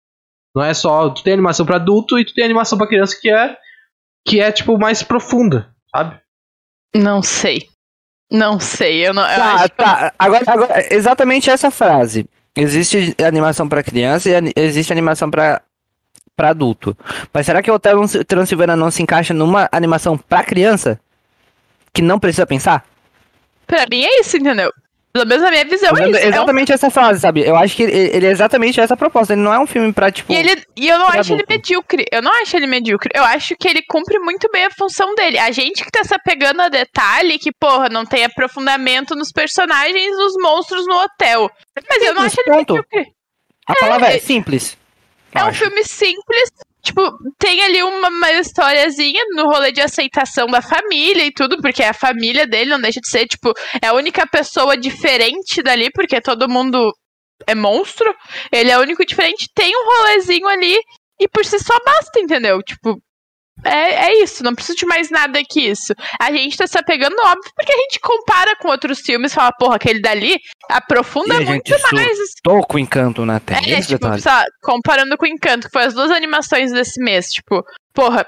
Não 0.55 0.63
é 0.65 0.73
só. 0.75 1.11
Tu 1.11 1.23
tem 1.25 1.33
animação 1.33 1.67
pra 1.67 1.77
adulto 1.77 2.19
e 2.19 2.25
tu 2.25 2.33
tem 2.35 2.45
animação 2.45 2.79
pra 2.79 2.87
criança 2.87 3.17
que 3.21 3.29
é. 3.31 3.57
que 4.27 4.41
é, 4.41 4.51
tipo, 4.53 4.79
mais 4.79 5.03
profunda, 5.03 5.69
sabe? 5.95 6.19
Não 6.95 7.23
sei. 7.23 7.69
Não 8.33 8.59
sei. 8.61 9.07
Eu 9.07 9.13
não. 9.15 9.23
Eu 9.23 9.37
Tá, 9.37 9.55
acho 9.55 9.65
que- 9.65 9.77
tá. 9.77 10.13
Agora, 10.19 10.45
agora, 10.47 10.95
exatamente 10.95 11.51
essa 11.51 11.71
frase. 11.71 12.29
Existe 12.57 13.15
animação 13.25 13.69
pra 13.69 13.83
criança 13.83 14.29
e 14.31 14.53
existe 14.57 14.93
animação 14.93 15.29
pra 15.31 15.61
para 16.37 16.51
adulto. 16.51 16.97
Mas 17.33 17.47
será 17.47 17.63
que 17.63 17.71
o 17.71 17.75
Hotel 17.75 17.97
Trans- 17.99 18.25
Transilvânia 18.27 18.77
não 18.77 18.91
se 18.91 19.03
encaixa 19.03 19.33
numa 19.35 19.69
animação 19.73 20.17
pra 20.19 20.43
criança? 20.45 21.01
Que 21.93 22.03
não 22.03 22.19
precisa 22.19 22.47
pensar? 22.47 22.85
Pra 23.67 23.87
mim 23.91 24.05
é 24.05 24.21
isso, 24.21 24.37
entendeu? 24.37 24.71
Pelo 25.13 25.27
menos 25.27 25.45
na 25.45 25.51
minha 25.53 25.65
visão 25.65 25.91
é 25.97 26.09
isso. 26.11 26.19
É 26.19 26.25
um- 26.27 26.29
exatamente 26.29 26.73
essa 26.73 26.91
frase, 26.91 27.21
sabe? 27.21 27.47
Eu 27.47 27.55
acho 27.55 27.77
que 27.77 27.85
ele, 27.85 27.93
ele 28.17 28.27
é 28.27 28.31
exatamente 28.33 28.81
essa 28.81 28.97
proposta. 28.97 29.33
Ele 29.33 29.43
não 29.43 29.55
é 29.55 29.59
um 29.61 29.67
filme 29.67 29.93
pra, 29.93 30.11
tipo. 30.11 30.33
E, 30.33 30.35
ele, 30.37 30.61
e 30.77 30.89
eu 30.89 30.99
não 30.99 31.07
acho 31.07 31.33
ele 31.33 31.43
adulto. 31.43 31.53
medíocre. 31.53 32.05
Eu 32.11 32.21
não 32.21 32.33
acho 32.43 32.57
ele 32.57 32.67
medíocre. 32.67 33.11
Eu 33.15 33.23
acho 33.23 33.55
que 33.57 33.69
ele 33.69 33.81
cumpre 33.89 34.19
muito 34.19 34.49
bem 34.53 34.65
a 34.65 34.71
função 34.73 35.15
dele. 35.15 35.39
A 35.39 35.53
gente 35.53 35.85
que 35.85 35.91
tá 35.93 36.03
se 36.03 36.13
apegando 36.13 36.63
a 36.63 36.69
detalhe 36.69 37.39
que, 37.39 37.53
porra, 37.53 37.89
não 37.89 38.05
tem 38.05 38.25
aprofundamento 38.25 39.15
nos 39.15 39.31
personagens 39.31 40.17
dos 40.17 40.33
monstros 40.43 40.85
no 40.85 40.97
hotel. 40.97 41.49
Mas 41.89 42.03
eu 42.03 42.13
não 42.13 42.23
Simples, 42.29 42.33
acho 42.33 42.41
ele 42.41 42.57
ponto. 42.57 42.75
medíocre. 42.75 43.13
A 43.69 43.75
palavra 43.77 44.09
é 44.09 44.17
é- 44.17 44.19
simples. 44.19 44.77
É 45.35 45.45
um 45.45 45.53
filme 45.53 45.85
simples. 45.85 46.51
Tipo, 46.83 47.01
tem 47.39 47.63
ali 47.63 47.83
uma, 47.83 48.09
uma 48.09 48.33
historiazinha 48.33 49.23
no 49.35 49.45
rolê 49.45 49.73
de 49.73 49.81
aceitação 49.81 50.47
da 50.47 50.61
família 50.61 51.25
e 51.25 51.33
tudo, 51.33 51.61
porque 51.61 51.83
a 51.83 51.95
família 51.95 52.47
dele 52.47 52.71
não 52.71 52.81
deixa 52.81 53.01
de 53.01 53.09
ser, 53.09 53.27
tipo, 53.27 53.53
é 53.83 53.87
a 53.87 53.95
única 53.95 54.27
pessoa 54.27 54.77
diferente 54.77 55.63
dali, 55.63 55.91
porque 55.91 56.21
todo 56.21 56.49
mundo 56.49 56.93
é 57.47 57.55
monstro. 57.55 58.15
Ele 58.53 58.71
é 58.71 58.79
o 58.79 58.83
único 58.83 59.05
diferente. 59.05 59.49
Tem 59.55 59.73
um 59.75 59.87
rolezinho 59.87 60.47
ali 60.47 60.77
e 61.19 61.29
por 61.29 61.45
si 61.45 61.59
só 61.59 61.75
basta, 61.85 62.21
entendeu? 62.21 62.63
Tipo, 62.63 63.01
é, 63.65 64.07
é 64.07 64.23
isso, 64.23 64.45
não 64.45 64.55
preciso 64.55 64.79
de 64.79 64.87
mais 64.87 65.11
nada 65.11 65.41
que 65.49 65.61
isso. 65.61 65.95
A 66.21 66.31
gente 66.33 66.57
tá 66.57 66.67
se 66.67 66.79
apegando, 66.79 67.15
óbvio, 67.19 67.53
porque 67.57 67.73
a 67.73 67.77
gente 67.77 68.01
compara 68.01 68.57
com 68.57 68.69
outros 68.69 69.01
filmes 69.01 69.33
e 69.33 69.35
fala, 69.35 69.53
porra, 69.59 69.77
aquele 69.77 70.01
dali 70.01 70.39
aprofunda 70.71 71.35
E 71.35 71.45
muito 71.45 71.71
mais 71.93 72.19
Tô 72.43 72.61
com 72.63 72.79
encanto 72.79 73.25
na 73.25 73.41
tela. 73.41 73.61
é, 73.67 73.81
tipo, 73.81 74.07
lá, 74.07 74.45
comparando 74.63 75.17
com 75.17 75.25
o 75.25 75.29
Encanto, 75.29 75.67
que 75.67 75.73
foi 75.73 75.85
as 75.85 75.95
duas 75.95 76.11
animações 76.11 76.73
desse 76.73 77.03
mês, 77.03 77.27
tipo, 77.29 77.63
porra, 77.95 78.27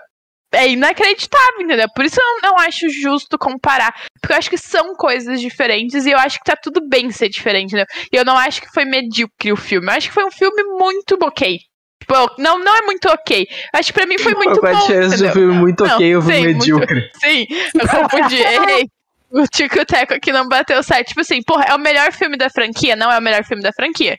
é 0.53 0.68
inacreditável, 0.68 1.61
entendeu? 1.61 1.87
Por 1.94 2.05
isso 2.05 2.20
eu 2.20 2.25
não, 2.25 2.51
não 2.51 2.59
acho 2.59 2.88
justo 2.88 3.38
comparar. 3.38 3.92
Porque 4.20 4.33
eu 4.33 4.38
acho 4.38 4.51
que 4.51 4.59
são 4.59 4.94
coisas 4.94 5.40
diferentes 5.40 6.07
e 6.07 6.11
eu 6.11 6.18
acho 6.18 6.38
que 6.38 6.44
tá 6.44 6.57
tudo 6.57 6.87
bem 6.88 7.11
ser 7.11 7.29
diferente, 7.29 7.75
entendeu? 7.75 7.87
E 8.12 8.16
eu 8.16 8.25
não 8.25 8.37
acho 8.37 8.62
que 8.62 8.72
foi 8.72 8.85
medíocre 8.85 9.53
o 9.53 9.57
filme. 9.57 9.88
Eu 9.88 9.92
acho 9.92 10.09
que 10.09 10.14
foi 10.14 10.25
um 10.25 10.31
filme 10.31 10.62
muito 10.64 11.18
ok. 11.22 11.59
Tipo, 12.09 12.40
não, 12.40 12.59
não 12.62 12.77
é 12.77 12.83
muito 12.83 13.09
ok. 13.09 13.47
Eu 13.51 13.79
acho 13.81 13.88
que 13.92 13.99
pra 13.99 14.07
mim 14.07 14.16
foi 14.19 14.35
muito 14.35 14.64
é 14.64 14.73
bom. 14.73 14.87
de 14.87 15.25
um 15.27 15.33
filme 15.33 15.55
muito 15.55 15.85
Não, 15.85 15.95
ok 15.97 16.07
e 16.09 16.16
um 16.16 16.23
filme 16.23 16.37
sim, 16.37 16.45
muito- 16.45 16.59
medíocre? 16.59 17.11
Sim, 17.21 17.47
eu 17.75 17.88
confundi, 17.88 18.37
errei. 18.40 18.88
O 19.31 19.45
Tico 19.49 19.85
Teco 19.85 20.14
aqui 20.14 20.31
não 20.33 20.49
bateu 20.49 20.81
certo. 20.85 21.09
Tipo 21.09 21.21
assim, 21.23 21.42
porra, 21.42 21.64
é 21.69 21.75
o 21.75 21.79
melhor 21.79 22.12
filme 22.12 22.37
da 22.37 22.49
franquia? 22.49 22.95
Não 22.95 23.11
é 23.11 23.19
o 23.19 23.23
melhor 23.23 23.45
filme 23.45 23.62
da 23.62 23.73
franquia. 23.73 24.16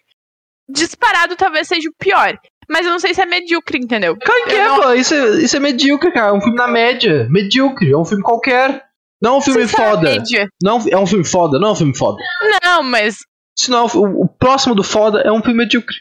Disparado 0.70 1.36
talvez 1.36 1.68
seja 1.68 1.90
o 1.90 1.94
pior. 1.98 2.38
Mas 2.70 2.86
eu 2.86 2.92
não 2.92 3.00
sei 3.00 3.14
se 3.14 3.22
é 3.22 3.26
medíocre, 3.26 3.78
entendeu? 3.80 4.18
Claro 4.18 4.44
que 4.44 4.52
Eu 4.52 4.58
é, 4.60 4.66
não- 4.68 4.82
pô. 4.82 4.94
Isso 4.94 5.14
é, 5.14 5.30
isso 5.42 5.56
é 5.56 5.60
medíocre, 5.60 6.12
cara. 6.12 6.30
É 6.30 6.34
um 6.34 6.42
filme 6.42 6.58
na 6.58 6.68
média. 6.68 7.26
Medíocre. 7.30 7.92
É 7.92 7.98
um 7.98 8.04
filme 8.04 8.22
qualquer. 8.22 8.84
Não 9.22 9.36
é 9.36 9.38
um 9.38 9.42
filme 9.42 9.64
a 9.64 9.68
foda. 9.68 10.10
média- 10.10 10.48
Não, 10.62 10.84
é 10.92 10.98
um 10.98 11.08
filme 11.08 11.26
foda, 11.26 11.58
não 11.58 11.70
é 11.70 11.72
um 11.72 11.76
filme 11.76 11.98
foda. 11.98 12.18
Não, 12.64 12.84
mas. 12.84 13.16
Se 13.58 13.72
não, 13.72 13.86
o, 13.88 14.24
o 14.26 14.28
próximo 14.28 14.76
do 14.76 14.84
foda 14.84 15.22
é 15.22 15.32
um 15.32 15.42
filme 15.42 15.58
medíocre. 15.64 15.96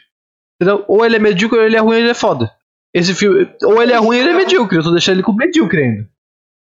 Entendeu? 0.59 0.83
Ou 0.87 1.05
ele 1.05 1.15
é 1.15 1.19
medíocre, 1.19 1.59
ou 1.59 1.65
ele 1.65 1.75
é 1.75 1.79
ruim, 1.79 1.95
ou 1.95 2.01
ele 2.01 2.09
é 2.09 2.13
foda. 2.15 2.51
Esse 2.93 3.13
filme. 3.13 3.47
Ou 3.63 3.81
ele 3.81 3.93
é 3.93 3.97
ruim, 3.97 4.17
ou 4.17 4.23
ele 4.23 4.29
é 4.31 4.33
medíocre. 4.33 4.77
Eu 4.77 4.83
tô 4.83 4.91
deixando 4.91 5.15
ele 5.15 5.23
como 5.23 5.37
medíocre 5.37 5.81
ainda. 5.83 6.09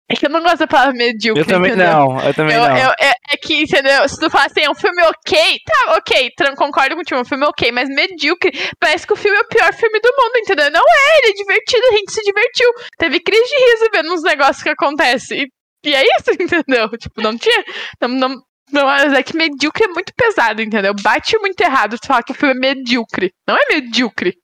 É 0.10 0.16
que 0.16 0.26
eu 0.26 0.30
não 0.30 0.42
gosto 0.42 0.60
da 0.60 0.68
palavra 0.68 0.94
medíocre. 0.94 1.42
Eu 1.42 1.48
também 1.48 1.72
entendeu? 1.72 1.88
não, 1.94 2.20
eu 2.22 2.34
também 2.34 2.54
Eu- 2.56 2.62
não. 2.68 2.78
eu- 2.78 2.92
é, 3.00 3.12
é 3.32 3.38
que, 3.38 3.62
entendeu? 3.64 4.08
Se 4.10 4.20
tu 4.20 4.30
fala 4.30 4.46
assim, 4.48 4.60
é 4.62 4.70
um 4.70 4.76
filme 4.76 5.02
ok, 5.04 5.58
tá, 5.66 5.96
ok, 5.96 6.30
concordo 6.58 6.96
contigo, 6.98 7.18
é 7.18 7.22
um 7.22 7.26
filme 7.26 7.46
ok, 7.46 7.72
mas 7.72 7.88
medíocre, 7.88 8.52
parece 8.78 9.08
que 9.08 9.14
o 9.14 9.16
filme 9.16 9.38
é 9.38 9.42
o 9.42 9.48
pior 9.48 9.74
filme 9.74 10.00
do 10.02 10.10
mundo, 10.10 10.36
entendeu? 10.38 10.70
Não 10.70 10.82
é, 10.82 11.18
ele 11.20 11.32
é 11.32 11.34
divertido, 11.34 11.88
a 11.88 11.98
gente 11.98 12.12
se 12.12 12.22
divertiu. 12.24 12.68
Teve 12.98 13.20
crise 13.22 13.44
de 13.44 13.56
riso 13.72 13.90
vendo 13.94 14.14
uns 14.14 14.24
negócios 14.24 14.62
que 14.62 14.70
acontecem. 14.70 15.44
E, 15.86 15.90
e 15.90 15.96
é 15.96 16.04
isso, 16.04 16.32
entendeu? 16.40 16.90
Tipo, 16.98 17.22
não 17.22 17.38
tinha. 17.38 17.64
Não, 18.02 18.10
não, 18.10 18.36
não, 18.72 18.86
mas 18.86 19.14
é 19.14 19.24
que 19.24 19.36
medíocre 19.36 19.84
é 19.84 19.88
muito 19.88 20.14
pesado, 20.16 20.62
entendeu? 20.62 20.94
Bate 21.02 21.38
muito 21.40 21.60
errado 21.62 21.98
tu 22.00 22.08
falar 22.08 22.24
que 22.24 22.32
o 22.32 22.36
filme 22.36 22.56
é 22.56 22.74
medíocre. 22.76 23.32
Não 23.48 23.56
é 23.56 23.62
medíocre. 23.70 24.36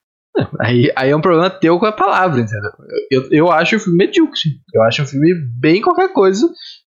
Aí, 0.61 0.91
aí 0.95 1.09
é 1.09 1.15
um 1.15 1.21
problema 1.21 1.49
teu 1.49 1.79
com 1.79 1.85
a 1.85 1.91
palavra, 1.91 2.41
entendeu? 2.41 2.71
Eu, 3.09 3.27
eu 3.31 3.51
acho 3.51 3.75
o 3.75 3.79
filme 3.79 3.97
medíocre. 3.97 4.51
Eu 4.73 4.83
acho 4.83 5.01
um 5.01 5.05
filme 5.05 5.33
bem 5.59 5.81
qualquer 5.81 6.13
coisa. 6.13 6.47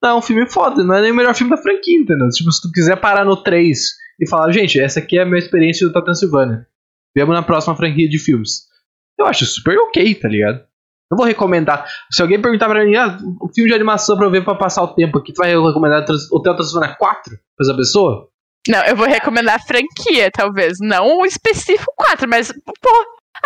Não, 0.02 0.10
é 0.10 0.14
um 0.14 0.22
filme 0.22 0.46
foda. 0.48 0.84
Não 0.84 0.94
é 0.94 1.02
nem 1.02 1.12
o 1.12 1.14
melhor 1.14 1.34
filme 1.34 1.50
da 1.50 1.60
franquia, 1.60 1.96
entendeu? 1.96 2.28
Tipo, 2.28 2.52
se 2.52 2.62
tu 2.62 2.70
quiser 2.70 2.96
parar 2.96 3.24
no 3.24 3.36
3 3.42 3.78
e 4.20 4.28
falar, 4.28 4.52
gente, 4.52 4.80
essa 4.80 5.00
aqui 5.00 5.18
é 5.18 5.22
a 5.22 5.26
minha 5.26 5.38
experiência 5.38 5.86
do 5.86 5.92
Tata 5.92 6.14
Silvânia. 6.14 6.66
Vemos 7.16 7.34
na 7.34 7.42
próxima 7.42 7.76
franquia 7.76 8.08
de 8.08 8.18
filmes. 8.18 8.68
Eu 9.18 9.26
acho 9.26 9.44
super 9.46 9.76
ok, 9.78 10.14
tá 10.14 10.28
ligado? 10.28 10.64
Eu 11.10 11.16
vou 11.16 11.26
recomendar. 11.26 11.86
Se 12.10 12.22
alguém 12.22 12.40
perguntar 12.40 12.68
pra 12.68 12.84
mim, 12.84 12.94
ah, 12.96 13.18
o 13.40 13.48
filme 13.52 13.68
de 13.70 13.74
animação 13.74 14.16
pra 14.16 14.26
eu 14.26 14.30
ver 14.30 14.44
pra 14.44 14.54
passar 14.54 14.82
o 14.84 14.94
tempo 14.94 15.18
aqui, 15.18 15.32
tu 15.32 15.38
vai 15.38 15.48
recomendar 15.50 16.04
Trans- 16.04 16.30
Hotel 16.30 16.54
Transilvânia 16.54 16.94
4 16.96 17.30
pra 17.56 17.66
essa 17.66 17.76
pessoa? 17.76 18.28
Não, 18.68 18.84
eu 18.84 18.94
vou 18.94 19.06
recomendar 19.06 19.56
a 19.56 19.58
franquia, 19.58 20.30
talvez. 20.30 20.78
Não 20.80 21.18
o 21.18 21.26
específico 21.26 21.92
4, 21.96 22.28
mas, 22.28 22.52
pô, 22.52 22.90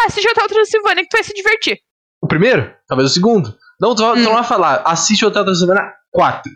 assiste 0.07 0.29
Hotel 0.29 0.47
Transilvânia 0.49 1.03
que 1.05 1.09
tu 1.09 1.17
vai 1.17 1.25
se 1.25 1.33
divertir. 1.33 1.79
o 2.23 2.27
primeiro, 2.27 2.75
talvez 2.87 3.11
o 3.11 3.15
segundo. 3.15 3.57
Não, 3.81 3.95
tu, 3.95 4.05
hum. 4.05 4.15
tu 4.15 4.21
não 4.21 4.35
vai 4.35 4.45
falar, 4.45 4.83
assiste 4.85 5.25
o 5.25 5.29
Hotel 5.29 5.55
Semana 5.55 5.91
4. 6.11 6.51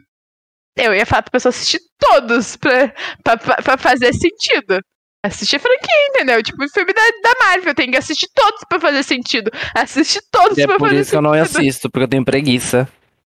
Eu 0.77 0.95
ia 0.95 1.05
falar 1.07 1.23
pra 1.23 1.33
pessoa 1.33 1.51
assistir 1.51 1.81
todos 1.99 2.57
pra, 2.57 2.93
pra, 3.25 3.37
pra 3.39 3.77
fazer 3.79 4.13
sentido. 4.13 4.81
Assistir 5.25 5.57
a 5.57 5.61
franquia, 5.61 6.09
entendeu? 6.11 6.43
Tipo, 6.43 6.65
o 6.65 6.69
filme 6.69 6.93
da, 6.93 7.03
da 7.23 7.35
Marvel, 7.45 7.75
tem 7.75 7.91
que 7.91 7.97
assistir 7.97 8.29
todos 8.35 8.61
pra 8.69 8.79
fazer 8.79 9.03
sentido. 9.03 9.51
Assistir 9.75 10.21
todos 10.31 10.57
é 10.57 10.67
pra 10.67 10.79
fazer 10.79 10.79
sentido. 10.79 10.87
É 10.87 10.95
por 10.95 11.01
isso 11.01 11.11
que 11.11 11.17
eu 11.17 11.23
não 11.23 11.33
assisto, 11.33 11.91
porque 11.91 12.05
eu 12.05 12.09
tenho 12.09 12.25
preguiça. 12.25 12.89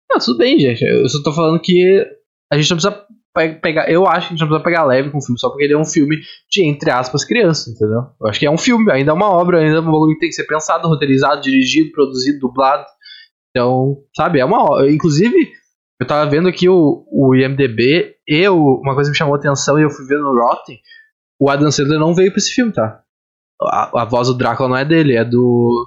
Não, 0.10 0.18
tudo 0.20 0.38
bem, 0.38 0.60
gente. 0.60 0.82
Eu 0.82 1.08
só 1.10 1.22
tô 1.22 1.34
falando 1.34 1.60
que 1.60 2.06
a 2.52 2.58
gente 2.58 2.70
não 2.70 2.78
precisa 2.78 3.06
pegar. 3.62 3.90
Eu 3.90 4.08
acho 4.08 4.28
que 4.28 4.34
a 4.34 4.38
gente 4.38 4.42
não 4.42 4.48
precisa 4.48 4.64
pegar 4.64 4.86
leve 4.86 5.10
com 5.10 5.18
o 5.18 5.22
filme 5.22 5.40
só 5.40 5.50
porque 5.50 5.64
ele 5.66 5.74
é 5.74 5.78
um 5.78 5.86
filme 5.86 6.22
de, 6.50 6.64
entre 6.64 6.92
aspas, 6.92 7.26
criança, 7.26 7.70
entendeu? 7.70 8.04
Eu 8.22 8.28
acho 8.28 8.40
que 8.40 8.46
é 8.46 8.52
um 8.52 8.58
filme, 8.58 8.92
ainda 8.92 9.12
é 9.12 9.14
uma 9.14 9.30
obra, 9.30 9.60
ainda 9.60 9.78
é 9.78 9.82
um 9.82 9.86
bagulho 9.86 10.14
que 10.14 10.20
tem 10.20 10.30
que 10.30 10.36
ser 10.36 10.46
pensado, 10.46 10.88
roteirizado, 10.88 11.42
dirigido, 11.42 11.92
produzido, 11.92 12.40
dublado. 12.40 12.86
Então, 13.50 13.98
sabe, 14.16 14.40
é 14.40 14.46
uma. 14.46 14.88
Inclusive, 14.90 15.52
eu 16.00 16.08
tava 16.08 16.30
vendo 16.30 16.48
aqui 16.48 16.70
o, 16.70 17.06
o 17.12 17.36
IMDB 17.36 18.16
e 18.28 18.48
o, 18.48 18.80
uma 18.82 18.94
coisa 18.94 19.10
que 19.10 19.14
me 19.14 19.18
chamou 19.18 19.36
a 19.36 19.38
atenção 19.38 19.80
e 19.80 19.84
eu 19.84 19.90
fui 19.90 20.06
ver 20.06 20.20
no 20.20 20.34
Rotten. 20.34 20.78
O 21.44 21.50
Adam 21.50 21.70
Sandler 21.70 22.00
não 22.00 22.16
veio 22.16 22.32
pra 22.32 22.38
esse 22.38 22.54
filme, 22.54 22.72
tá? 22.72 23.04
A, 23.62 24.04
a 24.04 24.06
voz 24.06 24.30
do 24.30 24.34
Drácula 24.34 24.70
não 24.70 24.78
é 24.78 24.86
dele, 24.86 25.18
é 25.18 25.26
do. 25.26 25.86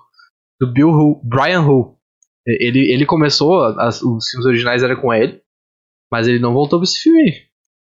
do 0.61 0.71
Bill 0.71 0.91
Hu, 0.91 1.21
Brian 1.25 1.63
Hu. 1.63 1.97
Ele, 2.47 2.93
ele 2.93 3.07
começou, 3.07 3.65
as, 3.81 4.03
os 4.03 4.29
filmes 4.29 4.47
originais 4.47 4.83
eram 4.83 5.01
com 5.01 5.15
ele, 5.15 5.41
mas 6.13 6.29
ele 6.29 6.39
não 6.39 6.53
voltou 6.53 6.79
pra 6.79 6.85
esse 6.85 7.01
filme 7.01 7.23
aí. 7.23 7.35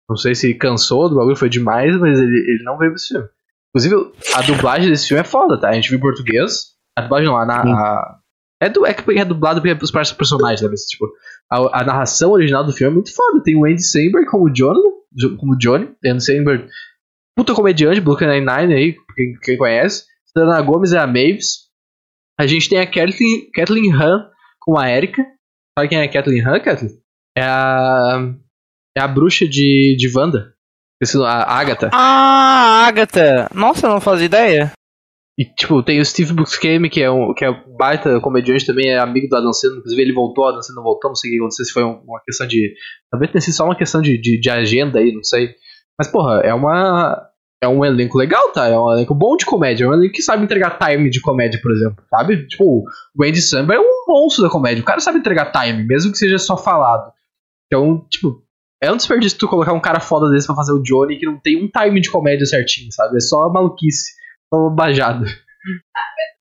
Não 0.09 0.15
sei 0.15 0.33
se 0.33 0.53
cansou 0.53 1.09
do 1.09 1.15
bagulho, 1.15 1.35
foi 1.35 1.49
demais, 1.49 1.93
mas 1.99 2.17
ele, 2.17 2.37
ele 2.49 2.63
não 2.63 2.77
veio 2.77 2.91
pra 2.91 2.95
esse 2.95 3.09
filme. 3.09 3.27
Inclusive, 3.69 4.13
a 4.35 4.41
dublagem 4.43 4.89
desse 4.89 5.09
filme 5.09 5.19
é 5.19 5.25
foda, 5.25 5.59
tá? 5.59 5.69
A 5.69 5.73
gente 5.73 5.89
viu 5.89 5.97
em 5.97 6.01
português. 6.01 6.75
A 6.97 7.01
dublagem 7.01 7.27
não, 7.27 7.35
a, 7.35 7.43
a, 7.43 8.19
é, 8.61 8.69
du, 8.69 8.85
é 8.85 8.93
que 8.93 9.19
é 9.19 9.25
dublado 9.25 9.61
pelos 9.61 9.91
personagens, 9.91 10.61
né? 10.61 10.69
Tipo, 10.89 11.11
a, 11.51 11.81
a, 11.81 11.83
narração 11.83 12.31
original 12.31 12.63
do 12.63 12.71
filme 12.71 12.91
é 12.91 12.95
muito 12.95 13.13
foda. 13.13 13.43
Tem 13.43 13.53
o 13.53 13.65
Andy 13.65 13.83
Samberg 13.83 14.27
como 14.27 14.49
John, 14.49 14.75
como 15.37 15.57
Johnny. 15.57 15.93
Andy 16.05 16.23
Samberg, 16.23 16.69
puta 17.35 17.53
comediante, 17.53 18.01
Brooklyn 18.01 18.27
Nine-Nine 18.27 18.73
aí, 18.73 18.95
quem, 19.15 19.37
quem 19.41 19.57
conhece. 19.57 20.05
Selena 20.25 20.61
Gomes 20.61 20.93
é 20.93 20.99
a 20.99 21.07
Mavis. 21.07 21.65
A 22.39 22.45
gente 22.47 22.69
tem 22.69 22.79
a 22.79 22.85
Kathleen, 22.85 23.49
Kathleen 23.53 23.93
Han 23.93 24.29
com 24.59 24.77
a 24.77 24.89
Erika. 24.89 25.23
Sabe 25.77 25.89
quem 25.89 25.99
é 25.99 26.03
a 26.03 26.11
Kathleen 26.11 26.45
Han, 26.45 26.59
Kathleen? 26.59 26.93
É 27.37 27.43
a. 27.43 28.33
É 28.97 29.01
a 29.01 29.07
bruxa 29.07 29.45
de, 29.45 29.95
de 29.97 30.11
Wanda. 30.15 30.55
A 31.25 31.59
Agatha. 31.59 31.89
Ah, 31.93 32.85
Agatha! 32.87 33.49
Nossa, 33.53 33.85
eu 33.85 33.91
não 33.91 33.99
fazia 33.99 34.25
ideia. 34.25 34.71
E, 35.37 35.43
tipo, 35.43 35.83
tem 35.83 35.99
o 35.99 36.05
Steve 36.05 36.33
Buscemi, 36.33 36.89
que 36.89 37.01
é 37.01 37.11
um 37.11 37.33
que 37.33 37.43
é 37.43 37.51
baita 37.77 38.21
comediante 38.21 38.65
também, 38.65 38.89
é 38.89 38.97
amigo 38.97 39.27
do 39.27 39.35
Adam 39.35 39.51
Sandler, 39.51 39.79
inclusive 39.79 40.01
ele 40.01 40.13
voltou, 40.13 40.47
Adam 40.47 40.61
Sandler 40.61 40.77
não 40.77 40.83
voltou, 40.83 41.09
não 41.09 41.15
sei 41.15 41.29
o 41.29 41.33
que 41.33 41.39
aconteceu, 41.39 41.65
se 41.65 41.73
foi 41.73 41.83
uma 41.83 42.21
questão 42.25 42.47
de... 42.47 42.73
Talvez 43.11 43.31
tenha 43.31 43.41
sido 43.41 43.53
só 43.53 43.65
uma 43.65 43.75
questão 43.75 44.01
de, 44.01 44.17
de, 44.17 44.39
de, 44.39 44.49
agenda 44.49 44.99
aí, 44.99 45.11
não 45.11 45.23
sei. 45.23 45.53
Mas, 45.97 46.07
porra, 46.07 46.41
é 46.43 46.53
uma... 46.53 47.29
É 47.63 47.67
um 47.67 47.83
elenco 47.83 48.17
legal, 48.17 48.51
tá? 48.51 48.67
É 48.67 48.77
um 48.77 48.91
elenco 48.91 49.15
bom 49.15 49.35
de 49.35 49.45
comédia, 49.45 49.85
é 49.85 49.87
um 49.87 49.93
elenco 49.93 50.13
que 50.13 50.21
sabe 50.21 50.43
entregar 50.43 50.77
time 50.77 51.09
de 51.09 51.21
comédia, 51.21 51.59
por 51.63 51.71
exemplo, 51.71 52.03
sabe? 52.09 52.45
Tipo, 52.47 52.83
o 53.15 53.23
Andy 53.23 53.41
Samberg 53.41 53.81
é 53.81 53.85
um 53.85 54.05
monstro 54.07 54.43
da 54.43 54.49
comédia, 54.49 54.83
o 54.83 54.85
cara 54.85 54.99
sabe 54.99 55.19
entregar 55.19 55.51
time, 55.51 55.83
mesmo 55.83 56.11
que 56.11 56.17
seja 56.17 56.37
só 56.37 56.57
falado. 56.57 57.11
Então, 57.65 58.05
tipo, 58.09 58.43
é 58.83 58.91
um 58.91 58.97
desperdício 58.97 59.39
tu 59.39 59.47
colocar 59.47 59.73
um 59.73 59.79
cara 59.79 59.99
foda 59.99 60.29
desse 60.29 60.45
pra 60.45 60.55
fazer 60.55 60.73
o 60.73 60.83
Johnny 60.83 61.17
que 61.17 61.25
não 61.25 61.39
tem 61.39 61.57
um 61.57 61.67
time 61.67 62.01
de 62.01 62.11
comédia 62.11 62.45
certinho, 62.45 62.91
sabe? 62.91 63.17
É 63.17 63.19
só 63.19 63.49
maluquice 63.49 64.13
bobajado. 64.51 65.25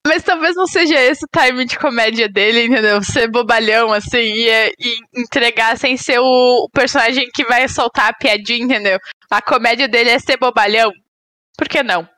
Mas 0.06 0.22
talvez 0.22 0.54
não 0.54 0.66
seja 0.66 1.00
esse 1.00 1.24
o 1.24 1.28
time 1.28 1.64
de 1.64 1.78
comédia 1.78 2.28
dele, 2.28 2.66
entendeu? 2.66 3.02
Ser 3.02 3.26
bobalhão, 3.28 3.90
assim, 3.90 4.18
e, 4.18 4.50
e, 4.78 4.96
entregar 5.16 5.78
sem 5.78 5.96
ser 5.96 6.18
o 6.18 6.68
personagem 6.74 7.26
que 7.32 7.44
vai 7.44 7.66
soltar 7.68 8.10
a 8.10 8.12
piadinha, 8.12 8.64
entendeu? 8.64 8.98
A 9.36 9.42
comédia 9.42 9.88
dele 9.88 10.10
é 10.10 10.18
ser 10.18 10.36
bobalhão. 10.36 10.92
Por 11.56 11.68
que 11.68 11.82
não? 11.82 12.08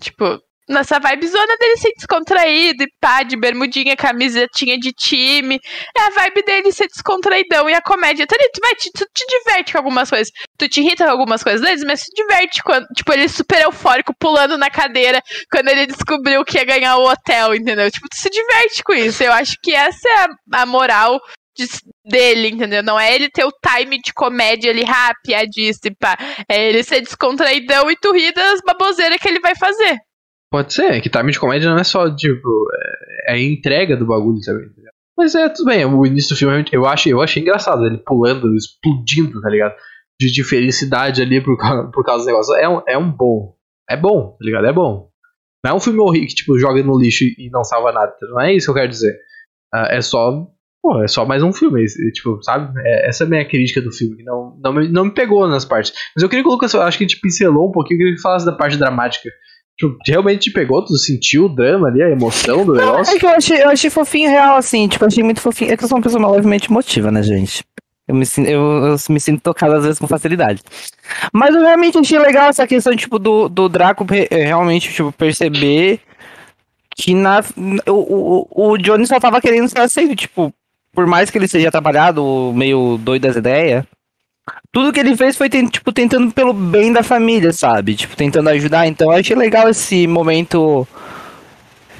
Tipo, 0.00 0.38
nessa 0.68 0.98
vibezona 1.00 1.56
dele 1.58 1.76
ser 1.78 1.92
descontraído 1.96 2.84
e 2.84 2.92
pá, 3.00 3.22
de 3.22 3.36
bermudinha, 3.36 3.96
camisetinha 3.96 4.78
de 4.78 4.92
time. 4.92 5.58
É 5.96 6.00
a 6.02 6.10
vibe 6.10 6.42
dele 6.42 6.72
ser 6.72 6.86
descontraidão 6.88 7.70
e 7.70 7.74
a 7.74 7.80
comédia. 7.80 8.26
Tá 8.26 8.36
ali, 8.38 8.50
tu, 8.52 8.60
vai, 8.60 8.74
te, 8.74 8.90
tu 8.92 9.06
te 9.14 9.26
diverte 9.26 9.72
com 9.72 9.78
algumas 9.78 10.10
coisas. 10.10 10.28
Tu 10.58 10.68
te 10.68 10.80
irrita 10.80 11.04
com 11.06 11.10
algumas 11.10 11.42
coisas 11.42 11.62
deles, 11.62 11.82
mas 11.84 12.00
se 12.00 12.12
diverte 12.14 12.62
quando, 12.62 12.86
tipo, 12.88 13.12
ele 13.12 13.24
é 13.24 13.28
super 13.28 13.62
eufórico, 13.62 14.14
pulando 14.18 14.58
na 14.58 14.70
cadeira 14.70 15.22
quando 15.50 15.68
ele 15.68 15.86
descobriu 15.86 16.44
que 16.44 16.58
ia 16.58 16.64
ganhar 16.64 16.96
o 16.96 17.08
hotel, 17.08 17.54
entendeu? 17.54 17.90
Tipo, 17.90 18.08
tu 18.08 18.16
se 18.16 18.28
diverte 18.28 18.82
com 18.84 18.92
isso. 18.92 19.22
Eu 19.22 19.32
acho 19.32 19.54
que 19.62 19.74
essa 19.74 20.06
é 20.06 20.18
a, 20.18 20.62
a 20.62 20.66
moral 20.66 21.18
de, 21.58 21.66
dele, 22.04 22.48
entendeu? 22.48 22.82
Não 22.82 22.98
é 22.98 23.14
ele 23.14 23.28
ter 23.28 23.44
o 23.44 23.52
time 23.52 24.00
de 24.00 24.12
comédia 24.12 24.70
ali, 24.70 24.84
ah, 24.86 25.12
piadista 25.24 25.88
e 25.88 25.94
pá. 25.94 26.16
É 26.48 26.68
ele 26.68 26.82
ser 26.84 27.00
descontraidão 27.00 27.90
e 27.90 27.96
tu 27.96 28.12
rir 28.12 28.32
das 28.32 28.60
baboseiras 28.64 29.18
que 29.18 29.28
ele 29.28 29.40
vai 29.40 29.56
fazer. 29.56 29.98
Pode 30.50 30.72
ser, 30.72 30.92
é 30.92 31.00
que 31.00 31.10
time 31.10 31.32
de 31.32 31.40
comédia 31.40 31.68
não 31.68 31.78
é 31.78 31.84
só, 31.84 32.14
tipo, 32.14 32.66
é, 33.26 33.32
é 33.32 33.34
a 33.34 33.38
entrega 33.38 33.96
do 33.96 34.06
bagulho 34.06 34.40
também. 34.40 34.68
Tá 34.68 34.90
Mas 35.16 35.34
é, 35.34 35.48
tudo 35.48 35.66
bem, 35.66 35.84
o 35.84 36.06
início 36.06 36.34
do 36.34 36.38
filme 36.38 36.64
eu 36.72 36.86
achei, 36.86 37.12
eu 37.12 37.20
achei 37.20 37.42
engraçado, 37.42 37.84
ele 37.84 37.98
pulando, 37.98 38.54
explodindo, 38.56 39.40
tá 39.40 39.50
ligado? 39.50 39.74
De, 40.18 40.32
de 40.32 40.42
felicidade 40.44 41.20
ali 41.20 41.42
por, 41.42 41.56
por 41.92 42.04
causa 42.04 42.24
do 42.24 42.28
negócio. 42.28 42.54
É 42.54 42.68
um, 42.68 42.82
é 42.88 42.96
um 42.96 43.10
bom. 43.10 43.54
É 43.90 43.96
bom, 43.96 44.36
tá 44.38 44.44
ligado? 44.44 44.66
É 44.66 44.72
bom. 44.72 45.08
Não 45.64 45.72
é 45.72 45.74
um 45.74 45.80
filme 45.80 46.00
horrível 46.00 46.28
que, 46.28 46.34
tipo, 46.34 46.58
joga 46.58 46.82
no 46.82 46.98
lixo 46.98 47.24
e 47.24 47.50
não 47.50 47.64
salva 47.64 47.92
nada. 47.92 48.14
Não 48.22 48.40
é 48.40 48.54
isso 48.54 48.66
que 48.66 48.70
eu 48.70 48.74
quero 48.74 48.88
dizer. 48.88 49.12
Uh, 49.74 49.86
é 49.90 50.00
só. 50.00 50.46
Pô, 50.82 51.02
é 51.02 51.08
só 51.08 51.24
mais 51.26 51.42
um 51.42 51.52
filme. 51.52 51.84
Tipo, 52.12 52.42
sabe? 52.42 52.72
É, 52.84 53.08
essa 53.08 53.24
é 53.24 53.26
a 53.26 53.30
minha 53.30 53.48
crítica 53.48 53.80
do 53.80 53.92
filme. 53.92 54.22
Não, 54.24 54.58
não, 54.62 54.72
me, 54.72 54.88
não 54.88 55.04
me 55.06 55.10
pegou 55.10 55.46
nas 55.48 55.64
partes. 55.64 55.92
Mas 56.14 56.22
eu 56.22 56.28
queria 56.28 56.42
que 56.42 56.48
o 56.48 56.52
Lucas, 56.52 56.74
acho 56.74 56.98
que 56.98 57.04
a 57.04 57.06
gente 57.06 57.20
pincelou 57.20 57.68
um 57.68 57.72
pouquinho, 57.72 57.96
eu 57.96 57.98
queria 57.98 58.14
que 58.14 58.22
falasse 58.22 58.46
da 58.46 58.52
parte 58.52 58.76
dramática 58.76 59.28
Tipo, 59.78 59.96
realmente 60.04 60.42
te 60.42 60.50
pegou? 60.50 60.84
Tu 60.84 60.98
sentiu 60.98 61.44
o 61.44 61.48
drama 61.48 61.86
ali, 61.86 62.02
a 62.02 62.10
emoção 62.10 62.66
do 62.66 62.74
negócio? 62.74 63.14
É 63.14 63.18
que 63.18 63.24
eu 63.24 63.30
achei, 63.30 63.62
eu 63.62 63.68
achei 63.68 63.88
fofinho 63.88 64.28
real, 64.28 64.56
assim, 64.56 64.88
tipo, 64.88 65.04
achei 65.04 65.22
muito 65.22 65.40
fofinho. 65.40 65.72
É 65.72 65.76
que 65.76 65.84
eu 65.84 65.88
sou 65.88 65.96
uma 65.96 66.02
pessoa 66.02 66.32
levemente 66.32 66.68
emotiva, 66.68 67.12
né, 67.12 67.22
gente? 67.22 67.64
Eu 68.08 68.14
me, 68.16 68.24
eu, 68.38 68.60
eu 68.86 68.96
me 69.08 69.20
sinto 69.20 69.40
tocado 69.40 69.74
às 69.74 69.84
vezes 69.84 69.98
com 70.00 70.08
facilidade. 70.08 70.62
Mas 71.32 71.54
eu 71.54 71.60
realmente 71.62 71.96
achei 71.96 72.18
legal 72.18 72.48
essa 72.48 72.66
questão, 72.66 72.96
tipo, 72.96 73.20
do, 73.20 73.48
do 73.48 73.68
Draco 73.68 74.04
eh, 74.10 74.46
realmente, 74.46 74.92
tipo, 74.92 75.12
perceber 75.12 76.00
que 76.96 77.14
na, 77.14 77.44
o, 77.86 77.92
o, 77.92 78.70
o 78.72 78.78
Johnny 78.78 79.06
só 79.06 79.20
tava 79.20 79.40
querendo 79.40 79.68
ser 79.68 79.78
aceito, 79.78 80.16
tipo, 80.16 80.52
por 80.92 81.06
mais 81.06 81.30
que 81.30 81.38
ele 81.38 81.48
seja 81.48 81.70
trabalhado, 81.70 82.52
meio 82.54 82.98
doido 82.98 83.22
das 83.22 83.36
ideias, 83.36 83.84
tudo 84.72 84.92
que 84.92 85.00
ele 85.00 85.16
fez 85.16 85.36
foi 85.36 85.48
tipo, 85.48 85.92
tentando 85.92 86.32
pelo 86.32 86.52
bem 86.52 86.92
da 86.92 87.02
família, 87.02 87.52
sabe? 87.52 87.94
Tipo, 87.94 88.16
tentando 88.16 88.48
ajudar. 88.50 88.86
Então 88.86 89.12
eu 89.12 89.18
achei 89.18 89.36
legal 89.36 89.68
esse 89.68 90.06
momento 90.06 90.86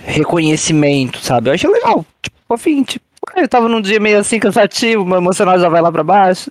reconhecimento, 0.04 1.18
sabe? 1.18 1.50
Eu 1.50 1.54
achei 1.54 1.70
legal. 1.70 2.04
Tipo, 2.22 2.36
fofinho, 2.46 2.84
tipo, 2.84 3.04
eu 3.36 3.48
tava 3.48 3.68
num 3.68 3.80
dia 3.80 4.00
meio 4.00 4.18
assim 4.18 4.38
cansativo, 4.38 5.04
meu 5.04 5.18
emocional 5.18 5.58
já 5.58 5.68
vai 5.68 5.82
lá 5.82 5.92
pra 5.92 6.02
baixo. 6.02 6.50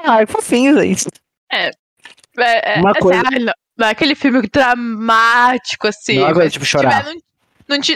Ah, 0.00 0.22
é 0.22 0.26
fofinho, 0.26 0.80
gente. 0.80 1.06
É. 1.50 1.70
é, 2.38 2.74
é 2.74 2.80
Uma 2.80 2.94
coisa... 2.94 3.22
não, 3.78 3.86
é 3.86 3.90
aquele 3.90 4.14
filme 4.14 4.42
dramático, 4.42 5.88
assim. 5.88 6.18
Não 6.18 6.28
é 6.28 6.34
coisa, 6.34 6.50
tipo, 6.50 6.64
chorar 6.64 7.04
não 7.04 7.14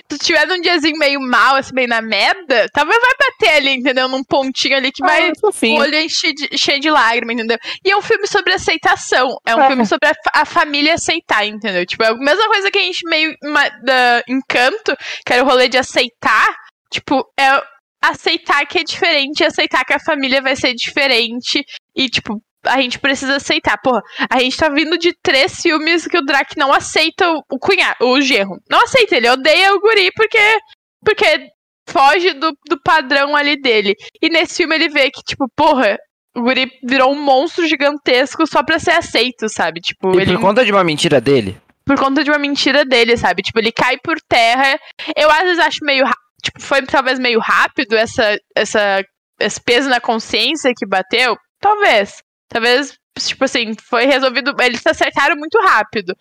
tu 0.09 0.19
tiver 0.19 0.47
num 0.47 0.61
diazinho 0.61 0.99
meio 0.99 1.21
mal, 1.21 1.57
assim, 1.57 1.75
meio 1.75 1.89
na 1.89 2.01
merda, 2.01 2.69
talvez 2.73 2.99
vai 3.01 3.15
bater 3.19 3.57
ali, 3.57 3.71
entendeu? 3.71 4.09
Num 4.09 4.23
pontinho 4.25 4.77
ali 4.77 4.93
que 4.93 5.03
ah, 5.05 5.07
vai 5.07 5.31
o 5.31 5.81
olho 5.81 5.97
encher 5.97 6.33
de, 6.33 6.57
cheio 6.57 6.81
de 6.81 6.91
lágrimas, 6.91 7.35
entendeu? 7.35 7.59
E 7.85 7.91
é 7.91 7.97
um 7.97 8.03
filme 8.03 8.27
sobre 8.27 8.53
aceitação. 8.53 9.37
É 9.47 9.55
um 9.55 9.63
é. 9.63 9.67
filme 9.69 9.87
sobre 9.87 10.09
a, 10.09 10.15
a, 10.35 10.45
família 10.45 10.95
aceitar, 10.95 11.47
entendeu? 11.47 11.85
Tipo, 11.87 12.05
é 12.05 12.09
a 12.09 12.15
mesma 12.15 12.47
coisa 12.49 12.71
que 12.71 12.79
a 12.79 12.83
gente 12.83 13.09
meio 13.09 13.35
uma, 13.43 13.69
da 13.85 14.23
encanto, 14.29 14.97
que 15.25 15.33
era 15.33 15.43
o 15.43 15.47
rolê 15.47 15.69
de 15.69 15.79
aceitar. 15.79 16.55
Tipo, 16.91 17.25
é 17.39 17.63
aceitar 18.03 18.67
que 18.67 18.79
é 18.79 18.85
diferente, 18.85 19.45
aceitar 19.45 19.85
que 19.85 19.93
a 19.93 19.99
família 19.99 20.41
vai 20.41 20.57
ser 20.57 20.75
diferente. 20.75 21.65
E, 21.95 22.09
tipo, 22.09 22.41
a 22.67 22.81
gente 22.81 22.99
precisa 22.99 23.37
aceitar. 23.37 23.79
Porra, 23.83 24.03
a 24.31 24.39
gente 24.41 24.57
tá 24.57 24.69
vindo 24.69 24.99
de 24.99 25.13
três 25.23 25.61
filmes 25.61 26.07
que 26.07 26.19
o 26.19 26.25
Drac 26.25 26.57
não 26.57 26.73
aceita 26.73 27.31
o 27.51 27.59
cunhado, 27.59 27.97
o 28.01 28.21
gerro. 28.21 28.59
Não 28.71 28.83
aceita, 28.83 29.17
ele 29.17 29.31
odeia 29.31 29.75
o 29.75 29.81
guri 29.81 30.11
porque. 30.15 30.59
Porque 31.05 31.49
foge 31.89 32.33
do, 32.35 32.51
do 32.69 32.81
padrão 32.83 33.37
ali 33.37 33.61
dele. 33.61 33.95
E 34.21 34.29
nesse 34.29 34.57
filme 34.57 34.75
ele 34.75 34.89
vê 34.89 35.11
que, 35.11 35.23
tipo, 35.23 35.47
porra, 35.55 35.97
o 36.37 36.43
guri 36.43 36.71
virou 36.85 37.13
um 37.13 37.23
monstro 37.23 37.67
gigantesco 37.67 38.47
só 38.47 38.63
pra 38.63 38.79
ser 38.79 38.93
aceito, 38.93 39.49
sabe? 39.49 39.81
Tipo, 39.81 40.19
e 40.19 40.23
ele... 40.23 40.35
por 40.35 40.41
conta 40.41 40.65
de 40.65 40.73
uma 40.73 40.85
mentira 40.85 41.21
dele? 41.21 41.57
Por 41.85 41.99
conta 41.99 42.25
de 42.25 42.31
uma 42.31 42.39
mentira 42.39 42.85
dele, 42.85 43.17
sabe? 43.17 43.43
Tipo, 43.43 43.61
ele 43.61 43.73
cai 43.73 43.97
por 43.99 44.17
terra. 44.29 44.79
Eu 45.17 45.31
às 45.31 45.43
vezes 45.43 45.59
acho 45.61 45.85
meio. 45.85 46.05
Tipo, 46.43 46.61
foi 46.61 46.83
talvez 46.83 47.19
meio 47.19 47.39
rápido 47.39 47.95
essa, 47.95 48.37
essa, 48.55 49.03
esse 49.41 49.61
peso 49.63 49.89
na 49.89 50.01
consciência 50.01 50.73
que 50.77 50.87
bateu. 50.87 51.37
Talvez. 51.61 52.23
Talvez, 52.49 52.97
tipo 53.19 53.45
assim, 53.45 53.75
foi 53.83 54.07
resolvido. 54.07 54.55
Eles 54.61 54.81
se 54.81 54.89
acertaram 54.89 55.37
muito 55.37 55.59
rápido. 55.61 56.15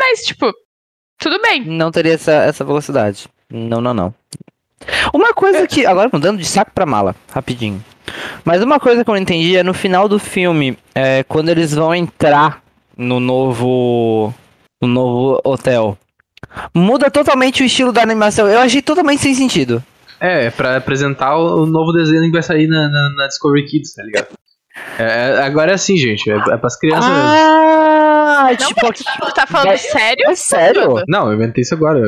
Mas, 0.00 0.20
tipo, 0.20 0.52
tudo 1.18 1.40
bem. 1.40 1.64
Não 1.64 1.90
teria 1.90 2.14
essa, 2.14 2.32
essa 2.32 2.64
velocidade. 2.64 3.28
Não, 3.50 3.80
não, 3.80 3.94
não. 3.94 4.14
Uma 5.12 5.32
coisa 5.32 5.66
que. 5.66 5.84
Agora 5.86 6.10
mudando 6.12 6.38
de 6.38 6.44
saco 6.44 6.70
pra 6.72 6.86
mala, 6.86 7.14
rapidinho. 7.32 7.82
Mas 8.44 8.62
uma 8.62 8.78
coisa 8.80 9.04
que 9.04 9.10
eu 9.10 9.14
não 9.14 9.20
entendi 9.20 9.56
é 9.56 9.62
no 9.62 9.74
final 9.74 10.08
do 10.08 10.18
filme, 10.18 10.78
é, 10.94 11.22
quando 11.24 11.48
eles 11.48 11.74
vão 11.74 11.94
entrar 11.94 12.62
no 12.96 13.20
novo. 13.20 14.32
no 14.80 14.88
novo 14.88 15.40
hotel. 15.44 15.98
Muda 16.72 17.10
totalmente 17.10 17.62
o 17.62 17.66
estilo 17.66 17.92
da 17.92 18.02
animação. 18.02 18.48
Eu 18.48 18.60
achei 18.60 18.80
totalmente 18.80 19.22
sem 19.22 19.34
sentido. 19.34 19.82
É, 20.20 20.50
pra 20.50 20.76
apresentar 20.76 21.36
o, 21.36 21.62
o 21.62 21.66
novo 21.66 21.92
desenho 21.92 22.22
que 22.22 22.32
vai 22.32 22.42
sair 22.42 22.66
na, 22.66 22.88
na, 22.88 23.10
na 23.16 23.26
Discovery 23.26 23.66
Kids, 23.66 23.94
tá 23.94 24.02
ligado? 24.02 24.28
É, 24.98 25.02
é- 25.38 25.42
agora 25.42 25.70
é 25.72 25.74
assim, 25.74 25.96
gente. 25.96 26.30
É, 26.30 26.34
é 26.36 26.56
pras 26.56 26.76
crianças. 26.76 27.08
Ah, 27.10 28.48
Não, 28.50 28.56
tipo, 28.56 28.92
tu 28.92 29.32
tá 29.34 29.46
falando 29.46 29.68
é- 29.72 29.76
sério? 29.76 30.24
é 30.28 30.34
sério? 30.34 31.02
Não, 31.08 31.28
eu 31.28 31.34
inventei 31.34 31.62
isso 31.62 31.74
agora. 31.74 32.00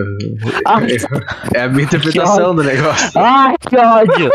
Ah, 0.65 0.79
É 1.55 1.63
a 1.63 1.69
minha 1.69 1.85
interpretação 1.85 2.55
do 2.55 2.63
negócio. 2.65 3.11
Ai, 3.17 3.55
que 3.69 3.77
ódio! 3.77 4.31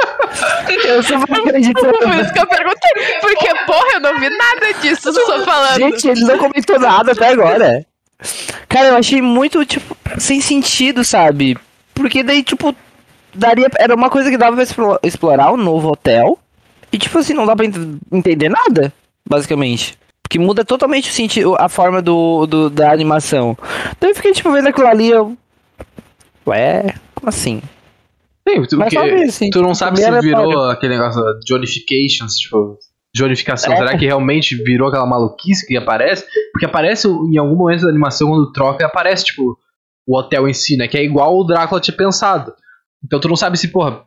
Eu 0.85 1.03
só 1.03 1.15
não 1.17 1.23
acredito. 1.23 1.79
Por 1.81 2.15
isso 2.15 2.33
que 2.33 2.39
eu 2.39 2.47
perguntei. 2.47 3.19
Porque, 3.21 3.47
porra, 3.65 3.93
eu 3.95 3.99
não 3.99 4.19
vi 4.19 4.29
nada 4.29 4.73
disso 4.81 5.11
só 5.13 5.39
falando. 5.43 5.77
Gente, 5.77 6.07
ele 6.07 6.21
não 6.21 6.37
comentou 6.37 6.79
nada 6.79 7.11
até 7.11 7.29
agora. 7.29 7.85
Cara, 8.69 8.87
eu 8.87 8.97
achei 8.97 9.21
muito, 9.21 9.65
tipo, 9.65 9.95
sem 10.17 10.39
sentido, 10.41 11.03
sabe? 11.03 11.57
Porque 11.93 12.23
daí, 12.23 12.43
tipo, 12.43 12.75
daria. 13.33 13.69
Era 13.77 13.93
uma 13.95 14.09
coisa 14.09 14.29
que 14.29 14.37
dava 14.37 14.55
pra 14.55 14.63
explo- 14.63 14.99
explorar 15.03 15.51
o 15.51 15.57
novo 15.57 15.89
hotel. 15.89 16.37
E, 16.91 16.97
tipo 16.97 17.17
assim, 17.17 17.33
não 17.33 17.45
dá 17.45 17.55
pra 17.55 17.65
ent- 17.65 17.99
entender 18.11 18.49
nada, 18.49 18.93
basicamente. 19.27 19.97
Porque 20.23 20.39
muda 20.39 20.65
totalmente 20.65 21.09
o 21.09 21.13
sentido, 21.13 21.55
a 21.59 21.69
forma 21.69 22.01
do, 22.01 22.45
do- 22.47 22.69
da 22.69 22.91
animação. 22.91 23.57
Então 23.95 24.09
eu 24.09 24.15
fiquei, 24.15 24.31
tipo, 24.33 24.51
vendo 24.51 24.67
aquilo 24.67 24.87
ali, 24.87 25.09
eu. 25.09 25.37
Ué, 26.47 26.93
como 27.13 27.29
assim? 27.29 27.61
Sim, 28.47 28.61
tu, 28.63 28.77
Mas 28.77 28.93
porque 28.93 29.13
assim, 29.23 29.49
tu 29.49 29.61
não 29.61 29.73
sabe 29.73 29.97
se 29.99 30.09
virou 30.21 30.69
aquele 30.69 30.95
negócio 30.97 31.19
da 31.21 31.39
Johnifications, 31.47 32.37
tipo, 32.37 32.77
Johnificação. 33.15 33.73
É. 33.73 33.77
Será 33.77 33.97
que 33.97 34.05
realmente 34.05 34.55
virou 34.55 34.89
aquela 34.89 35.05
maluquice 35.07 35.65
que 35.65 35.75
aparece? 35.75 36.25
Porque 36.51 36.65
aparece 36.65 37.07
em 37.07 37.37
algum 37.37 37.55
momento 37.55 37.81
da 37.83 37.89
animação, 37.89 38.27
quando 38.29 38.51
troca, 38.51 38.85
aparece, 38.85 39.25
tipo, 39.25 39.57
o 40.07 40.15
hotel 40.17 40.47
em 40.47 40.53
si, 40.53 40.77
né? 40.77 40.87
Que 40.87 40.97
é 40.97 41.03
igual 41.03 41.35
o 41.35 41.43
Drácula 41.43 41.81
tinha 41.81 41.95
pensado. 41.97 42.53
Então 43.03 43.19
tu 43.19 43.27
não 43.27 43.35
sabe 43.35 43.57
se, 43.57 43.69
porra, 43.69 44.03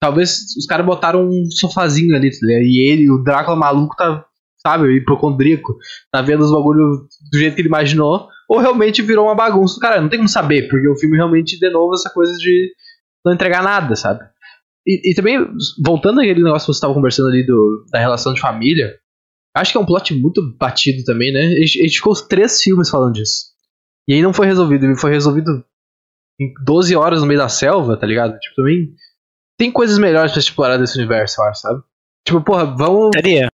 talvez 0.00 0.56
os 0.56 0.66
caras 0.66 0.86
botaram 0.86 1.28
um 1.28 1.50
sofazinho 1.50 2.14
ali, 2.14 2.30
tá 2.30 2.46
ligado? 2.46 2.64
E 2.64 2.80
ele, 2.80 3.10
o 3.10 3.22
Drácula 3.22 3.56
maluco, 3.56 3.96
tá, 3.96 4.24
sabe, 4.58 4.96
hipocondríaco, 4.96 5.76
tá 6.10 6.22
vendo 6.22 6.42
os 6.42 6.52
bagulhos 6.52 6.98
do 7.30 7.38
jeito 7.38 7.54
que 7.54 7.60
ele 7.60 7.68
imaginou, 7.68 8.28
ou 8.48 8.58
realmente 8.58 9.02
virou 9.02 9.26
uma 9.26 9.34
bagunça. 9.34 9.78
Cara, 9.80 10.00
não 10.00 10.08
tem 10.08 10.18
como 10.18 10.28
saber, 10.28 10.68
porque 10.68 10.88
o 10.88 10.96
filme 10.96 11.16
realmente, 11.16 11.58
de 11.58 11.70
novo, 11.70 11.94
essa 11.94 12.10
coisa 12.10 12.32
de 12.34 12.72
não 13.24 13.34
entregar 13.34 13.62
nada, 13.62 13.94
sabe? 13.96 14.20
E, 14.86 15.10
e 15.10 15.14
também, 15.14 15.38
voltando 15.84 16.20
àquele 16.20 16.42
negócio 16.42 16.66
que 16.66 16.72
você 16.72 16.78
estava 16.78 16.94
conversando 16.94 17.28
ali 17.28 17.44
do, 17.44 17.84
da 17.92 17.98
relação 17.98 18.32
de 18.32 18.40
família, 18.40 18.94
acho 19.54 19.72
que 19.72 19.78
é 19.78 19.80
um 19.80 19.86
plot 19.86 20.14
muito 20.14 20.40
batido 20.58 21.04
também, 21.04 21.32
né? 21.32 21.40
A 21.40 21.60
gente, 21.60 21.96
ficou 21.96 22.12
os 22.12 22.22
três 22.22 22.62
filmes 22.62 22.88
falando 22.88 23.14
disso. 23.14 23.48
E 24.06 24.14
aí 24.14 24.22
não 24.22 24.32
foi 24.32 24.46
resolvido, 24.46 24.96
foi 24.96 25.10
resolvido 25.10 25.64
em 26.40 26.52
12 26.64 26.96
horas 26.96 27.20
no 27.20 27.26
meio 27.26 27.40
da 27.40 27.48
selva, 27.48 27.96
tá 27.96 28.06
ligado? 28.06 28.38
Tipo, 28.38 28.56
também 28.56 28.94
tem 29.58 29.72
coisas 29.72 29.98
melhores 29.98 30.30
pra 30.32 30.38
explorar 30.38 30.76
desse 30.76 30.96
universo, 30.96 31.42
eu 31.42 31.46
acho, 31.46 31.60
sabe? 31.60 31.82
Tipo, 32.24 32.40
porra, 32.40 32.64
vamos. 32.64 33.10
Seria? 33.14 33.48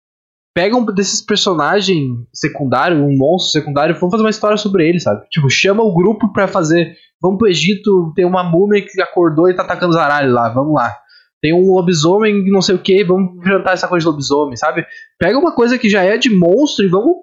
Pega 0.54 0.76
um 0.76 0.84
desses 0.84 1.24
personagens 1.24 1.98
secundários, 2.34 3.00
um 3.00 3.16
monstro 3.16 3.52
secundário, 3.52 3.94
vamos 3.94 4.10
fazer 4.10 4.24
uma 4.24 4.30
história 4.30 4.56
sobre 4.58 4.86
ele, 4.86 5.00
sabe? 5.00 5.26
Tipo, 5.30 5.48
chama 5.48 5.82
o 5.82 5.94
grupo 5.94 6.30
pra 6.32 6.46
fazer. 6.46 6.94
Vamos 7.22 7.38
pro 7.38 7.48
Egito, 7.48 8.12
tem 8.14 8.26
uma 8.26 8.42
múmia 8.42 8.82
que 8.82 9.00
acordou 9.00 9.48
e 9.48 9.54
tá 9.54 9.62
atacando 9.62 9.90
os 9.90 9.96
aralhos 9.96 10.34
lá, 10.34 10.48
vamos 10.50 10.74
lá. 10.74 10.94
Tem 11.40 11.54
um 11.54 11.72
lobisomem, 11.72 12.44
não 12.50 12.60
sei 12.60 12.74
o 12.74 12.78
que, 12.78 13.02
vamos 13.02 13.38
enfrentar 13.38 13.72
essa 13.72 13.88
coisa 13.88 14.04
de 14.04 14.10
lobisomem, 14.10 14.56
sabe? 14.56 14.84
Pega 15.18 15.38
uma 15.38 15.54
coisa 15.54 15.78
que 15.78 15.88
já 15.88 16.02
é 16.02 16.18
de 16.18 16.28
monstro 16.30 16.84
e 16.84 16.88
vamos, 16.88 17.14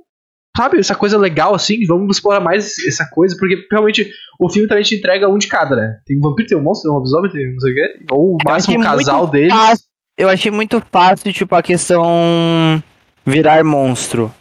sabe, 0.56 0.80
essa 0.80 0.96
coisa 0.96 1.18
legal 1.18 1.54
assim, 1.56 1.86
vamos 1.86 2.18
explorar 2.18 2.40
mais 2.40 2.76
essa 2.88 3.06
coisa, 3.12 3.36
porque 3.38 3.56
realmente 3.72 4.12
o 4.40 4.50
filme 4.50 4.68
também 4.68 4.84
te 4.84 4.96
entrega 4.96 5.28
um 5.30 5.38
de 5.38 5.48
cada, 5.48 5.76
né? 5.76 5.98
Tem 6.06 6.18
um 6.18 6.22
vampiro, 6.22 6.48
tem 6.50 6.58
um 6.58 6.62
monstro, 6.64 6.90
tem 6.90 6.92
um 6.92 6.96
lobisomem, 6.98 7.32
tem 7.32 7.52
não 7.54 7.60
sei 7.60 7.72
o 7.72 7.76
que, 7.76 8.06
ou 8.12 8.34
o 8.36 8.38
máximo 8.46 8.80
um 8.80 8.84
casal 8.84 9.28
deles. 9.28 9.54
fácil- 9.54 9.86
Eu 10.18 10.28
achei 10.30 10.52
muito 10.52 10.82
fácil, 10.92 11.32
tipo, 11.32 11.56
a 11.56 11.62
questão 11.64 12.84
virar 13.26 13.64
monstro. 13.64 14.32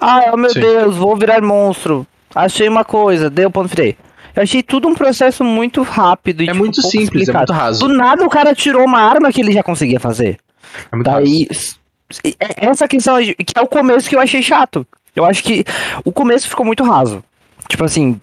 Ah, 0.00 0.30
oh 0.32 0.36
meu 0.36 0.50
Sim. 0.50 0.60
Deus, 0.60 0.96
vou 0.96 1.16
virar 1.16 1.40
monstro. 1.42 2.06
Achei 2.34 2.68
uma 2.68 2.84
coisa, 2.84 3.28
deu 3.30 3.50
ponto 3.50 3.68
final. 3.68 3.92
Eu 4.34 4.42
achei 4.42 4.62
tudo 4.62 4.88
um 4.88 4.94
processo 4.94 5.44
muito 5.44 5.82
rápido 5.82 6.40
e 6.42 6.44
É 6.44 6.52
tipo, 6.52 6.58
muito 6.58 6.80
simples, 6.82 7.00
é 7.28 7.32
explicado. 7.32 7.52
muito 7.52 7.60
raso. 7.62 7.80
Do 7.86 7.88
nada 7.94 8.24
o 8.24 8.30
cara 8.30 8.54
tirou 8.54 8.84
uma 8.84 9.00
arma 9.00 9.30
que 9.32 9.40
ele 9.40 9.52
já 9.52 9.62
conseguia 9.62 10.00
fazer. 10.00 10.38
É 10.90 10.96
muito 10.96 11.08
raso. 11.10 11.24
Daí, 11.24 11.46
s- 11.50 11.76
s- 12.10 12.36
essa 12.56 12.88
questão 12.88 13.16
que 13.22 13.34
é 13.56 13.60
o 13.60 13.66
começo 13.66 14.08
que 14.08 14.16
eu 14.16 14.20
achei 14.20 14.42
chato. 14.42 14.86
Eu 15.14 15.24
acho 15.24 15.42
que 15.42 15.64
o 16.04 16.12
começo 16.12 16.48
ficou 16.48 16.64
muito 16.64 16.82
raso. 16.82 17.22
Tipo 17.68 17.84
assim, 17.84 18.20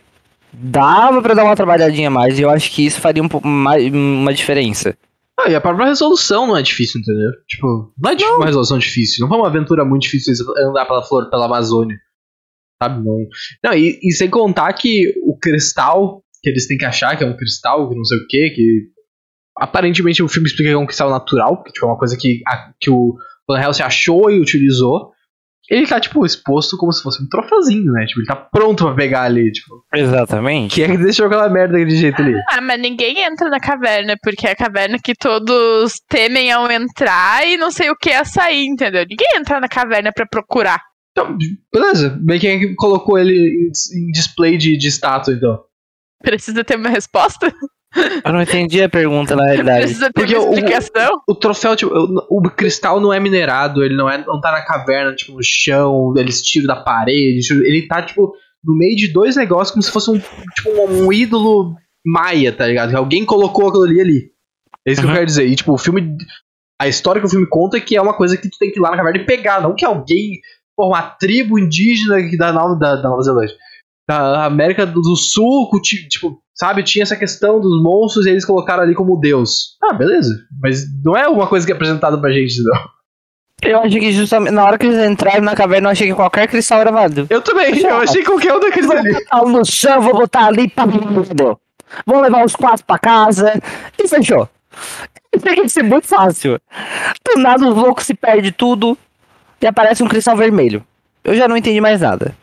dava 0.53 1.21
pra 1.21 1.33
dar 1.33 1.43
uma 1.43 1.55
trabalhadinha 1.55 2.07
a 2.07 2.11
mais 2.11 2.37
e 2.39 2.41
eu 2.41 2.49
acho 2.49 2.71
que 2.71 2.85
isso 2.85 2.99
faria 2.99 3.21
um 3.23 3.27
pouco 3.29 3.47
mais 3.47 3.91
uma 3.93 4.33
diferença. 4.33 4.97
Ah, 5.39 5.49
e 5.49 5.55
a 5.55 5.61
própria 5.61 5.85
resolução 5.85 6.47
não 6.47 6.57
é 6.57 6.61
difícil, 6.61 6.99
entendeu? 6.99 7.31
Tipo, 7.47 7.93
não 7.97 8.11
é 8.11 8.15
dif- 8.15 8.27
uma 8.29 8.45
resolução 8.45 8.77
difícil. 8.77 9.21
Não 9.21 9.29
foi 9.29 9.37
uma 9.37 9.47
aventura 9.47 9.85
muito 9.85 10.01
difícil 10.03 10.33
andar 10.57 10.85
pela 10.85 11.01
flor, 11.03 11.29
pela 11.29 11.45
Amazônia. 11.45 11.97
Sabe? 12.81 13.05
Não. 13.05 13.25
Não, 13.63 13.73
e, 13.73 13.99
e 14.03 14.11
sem 14.11 14.29
contar 14.29 14.71
que 14.73 15.13
o 15.25 15.37
cristal 15.37 16.21
que 16.43 16.49
eles 16.49 16.67
têm 16.67 16.77
que 16.77 16.85
achar, 16.85 17.15
que 17.17 17.23
é 17.23 17.27
um 17.27 17.35
cristal, 17.37 17.87
que 17.89 17.95
não 17.95 18.03
sei 18.03 18.17
o 18.17 18.27
que, 18.27 18.49
que. 18.49 18.81
Aparentemente 19.57 20.23
o 20.23 20.27
filme 20.27 20.47
explica 20.47 20.69
que 20.69 20.73
é 20.73 20.77
um 20.77 20.85
cristal 20.85 21.09
natural, 21.09 21.57
porque 21.57 21.71
tipo, 21.73 21.85
é 21.85 21.89
uma 21.89 21.97
coisa 21.97 22.17
que, 22.17 22.41
a- 22.47 22.71
que 22.79 22.89
o 22.89 23.15
Van 23.47 23.59
Helsing 23.61 23.83
achou 23.83 24.29
e 24.31 24.39
utilizou. 24.39 25.11
Ele 25.69 25.85
tá, 25.85 25.99
tipo, 25.99 26.25
exposto 26.25 26.75
como 26.77 26.91
se 26.91 27.03
fosse 27.03 27.21
um 27.23 27.27
troféuzinho, 27.27 27.91
né? 27.91 28.05
Tipo, 28.05 28.21
ele 28.21 28.27
tá 28.27 28.35
pronto 28.35 28.85
pra 28.85 28.95
pegar 28.95 29.23
ali, 29.23 29.51
tipo. 29.51 29.83
Exatamente. 29.93 30.73
Quem 30.75 30.85
é 30.85 30.87
que 30.87 30.97
deixou 30.97 31.27
aquela 31.27 31.47
merda 31.47 31.73
daquele 31.73 31.95
jeito 31.95 32.21
ali? 32.21 32.33
Ah, 32.49 32.59
mas 32.61 32.81
ninguém 32.81 33.23
entra 33.23 33.49
na 33.49 33.59
caverna, 33.59 34.15
porque 34.21 34.47
é 34.47 34.51
a 34.51 34.55
caverna 34.55 34.97
que 34.97 35.13
todos 35.13 35.93
temem 36.09 36.51
ao 36.51 36.69
entrar 36.71 37.47
e 37.47 37.55
não 37.55 37.69
sei 37.69 37.91
o 37.91 37.95
que 37.95 38.09
é 38.09 38.23
sair, 38.23 38.65
entendeu? 38.65 39.05
Ninguém 39.07 39.27
entra 39.35 39.59
na 39.59 39.67
caverna 39.67 40.11
pra 40.11 40.25
procurar. 40.25 40.81
Então, 41.11 41.37
beleza. 41.71 42.17
Bem, 42.19 42.39
quem 42.39 42.51
é 42.51 42.59
que 42.59 42.75
colocou 42.75 43.17
ele 43.19 43.33
em, 43.33 43.71
em 43.99 44.11
display 44.11 44.57
de, 44.57 44.75
de 44.75 44.87
estátua, 44.87 45.33
então? 45.33 45.59
Precisa 46.23 46.63
ter 46.63 46.77
uma 46.77 46.89
resposta? 46.89 47.53
Eu 48.23 48.33
não 48.33 48.41
entendi 48.41 48.81
a 48.83 48.89
pergunta, 48.89 49.35
na 49.35 49.45
realidade. 49.45 49.81
Precisa 49.85 50.05
ter 50.07 50.13
Porque 50.13 50.35
uma 50.35 50.47
o- 50.49 50.53
explicação? 50.53 51.21
O 51.27 51.33
troféu, 51.35 51.75
tipo, 51.75 51.91
o, 51.93 52.37
o 52.37 52.41
cristal 52.51 52.99
não 52.99 53.11
é 53.11 53.19
minerado, 53.19 53.83
ele 53.83 53.95
não, 53.95 54.09
é, 54.09 54.23
não 54.25 54.39
tá 54.39 54.51
na 54.51 54.61
caverna, 54.63 55.15
tipo, 55.15 55.33
no 55.33 55.43
chão, 55.43 56.13
eles 56.15 56.41
tiram 56.43 56.67
da 56.67 56.75
parede, 56.75 57.39
tiram- 57.41 57.65
ele 57.65 57.87
tá, 57.87 58.01
tipo, 58.03 58.31
no 58.63 58.77
meio 58.77 58.95
de 58.95 59.07
dois 59.11 59.35
negócios, 59.35 59.71
como 59.71 59.81
se 59.81 59.91
fosse 59.91 60.11
um, 60.11 60.19
tipo, 60.19 60.69
um, 60.69 61.07
um 61.07 61.13
ídolo 61.13 61.73
maia, 62.05 62.51
tá 62.51 62.67
ligado? 62.67 62.89
Que 62.91 62.95
alguém 62.95 63.25
colocou 63.25 63.67
aquilo 63.69 63.83
ali 63.85 63.99
ali. 64.01 64.31
É 64.87 64.91
isso 64.91 65.01
que 65.01 65.07
Uhum. 65.07 65.13
eu 65.13 65.17
quero 65.17 65.25
dizer. 65.25 65.47
E, 65.47 65.55
tipo, 65.55 65.73
o 65.73 65.77
filme. 65.77 66.15
A 66.81 66.87
história 66.87 67.19
que 67.19 67.27
o 67.27 67.29
filme 67.29 67.45
conta 67.49 67.75
é 67.77 67.81
que 67.81 67.97
é 67.97 68.01
uma 68.01 68.13
coisa 68.13 68.37
que 68.37 68.47
tu 68.49 68.57
tem 68.57 68.71
que 68.71 68.79
ir 68.79 68.81
lá 68.81 68.91
na 68.91 68.97
caverna 68.97 69.19
e 69.19 69.25
pegar, 69.25 69.61
não 69.61 69.75
que 69.75 69.83
alguém. 69.83 70.39
Pô, 70.77 70.87
uma 70.87 71.01
tribo 71.01 71.59
indígena 71.59 72.21
que 72.29 72.37
da 72.37 72.53
Nova, 72.53 72.75
da, 72.77 72.95
da 72.95 73.09
Nova 73.09 73.21
Zelândia. 73.21 73.53
Da 74.09 74.45
América 74.45 74.87
do, 74.87 75.15
Sul, 75.15 75.69
tipo, 76.09 76.41
sabe, 76.51 76.81
tinha 76.81 77.03
essa 77.03 77.15
questão 77.15 77.61
dos 77.61 77.79
monstros 77.79 78.25
e 78.25 78.31
eles 78.31 78.43
colocaram 78.43 78.81
ali 78.81 78.95
como 78.95 79.19
Deus. 79.19 79.77
Ah, 79.83 79.93
beleza. 79.93 80.33
Mas 80.59 80.83
não 81.05 81.15
é 81.15 81.27
uma 81.27 81.45
coisa 81.45 81.63
que 81.63 81.71
é 81.71 81.75
apresentada 81.75 82.19
pra 82.19 82.31
gente, 82.31 82.59
não. 82.63 82.81
Eu 83.61 83.79
achei 83.81 83.99
que 83.99 84.11
justamente 84.11 84.51
na 84.51 84.65
hora 84.65 84.79
que 84.79 84.87
eles 84.87 85.07
entraram 85.07 85.43
na 85.43 85.55
caverna, 85.55 85.89
eu 85.89 85.91
achei 85.91 86.07
que 86.07 86.15
qualquer 86.15 86.47
cristal 86.47 86.81
era 86.81 86.91
válido. 86.91 87.27
Eu 87.29 87.39
também, 87.39 87.77
eu 87.77 87.97
achei 87.97 88.23
qualquer 88.23 88.55
um 88.55 88.59
daqueles 88.59 88.87
Vou 88.87 88.97
ali. 88.97 89.13
botar 89.13 89.43
um 89.43 89.49
no 89.49 89.63
chão, 89.63 90.01
vou 90.01 90.13
botar 90.13 90.45
ali, 90.47 90.67
pá, 90.67 90.85
entendeu? 90.87 91.59
Vou 92.03 92.19
levar 92.19 92.43
os 92.43 92.55
quatro 92.55 92.83
pra 92.85 92.97
casa 92.97 93.61
e 93.95 94.07
fechou. 94.07 94.49
Isso 95.35 95.47
aqui 95.47 95.61
ia 95.61 95.69
ser 95.69 95.83
muito 95.83 96.07
fácil. 96.07 96.59
Do 97.23 97.39
nada 97.39 97.67
os 97.67 97.75
loucos 97.75 98.05
se 98.07 98.15
perde 98.15 98.51
tudo 98.51 98.97
e 99.61 99.67
aparece 99.67 100.01
um 100.01 100.07
cristal 100.07 100.35
vermelho. 100.35 100.83
Eu 101.23 101.35
já 101.35 101.47
não 101.47 101.55
entendi 101.55 101.79
mais 101.79 102.01
nada. 102.01 102.33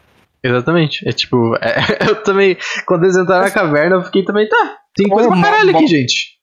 Exatamente. 0.46 1.08
É 1.08 1.12
tipo, 1.12 1.54
é- 1.56 1.76
eu 2.10 2.22
também, 2.22 2.56
quando 2.86 3.04
eles 3.04 3.16
entraram 3.16 3.44
na 3.44 3.50
caverna, 3.50 3.96
eu 3.96 4.02
fiquei 4.04 4.24
também, 4.24 4.48
tá, 4.48 4.78
tem 4.94 5.08
coisa 5.08 5.28
pra 5.28 5.40
caralho 5.42 5.76
aqui, 5.76 5.86
gente. 5.86 6.36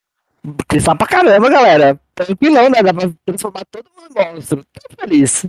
Cristal 0.68 0.98
pra 0.98 1.08
caramba, 1.08 1.50
galera. 1.50 2.00
Tranquilão, 2.14 2.70
né? 2.70 2.84
Dá 2.84 2.94
pra 2.94 3.10
transformar 3.26 3.62
todo 3.72 3.86
mundo 3.96 4.10
em 4.16 4.34
monstro. 4.36 4.64
Tô 4.74 5.02
feliz. 5.02 5.46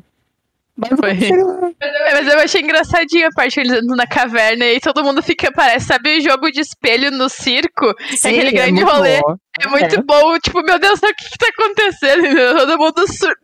Mas. 0.77 0.91
É, 1.31 2.15
mas 2.15 2.27
eu 2.33 2.39
achei 2.41 2.61
engraçadinho 2.61 3.27
a 3.29 3.31
parte 3.35 3.61
eles 3.61 3.73
andando 3.73 3.97
na 3.97 4.07
caverna 4.07 4.65
e 4.67 4.81
todo 4.81 5.05
mundo 5.05 5.23
fica, 5.23 5.53
parece, 5.53 5.87
sabe 5.87 6.19
o 6.19 6.21
jogo 6.21 6.51
de 6.51 6.61
espelho 6.61 7.11
no 7.13 7.29
circo? 7.29 7.87
aquele 8.25 8.51
grande 8.51 8.73
muito 8.73 8.91
rolê. 8.93 9.21
bom. 9.21 9.37
É 9.61 9.69
muito 9.69 10.03
bom, 10.05 10.39
tipo, 10.39 10.63
meu 10.63 10.79
Deus, 10.81 10.99
o 11.01 11.15
que, 11.15 11.29
que 11.31 11.39
tá 11.39 11.47
acontecendo? 11.49 12.25
Todo 12.59 12.79
mundo 12.79 13.07
sur- 13.13 13.37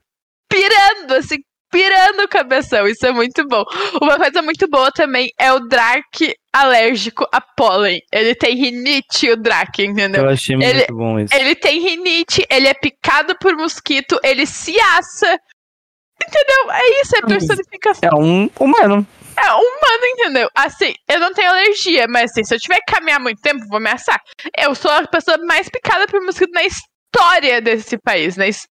pirando, 0.48 1.12
assim, 1.14 1.36
pirando 1.70 2.20
o 2.24 2.28
cabeção. 2.28 2.86
Isso 2.86 3.06
é 3.06 3.12
muito 3.12 3.46
bom. 3.46 3.64
Uma 4.02 4.16
coisa 4.16 4.42
muito 4.42 4.68
boa 4.68 4.90
também 4.92 5.30
é 5.38 5.52
o 5.52 5.60
Drake 5.60 6.34
alérgico 6.52 7.26
a 7.32 7.40
pólen. 7.40 8.00
Ele 8.12 8.34
tem 8.34 8.56
rinite, 8.56 9.30
o 9.30 9.36
Drake, 9.36 9.84
entendeu? 9.84 10.24
Eu 10.24 10.30
achei 10.30 10.56
muito 10.56 10.68
Ele- 10.68 10.86
bom 10.90 11.18
isso. 11.20 11.34
Ele 11.34 11.54
tem 11.54 11.80
rinite, 11.80 12.44
ele 12.50 12.66
é 12.68 12.74
picado 12.74 13.36
por 13.38 13.56
mosquito, 13.56 14.18
ele 14.22 14.46
se 14.46 14.78
assa. 14.80 15.38
Entendeu? 16.22 16.70
É 16.72 17.00
isso, 17.00 17.16
é 17.16 17.20
personificação. 17.22 18.08
É 18.10 18.14
um 18.14 18.50
humano. 18.58 19.06
É 19.36 19.52
humano, 19.52 20.04
entendeu? 20.12 20.48
Assim, 20.54 20.92
eu 21.08 21.18
não 21.18 21.32
tenho 21.32 21.48
alergia, 21.48 22.06
mas 22.10 22.30
assim, 22.30 22.44
se 22.44 22.54
eu 22.54 22.58
tiver 22.58 22.78
que 22.80 22.92
caminhar 22.92 23.18
muito 23.18 23.40
tempo, 23.40 23.64
vou 23.70 23.80
me 23.80 23.88
assar. 23.90 24.20
Eu 24.58 24.74
sou 24.74 24.90
a 24.90 25.06
pessoa 25.06 25.38
mais 25.46 25.68
picada 25.70 26.06
por 26.06 26.20
mosquito 26.22 26.50
na 26.52 26.64
história 26.64 27.60
desse 27.62 27.96
país, 27.96 28.36
na 28.36 28.48
história 28.48 28.69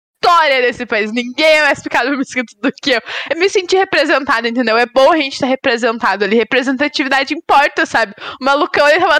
desse 0.61 0.85
país. 0.85 1.11
Ninguém 1.11 1.57
é 1.57 1.63
mais 1.63 1.81
picado 1.81 2.09
por 2.09 2.17
mosquito 2.17 2.53
do 2.61 2.71
que 2.71 2.91
eu. 2.91 3.01
Eu 3.29 3.39
me 3.39 3.49
senti 3.49 3.75
representada, 3.75 4.47
entendeu? 4.47 4.77
É 4.77 4.85
bom 4.85 5.11
a 5.11 5.17
gente 5.17 5.33
estar 5.33 5.47
representado 5.47 6.23
ali. 6.23 6.35
Representatividade 6.35 7.33
importa, 7.33 7.85
sabe? 7.85 8.13
O 8.39 8.45
malucão, 8.45 8.87
ele 8.87 8.99
tava 8.99 9.19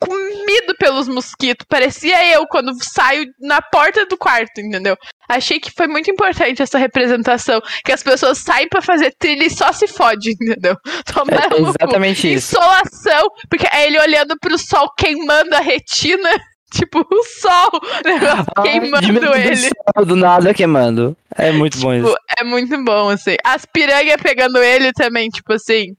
comido 0.00 0.74
pelos 0.78 1.08
mosquitos. 1.08 1.66
Parecia 1.68 2.26
eu 2.34 2.46
quando 2.46 2.72
saio 2.82 3.24
na 3.40 3.62
porta 3.62 4.04
do 4.06 4.16
quarto, 4.16 4.60
entendeu? 4.60 4.96
Achei 5.28 5.60
que 5.60 5.70
foi 5.70 5.86
muito 5.86 6.10
importante 6.10 6.60
essa 6.60 6.78
representação. 6.78 7.60
Que 7.84 7.92
as 7.92 8.02
pessoas 8.02 8.38
saem 8.38 8.68
pra 8.68 8.82
fazer 8.82 9.14
trilha 9.18 9.44
e 9.44 9.50
só 9.50 9.72
se 9.72 9.86
fode, 9.86 10.32
entendeu? 10.32 10.76
Tomar 11.06 11.52
É 11.52 11.60
exatamente 11.60 12.32
isso. 12.32 12.56
Insolação, 12.56 13.28
porque 13.48 13.66
é 13.72 13.86
ele 13.86 14.00
olhando 14.00 14.36
pro 14.40 14.58
sol 14.58 14.92
queimando 14.98 15.54
a 15.54 15.60
retina. 15.60 16.30
Tipo, 16.78 17.00
o 17.00 17.24
sol, 17.24 17.70
o 17.74 18.08
negócio 18.08 18.46
queimando 18.62 19.06
Diminuindo 19.06 19.34
ele. 19.36 19.54
o 19.68 19.92
céu 19.94 20.06
Do 20.06 20.16
nada 20.16 20.54
queimando. 20.54 21.16
É 21.36 21.52
muito 21.52 21.78
bom 21.78 21.92
isso. 21.92 22.06
Tipo, 22.08 22.18
é 22.38 22.44
muito 22.44 22.84
bom, 22.84 23.10
assim. 23.10 23.36
As 23.44 23.66
piranhas 23.66 24.16
pegando 24.22 24.58
ele 24.58 24.92
também, 24.92 25.28
tipo 25.28 25.52
assim. 25.52 25.94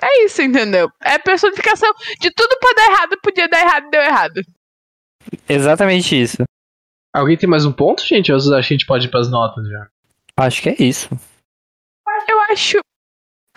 É 0.00 0.24
isso, 0.24 0.42
entendeu? 0.42 0.88
É 1.02 1.18
personificação 1.18 1.92
de 2.20 2.30
tudo 2.30 2.56
pra 2.60 2.72
dar 2.74 2.90
errado, 2.90 3.18
podia 3.22 3.48
dar 3.48 3.60
errado 3.60 3.86
e 3.86 3.90
deu 3.90 4.00
errado. 4.00 4.42
Exatamente 5.48 6.20
isso. 6.20 6.42
Alguém 7.14 7.36
tem 7.36 7.48
mais 7.48 7.64
um 7.64 7.72
ponto, 7.72 8.04
gente? 8.04 8.32
Ou 8.32 8.38
acham 8.38 8.50
que 8.52 8.56
a 8.58 8.62
gente 8.62 8.86
pode 8.86 9.06
ir 9.06 9.10
pras 9.10 9.30
notas 9.30 9.68
já? 9.68 9.86
Acho 10.36 10.62
que 10.62 10.68
é 10.70 10.76
isso. 10.78 11.08
Eu 12.28 12.40
acho 12.50 12.78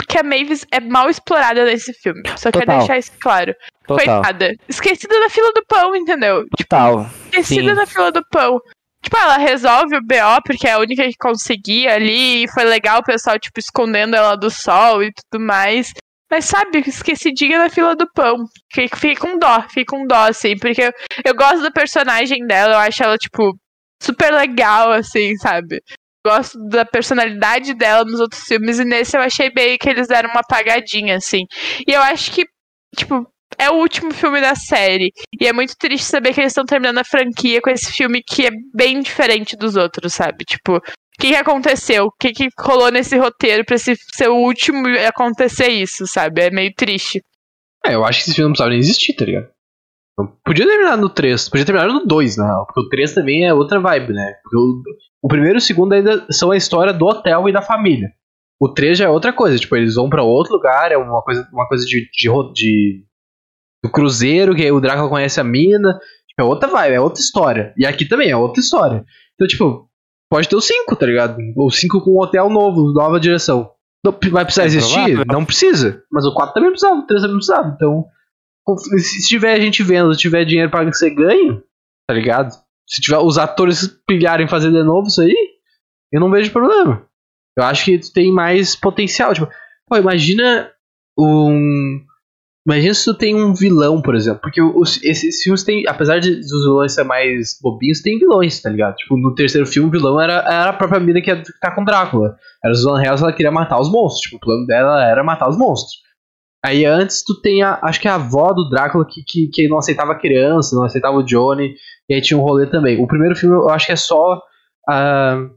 que 0.07 0.17
a 0.17 0.23
Mavis 0.23 0.65
é 0.71 0.79
mal 0.79 1.09
explorada 1.09 1.65
nesse 1.65 1.93
filme. 1.93 2.21
Só 2.37 2.51
quero 2.51 2.65
deixar 2.65 2.97
isso 2.97 3.11
claro. 3.19 3.53
Total. 3.87 4.21
Coitada. 4.21 4.55
Esquecida 4.67 5.19
na 5.19 5.29
fila 5.29 5.51
do 5.53 5.63
pão, 5.67 5.95
entendeu? 5.95 6.45
Total. 6.57 7.09
Esquecida 7.25 7.69
Sim. 7.69 7.75
na 7.75 7.85
fila 7.85 8.11
do 8.11 8.23
pão. 8.29 8.59
Tipo, 9.03 9.17
ela 9.17 9.37
resolve 9.37 9.95
o 9.95 10.01
BO 10.01 10.41
porque 10.43 10.67
é 10.67 10.71
a 10.73 10.79
única 10.79 11.03
que 11.03 11.17
conseguia 11.19 11.93
ali. 11.93 12.43
E 12.43 12.51
foi 12.51 12.63
legal 12.63 12.99
o 12.99 13.03
pessoal, 13.03 13.37
tipo, 13.39 13.59
escondendo 13.59 14.15
ela 14.15 14.35
do 14.35 14.49
sol 14.49 15.03
e 15.03 15.11
tudo 15.11 15.43
mais. 15.43 15.93
Mas 16.29 16.45
sabe, 16.45 16.79
esquecidinha 16.79 17.59
na 17.59 17.69
fila 17.69 17.95
do 17.95 18.11
pão. 18.13 18.45
Fica, 18.73 18.97
com 19.19 19.37
dó, 19.37 19.61
fica 19.69 19.95
com 19.95 20.07
dó, 20.07 20.27
assim. 20.27 20.57
Porque 20.57 20.81
eu, 20.81 20.91
eu 21.23 21.35
gosto 21.35 21.61
do 21.61 21.71
personagem 21.71 22.45
dela, 22.47 22.73
eu 22.73 22.79
acho 22.79 23.03
ela, 23.03 23.15
tipo, 23.17 23.55
super 24.01 24.33
legal, 24.33 24.91
assim, 24.91 25.35
sabe? 25.37 25.81
Gosto 26.25 26.57
da 26.67 26.83
personalidade 26.83 27.75
dela 27.75 28.03
nos 28.03 28.19
outros 28.19 28.41
filmes. 28.43 28.79
E 28.79 28.83
nesse 28.83 29.15
eu 29.15 29.21
achei 29.21 29.51
bem 29.51 29.77
que 29.77 29.87
eles 29.87 30.07
deram 30.07 30.31
uma 30.31 30.39
apagadinha, 30.39 31.17
assim. 31.17 31.45
E 31.87 31.91
eu 31.91 32.01
acho 32.01 32.31
que, 32.31 32.45
tipo, 32.97 33.27
é 33.59 33.69
o 33.69 33.75
último 33.75 34.11
filme 34.11 34.41
da 34.41 34.55
série. 34.55 35.11
E 35.39 35.47
é 35.47 35.53
muito 35.53 35.75
triste 35.77 36.05
saber 36.05 36.33
que 36.33 36.41
eles 36.41 36.51
estão 36.51 36.65
terminando 36.65 36.97
a 36.97 37.03
franquia 37.03 37.61
com 37.61 37.69
esse 37.69 37.91
filme 37.91 38.23
que 38.25 38.47
é 38.47 38.51
bem 38.73 38.99
diferente 39.01 39.55
dos 39.55 39.75
outros, 39.75 40.13
sabe? 40.13 40.43
Tipo, 40.45 40.77
o 40.77 40.81
que, 41.19 41.29
que 41.29 41.35
aconteceu? 41.35 42.05
O 42.05 42.11
que, 42.19 42.31
que 42.31 42.47
rolou 42.59 42.91
nesse 42.91 43.17
roteiro 43.17 43.63
pra 43.63 43.75
esse 43.75 43.95
ser 44.15 44.29
o 44.29 44.35
último 44.35 44.87
acontecer 45.07 45.69
isso, 45.69 46.07
sabe? 46.07 46.41
É 46.41 46.49
meio 46.49 46.73
triste. 46.75 47.21
É, 47.85 47.93
eu 47.93 48.03
acho 48.03 48.23
que 48.23 48.29
esse 48.29 48.35
filme 48.35 48.47
não 48.47 48.53
precisava 48.53 48.71
nem 48.71 48.79
existir, 48.79 49.13
tá 49.13 49.25
ligado? 49.25 49.54
Podia 50.45 50.65
terminar 50.65 50.95
no 50.97 51.09
3, 51.09 51.49
podia 51.49 51.65
terminar 51.65 51.87
no 51.87 52.05
2, 52.05 52.37
na 52.37 52.45
real, 52.45 52.65
porque 52.65 52.79
o 52.81 52.89
3 52.89 53.13
também 53.13 53.45
é 53.45 53.53
outra 53.53 53.79
vibe, 53.81 54.13
né? 54.13 54.33
Porque 54.43 54.57
o, 54.57 54.81
o 55.23 55.27
primeiro 55.27 55.57
e 55.57 55.59
o 55.59 55.61
segundo 55.61 55.91
ainda 55.93 56.25
são 56.31 56.51
a 56.51 56.57
história 56.57 56.93
do 56.93 57.05
hotel 57.05 57.49
e 57.49 57.51
da 57.51 57.61
família. 57.61 58.09
O 58.61 58.69
3 58.69 58.97
já 58.97 59.05
é 59.05 59.09
outra 59.09 59.33
coisa, 59.33 59.57
tipo, 59.59 59.75
eles 59.75 59.95
vão 59.95 60.09
pra 60.09 60.23
outro 60.23 60.53
lugar, 60.53 60.89
é 60.91 60.97
uma 60.97 61.21
coisa, 61.21 61.45
uma 61.51 61.67
coisa 61.67 61.85
de, 61.85 62.09
de, 62.13 62.29
de- 62.53 63.03
do 63.83 63.91
cruzeiro, 63.91 64.55
que 64.55 64.61
aí 64.63 64.71
o 64.71 64.79
Drácula 64.79 65.09
conhece 65.09 65.41
a 65.41 65.43
mina, 65.43 65.93
tipo, 66.29 66.41
é 66.41 66.43
outra 66.43 66.69
vibe, 66.69 66.93
é 66.95 67.01
outra 67.01 67.19
história. 67.21 67.73
E 67.77 67.85
aqui 67.85 68.05
também 68.05 68.29
é 68.29 68.37
outra 68.37 68.61
história. 68.61 69.03
Então, 69.33 69.45
tipo, 69.47 69.89
pode 70.31 70.47
ter 70.47 70.55
o 70.55 70.61
5, 70.61 70.95
tá 70.95 71.05
ligado? 71.05 71.35
O 71.57 71.69
5 71.69 72.01
com 72.01 72.11
um 72.11 72.21
hotel 72.21 72.49
novo, 72.49 72.93
nova 72.93 73.19
direção. 73.19 73.69
Não, 74.03 74.15
vai 74.31 74.45
precisar 74.45 74.63
É 74.63 74.67
existir? 74.67 74.93
provável. 74.93 75.25
Não 75.27 75.43
precisa. 75.43 76.01
Mas 76.09 76.25
o 76.25 76.33
4 76.33 76.53
também 76.53 76.69
precisava, 76.69 76.99
o 77.01 77.05
3 77.05 77.21
também 77.21 77.35
precisava. 77.37 77.73
Então, 77.75 78.05
se 78.97 79.27
tiver 79.27 79.59
gente 79.61 79.83
vendo, 79.83 80.13
se 80.13 80.19
tiver 80.19 80.45
dinheiro 80.45 80.71
pra 80.71 80.91
ser 80.91 81.11
ganho, 81.11 81.63
tá 82.07 82.13
ligado? 82.13 82.51
Se 82.87 83.01
tiver 83.01 83.17
os 83.17 83.37
atores 83.37 83.87
pilharem 84.07 84.47
fazer 84.47 84.71
de 84.71 84.83
novo 84.83 85.07
isso 85.07 85.21
aí, 85.21 85.35
eu 86.11 86.19
não 86.19 86.31
vejo 86.31 86.51
problema. 86.51 87.05
Eu 87.57 87.63
acho 87.63 87.85
que 87.85 87.99
tem 88.13 88.31
mais 88.31 88.75
potencial. 88.75 89.33
Tipo, 89.33 89.49
pô, 89.87 89.97
imagina 89.97 90.71
um. 91.17 92.03
Imagina 92.67 92.93
se 92.95 93.05
tu 93.05 93.13
tem 93.13 93.35
um 93.35 93.53
vilão, 93.53 94.01
por 94.01 94.15
exemplo. 94.15 94.41
Porque 94.41 94.61
os, 94.61 95.01
esses 95.03 95.41
filmes 95.41 95.63
têm. 95.63 95.83
Apesar 95.87 96.19
de 96.19 96.35
dos 96.35 96.63
vilões 96.63 96.93
ser 96.93 97.03
mais 97.03 97.57
bobinhos, 97.61 98.01
tem 98.01 98.19
vilões, 98.19 98.61
tá 98.61 98.69
ligado? 98.69 98.95
Tipo, 98.95 99.17
no 99.17 99.33
terceiro 99.35 99.67
filme, 99.67 99.87
o 99.87 99.91
vilão 99.91 100.19
era, 100.19 100.33
era 100.33 100.69
a 100.69 100.73
própria 100.73 100.99
mina 100.99 101.21
que 101.21 101.33
ficar 101.35 101.73
com 101.73 101.83
Drácula. 101.83 102.37
Era 102.63 102.73
os 102.73 102.83
Van 102.83 103.01
Helsing, 103.01 103.23
ela 103.23 103.33
queria 103.33 103.51
matar 103.51 103.79
os 103.79 103.89
monstros. 103.89 104.21
Tipo, 104.21 104.37
o 104.37 104.39
plano 104.39 104.65
dela 104.65 105.05
era 105.05 105.23
matar 105.23 105.47
os 105.47 105.57
monstros. 105.57 106.04
Aí 106.65 106.85
antes 106.85 107.23
tu 107.23 107.39
tem 107.41 107.61
a. 107.61 107.79
Acho 107.83 107.99
que 108.01 108.07
a 108.07 108.15
avó 108.15 108.51
do 108.53 108.69
Drácula 108.69 109.05
que, 109.05 109.21
que, 109.23 109.47
que 109.49 109.67
não 109.67 109.77
aceitava 109.77 110.15
criança, 110.15 110.75
não 110.75 110.83
aceitava 110.83 111.17
o 111.17 111.23
Johnny. 111.23 111.75
E 112.09 112.13
aí 112.15 112.21
tinha 112.21 112.37
um 112.37 112.41
rolê 112.43 112.65
também. 112.67 113.01
O 113.03 113.07
primeiro 113.07 113.35
filme 113.35 113.55
eu 113.55 113.69
acho 113.69 113.85
que 113.85 113.91
é 113.91 113.95
só 113.95 114.41
ah, 114.89 115.47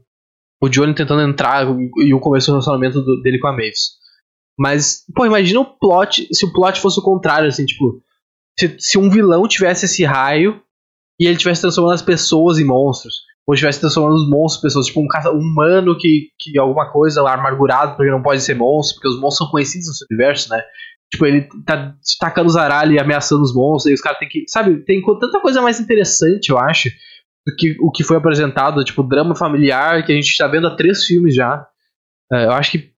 o 0.61 0.69
Johnny 0.69 0.93
tentando 0.93 1.21
entrar 1.21 1.65
e 1.97 2.13
o 2.13 2.19
começo 2.19 2.47
do 2.47 2.53
relacionamento 2.53 3.01
do- 3.01 3.21
dele 3.21 3.39
com 3.39 3.47
a 3.47 3.51
Mavis. 3.51 3.97
Mas, 4.57 5.03
pô, 5.15 5.25
imagina 5.25 5.61
o 5.61 5.65
plot, 5.65 6.27
se 6.33 6.45
o 6.45 6.51
plot 6.51 6.81
fosse 6.81 6.99
o 6.99 7.03
contrário, 7.03 7.47
assim, 7.47 7.65
tipo, 7.65 8.01
se, 8.59 8.75
se 8.77 8.97
um 8.97 9.09
vilão 9.09 9.47
tivesse 9.47 9.85
esse 9.85 10.03
raio 10.03 10.61
e 11.19 11.25
ele 11.25 11.37
tivesse 11.37 11.61
transformando 11.61 11.93
as 11.93 12.01
pessoas 12.01 12.59
em 12.59 12.65
monstros, 12.65 13.21
ou 13.47 13.55
tivesse 13.55 13.79
transformando 13.79 14.15
os 14.17 14.29
monstros 14.29 14.61
pessoas, 14.61 14.87
tipo 14.87 15.01
um, 15.01 15.07
caça- 15.07 15.31
um 15.31 15.37
humano 15.39 15.97
que, 15.97 16.27
que 16.37 16.59
alguma 16.59 16.91
coisa 16.91 17.21
amargurado 17.21 17.95
porque 17.95 18.11
não 18.11 18.21
pode 18.21 18.41
ser 18.41 18.53
monstro, 18.55 18.95
porque 18.95 19.07
os 19.07 19.15
monstros 19.19 19.37
são 19.37 19.49
conhecidos 19.51 19.87
no 19.87 20.07
universo, 20.11 20.49
né? 20.49 20.61
Tipo, 21.11 21.25
ele 21.25 21.47
tá 21.65 21.95
tacando 22.19 22.47
os 22.47 22.55
aralhos 22.55 22.95
e 22.95 22.99
ameaçando 22.99 23.41
os 23.41 23.53
monstros, 23.53 23.91
e 23.91 23.93
os 23.93 24.01
caras 24.01 24.19
têm 24.19 24.29
que. 24.29 24.43
Sabe, 24.47 24.83
tem 24.85 25.01
tanta 25.19 25.39
coisa 25.41 25.61
mais 25.61 25.79
interessante, 25.79 26.49
eu 26.49 26.57
acho, 26.57 26.89
do 27.45 27.55
que 27.55 27.75
o 27.79 27.91
que 27.91 28.03
foi 28.03 28.17
apresentado, 28.17 28.83
tipo, 28.83 29.01
drama 29.03 29.35
familiar, 29.35 30.05
que 30.05 30.11
a 30.11 30.15
gente 30.15 30.37
tá 30.37 30.47
vendo 30.47 30.67
há 30.67 30.75
três 30.75 31.05
filmes 31.05 31.33
já. 31.33 31.65
É, 32.31 32.45
eu 32.45 32.51
acho 32.51 32.71
que 32.71 32.91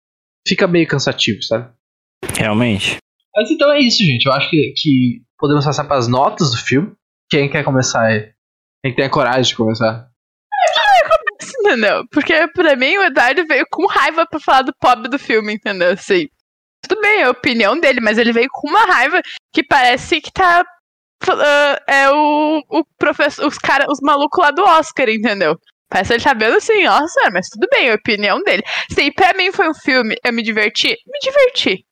fica 0.45 0.67
meio 0.67 0.87
cansativo, 0.87 1.41
sabe? 1.41 1.71
Realmente. 2.37 2.97
Mas 3.33 3.49
então 3.49 3.71
é 3.71 3.79
isso, 3.79 4.03
gente. 4.03 4.25
Eu 4.25 4.33
acho 4.33 4.49
que, 4.49 4.73
que 4.75 5.21
podemos 5.37 5.63
passar 5.63 5.85
para 5.85 5.97
as 5.97 6.07
notas 6.07 6.51
do 6.51 6.57
filme. 6.57 6.91
Quem 7.29 7.49
quer 7.49 7.63
começar 7.63 8.05
aí? 8.05 8.29
Quem 8.83 8.93
tem 8.93 9.05
a 9.05 9.09
coragem 9.09 9.43
de 9.43 9.55
começar? 9.55 10.09
Entendeu? 11.59 12.05
Porque 12.11 12.47
pra 12.49 12.75
mim 12.75 12.97
o 12.97 13.03
Eduardo 13.03 13.45
veio 13.47 13.65
com 13.71 13.87
raiva 13.87 14.25
pra 14.25 14.39
falar 14.39 14.63
do 14.63 14.73
pobre 14.79 15.09
do 15.09 15.17
filme, 15.17 15.53
entendeu? 15.53 15.91
Assim, 15.91 16.27
tudo 16.91 17.01
bem, 17.01 17.21
é 17.21 17.23
a 17.23 17.31
opinião 17.31 17.79
dele, 17.79 18.01
mas 18.01 18.17
ele 18.17 18.33
veio 18.33 18.49
com 18.51 18.67
uma 18.67 18.85
raiva 18.85 19.21
que 19.53 19.63
parece 19.63 20.19
que 20.19 20.31
tá. 20.31 20.63
ah, 21.29 21.81
é 21.87 22.11
o, 22.11 22.61
o 22.69 22.83
professor, 22.97 23.47
os 23.47 23.57
cara, 23.57 23.85
os 23.89 23.99
malucos 24.01 24.43
lá 24.43 24.51
do 24.51 24.63
Oscar, 24.63 25.07
entendeu? 25.07 25.55
Parece 25.89 26.13
ele 26.13 26.23
vendo 26.37 26.57
assim, 26.57 26.83
nossa, 26.83 27.29
mas 27.31 27.47
tudo 27.49 27.67
bem, 27.71 27.87
é 27.87 27.91
a 27.91 27.95
opinião 27.95 28.41
dele. 28.43 28.63
Sim, 28.91 29.11
pra 29.13 29.33
mim 29.33 29.51
foi 29.51 29.69
um 29.69 29.73
filme, 29.73 30.15
eu 30.23 30.33
me 30.33 30.43
diverti? 30.43 30.89
Me 31.07 31.19
diverti. 31.21 31.85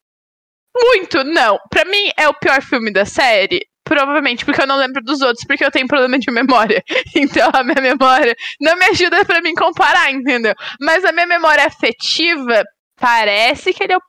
Muito, 0.76 1.24
não. 1.24 1.58
Pra 1.70 1.84
mim 1.84 2.10
é 2.16 2.28
o 2.28 2.34
pior 2.34 2.62
filme 2.62 2.92
da 2.92 3.04
série. 3.04 3.60
Provavelmente, 3.84 4.44
porque 4.44 4.62
eu 4.62 4.66
não 4.66 4.76
lembro 4.76 5.02
dos 5.02 5.20
outros, 5.20 5.44
porque 5.46 5.64
eu 5.64 5.70
tenho 5.70 5.88
problema 5.88 6.18
de 6.18 6.30
memória. 6.30 6.82
Então 7.16 7.50
a 7.52 7.64
minha 7.64 7.80
memória 7.80 8.34
não 8.60 8.76
me 8.76 8.84
ajuda 8.86 9.24
pra 9.24 9.42
mim 9.42 9.54
comparar, 9.54 10.12
entendeu? 10.12 10.54
Mas 10.80 11.04
a 11.04 11.12
minha 11.12 11.26
memória 11.26 11.66
afetiva 11.66 12.62
parece 13.00 13.72
que 13.74 13.82
ele 13.82 13.94
é 13.94 13.96
o, 13.96 14.00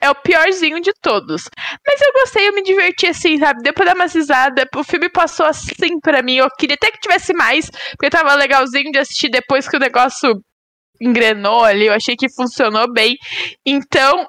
é 0.00 0.10
o 0.10 0.14
piorzinho 0.14 0.80
de 0.80 0.92
todos. 1.00 1.44
Mas 1.86 2.00
eu 2.00 2.12
gostei, 2.12 2.48
eu 2.48 2.54
me 2.54 2.62
diverti 2.62 3.06
assim, 3.06 3.38
sabe? 3.38 3.62
Deu 3.62 3.74
pra 3.74 3.86
dar 3.86 3.94
uma 3.94 4.06
risada. 4.06 4.66
O 4.74 4.84
filme 4.84 5.08
passou 5.10 5.46
assim 5.46 6.00
pra 6.00 6.22
mim. 6.22 6.36
Eu 6.36 6.48
queria 6.58 6.74
até 6.74 6.90
que 6.90 7.00
tivesse 7.00 7.32
mais, 7.34 7.70
porque 7.70 8.10
tava 8.10 8.34
legalzinho 8.34 8.90
de 8.90 8.98
assistir 8.98 9.28
depois 9.28 9.68
que 9.68 9.76
o 9.76 9.80
negócio 9.80 10.32
engrenou 11.00 11.64
ali. 11.64 11.86
Eu 11.86 11.94
achei 11.94 12.16
que 12.16 12.30
funcionou 12.30 12.90
bem. 12.92 13.16
Então, 13.66 14.26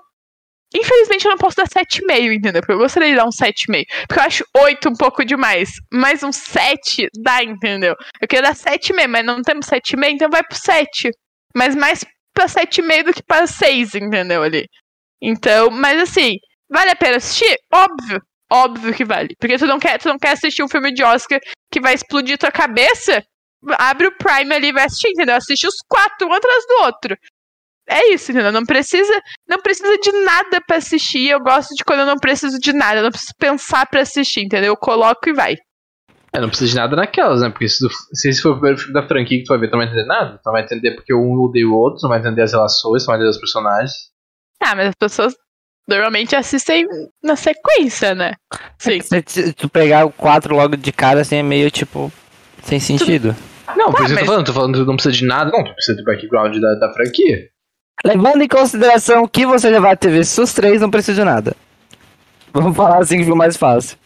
Infelizmente 0.76 1.26
eu 1.26 1.32
não 1.32 1.38
posso 1.38 1.57
dar 1.57 1.67
7,5, 1.67 2.34
entendeu? 2.34 2.61
Porque 2.61 2.74
eu 2.74 2.80
gostaria 2.80 3.09
de 3.09 3.15
dar 3.15 3.26
um 3.26 3.30
7,5. 3.30 3.86
Porque 4.07 4.19
eu 4.19 4.24
acho 4.24 4.45
8 4.57 4.89
um 4.89 4.95
pouco 4.95 5.24
demais. 5.24 5.69
Mas 5.91 6.24
um 6.24 6.32
7 6.32 7.09
dá, 7.21 7.43
entendeu? 7.43 7.95
Eu 8.19 8.28
queria 8.28 8.41
dar 8.41 8.55
7,5, 8.55 9.07
mas 9.07 9.24
não 9.24 9.41
temos 9.43 9.67
7,5, 9.67 10.13
então 10.13 10.30
vai 10.32 10.41
pro 10.43 10.57
7. 10.57 11.11
Mas 11.55 11.76
mais 11.76 12.03
pra 12.34 12.47
7,5 12.47 13.03
do 13.03 13.13
que 13.13 13.21
pra 13.21 13.45
6, 13.45 13.93
entendeu? 13.93 14.41
Ali. 14.41 14.65
Então, 15.24 15.69
mas 15.69 16.01
assim, 16.01 16.36
vale 16.69 16.91
a 16.91 16.95
pena 16.95 17.17
assistir? 17.17 17.57
Óbvio. 17.74 18.21
Óbvio 18.51 18.93
que 18.93 19.05
vale. 19.05 19.36
Porque 19.39 19.57
tu 19.57 19.65
não 19.65 19.80
quer, 19.80 19.97
tu 19.97 20.09
não 20.09 20.19
quer 20.19 20.32
assistir 20.32 20.61
um 20.61 20.67
filme 20.67 20.93
de 20.93 21.01
Oscar 21.01 21.39
que 21.71 21.80
vai 21.80 21.93
explodir 21.93 22.38
tua 22.38 22.51
cabeça? 22.51 23.24
Abre 23.80 24.07
o 24.07 24.17
Prime 24.17 24.53
ali 24.53 24.67
e 24.67 24.74
vai 24.74 24.86
assistir, 24.86 25.07
entendeu? 25.07 25.36
Assiste 25.36 25.65
os 25.65 25.76
quatro, 25.88 26.28
um 26.28 26.34
atrás 26.34 26.65
do 26.67 26.86
outro. 26.86 27.17
É 27.89 28.13
isso, 28.13 28.32
entendeu? 28.32 28.51
Não 28.51 28.65
precisa, 28.65 29.13
não 29.47 29.59
precisa 29.59 29.97
de 29.97 30.11
nada 30.24 30.61
para 30.67 30.78
assistir. 30.78 31.30
Eu 31.30 31.39
gosto 31.39 31.74
de 31.74 31.84
quando 31.84 32.01
eu 32.01 32.05
não 32.05 32.17
preciso 32.17 32.59
de 32.59 32.74
nada, 32.74 32.99
eu 32.99 33.03
não 33.03 33.11
preciso 33.11 33.34
pensar 33.39 33.86
para 33.88 34.01
assistir, 34.01 34.41
entendeu? 34.41 34.74
Eu 34.74 34.78
coloco 34.78 35.30
e 35.30 35.34
vai. 35.34 35.55
É, 36.34 36.39
não 36.39 36.49
precisa 36.49 36.71
de 36.71 36.76
nada 36.76 36.95
naquelas, 36.95 37.41
né? 37.41 37.49
Porque 37.49 37.69
se, 37.69 37.86
se 38.13 38.30
esse 38.30 38.41
for 38.41 38.51
o 38.51 38.53
primeiro 38.55 38.78
filme 38.78 38.93
da 38.93 39.07
franquia 39.07 39.38
que 39.38 39.45
tu 39.45 39.49
vai 39.49 39.59
ver, 39.59 39.67
tu 39.67 39.71
não 39.71 39.80
vai 39.80 39.88
entender 39.88 40.05
nada. 40.05 40.38
Tu 40.38 40.45
não 40.45 40.53
vai 40.53 40.63
entender 40.63 40.91
porque 40.91 41.13
um 41.13 41.39
odeia 41.39 41.67
o 41.67 41.74
outro, 41.74 41.99
tu 41.99 42.03
não 42.03 42.09
vai 42.09 42.19
entender 42.19 42.41
as 42.41 42.51
relações, 42.51 43.03
tu 43.03 43.07
não 43.07 43.13
vai 43.13 43.17
entender 43.17 43.30
os 43.30 43.39
personagens. 43.39 44.12
Ah, 44.66 44.76
mas 44.76 44.88
as 44.89 44.95
pessoas 44.95 45.36
normalmente 45.88 46.36
assistem 46.36 46.86
na 47.22 47.36
sequência, 47.36 48.16
né? 48.16 48.34
Sim. 48.78 48.99
Se 49.26 49.53
tu 49.53 49.68
pegar 49.70 50.05
o 50.05 50.11
4 50.11 50.55
logo 50.55 50.78
de 50.78 50.91
cara, 50.91 51.22
assim, 51.22 51.38
é 51.38 51.43
meio 51.43 51.70
tipo. 51.70 52.11
sem 52.64 52.80
sentido. 52.80 53.36
Não, 53.76 53.91
por 53.91 53.97
Tá, 53.97 54.03
isso 54.05 54.14
que 54.16 54.20
eu 54.22 54.26
tô 54.26 54.26
falando, 54.26 54.45
tô 54.45 54.53
falando 54.53 54.74
que 54.74 54.80
tu 54.82 54.86
não 54.86 54.95
precisa 54.95 55.16
de 55.16 55.26
nada, 55.26 55.51
não, 55.51 55.64
tu 55.64 55.74
precisa 55.74 55.97
do 55.97 56.03
background 56.03 56.57
da, 56.57 56.76
da 56.76 56.93
franquia. 56.93 57.47
Levando 58.05 58.41
em 58.41 58.47
consideração 58.47 59.28
que 59.28 59.45
você 59.45 59.72
já 59.72 59.80
vai 59.80 59.95
ter 59.97 60.09
visto 60.11 60.41
os 60.41 60.53
três, 60.53 60.82
não 60.82 60.91
precisa 60.91 61.20
de 61.22 61.26
nada. 61.26 61.55
Vamos 62.53 62.76
falar 62.76 62.99
assim 62.99 63.18
que 63.18 63.24
ficou 63.24 63.38
mais 63.38 63.57
fácil. 63.57 63.97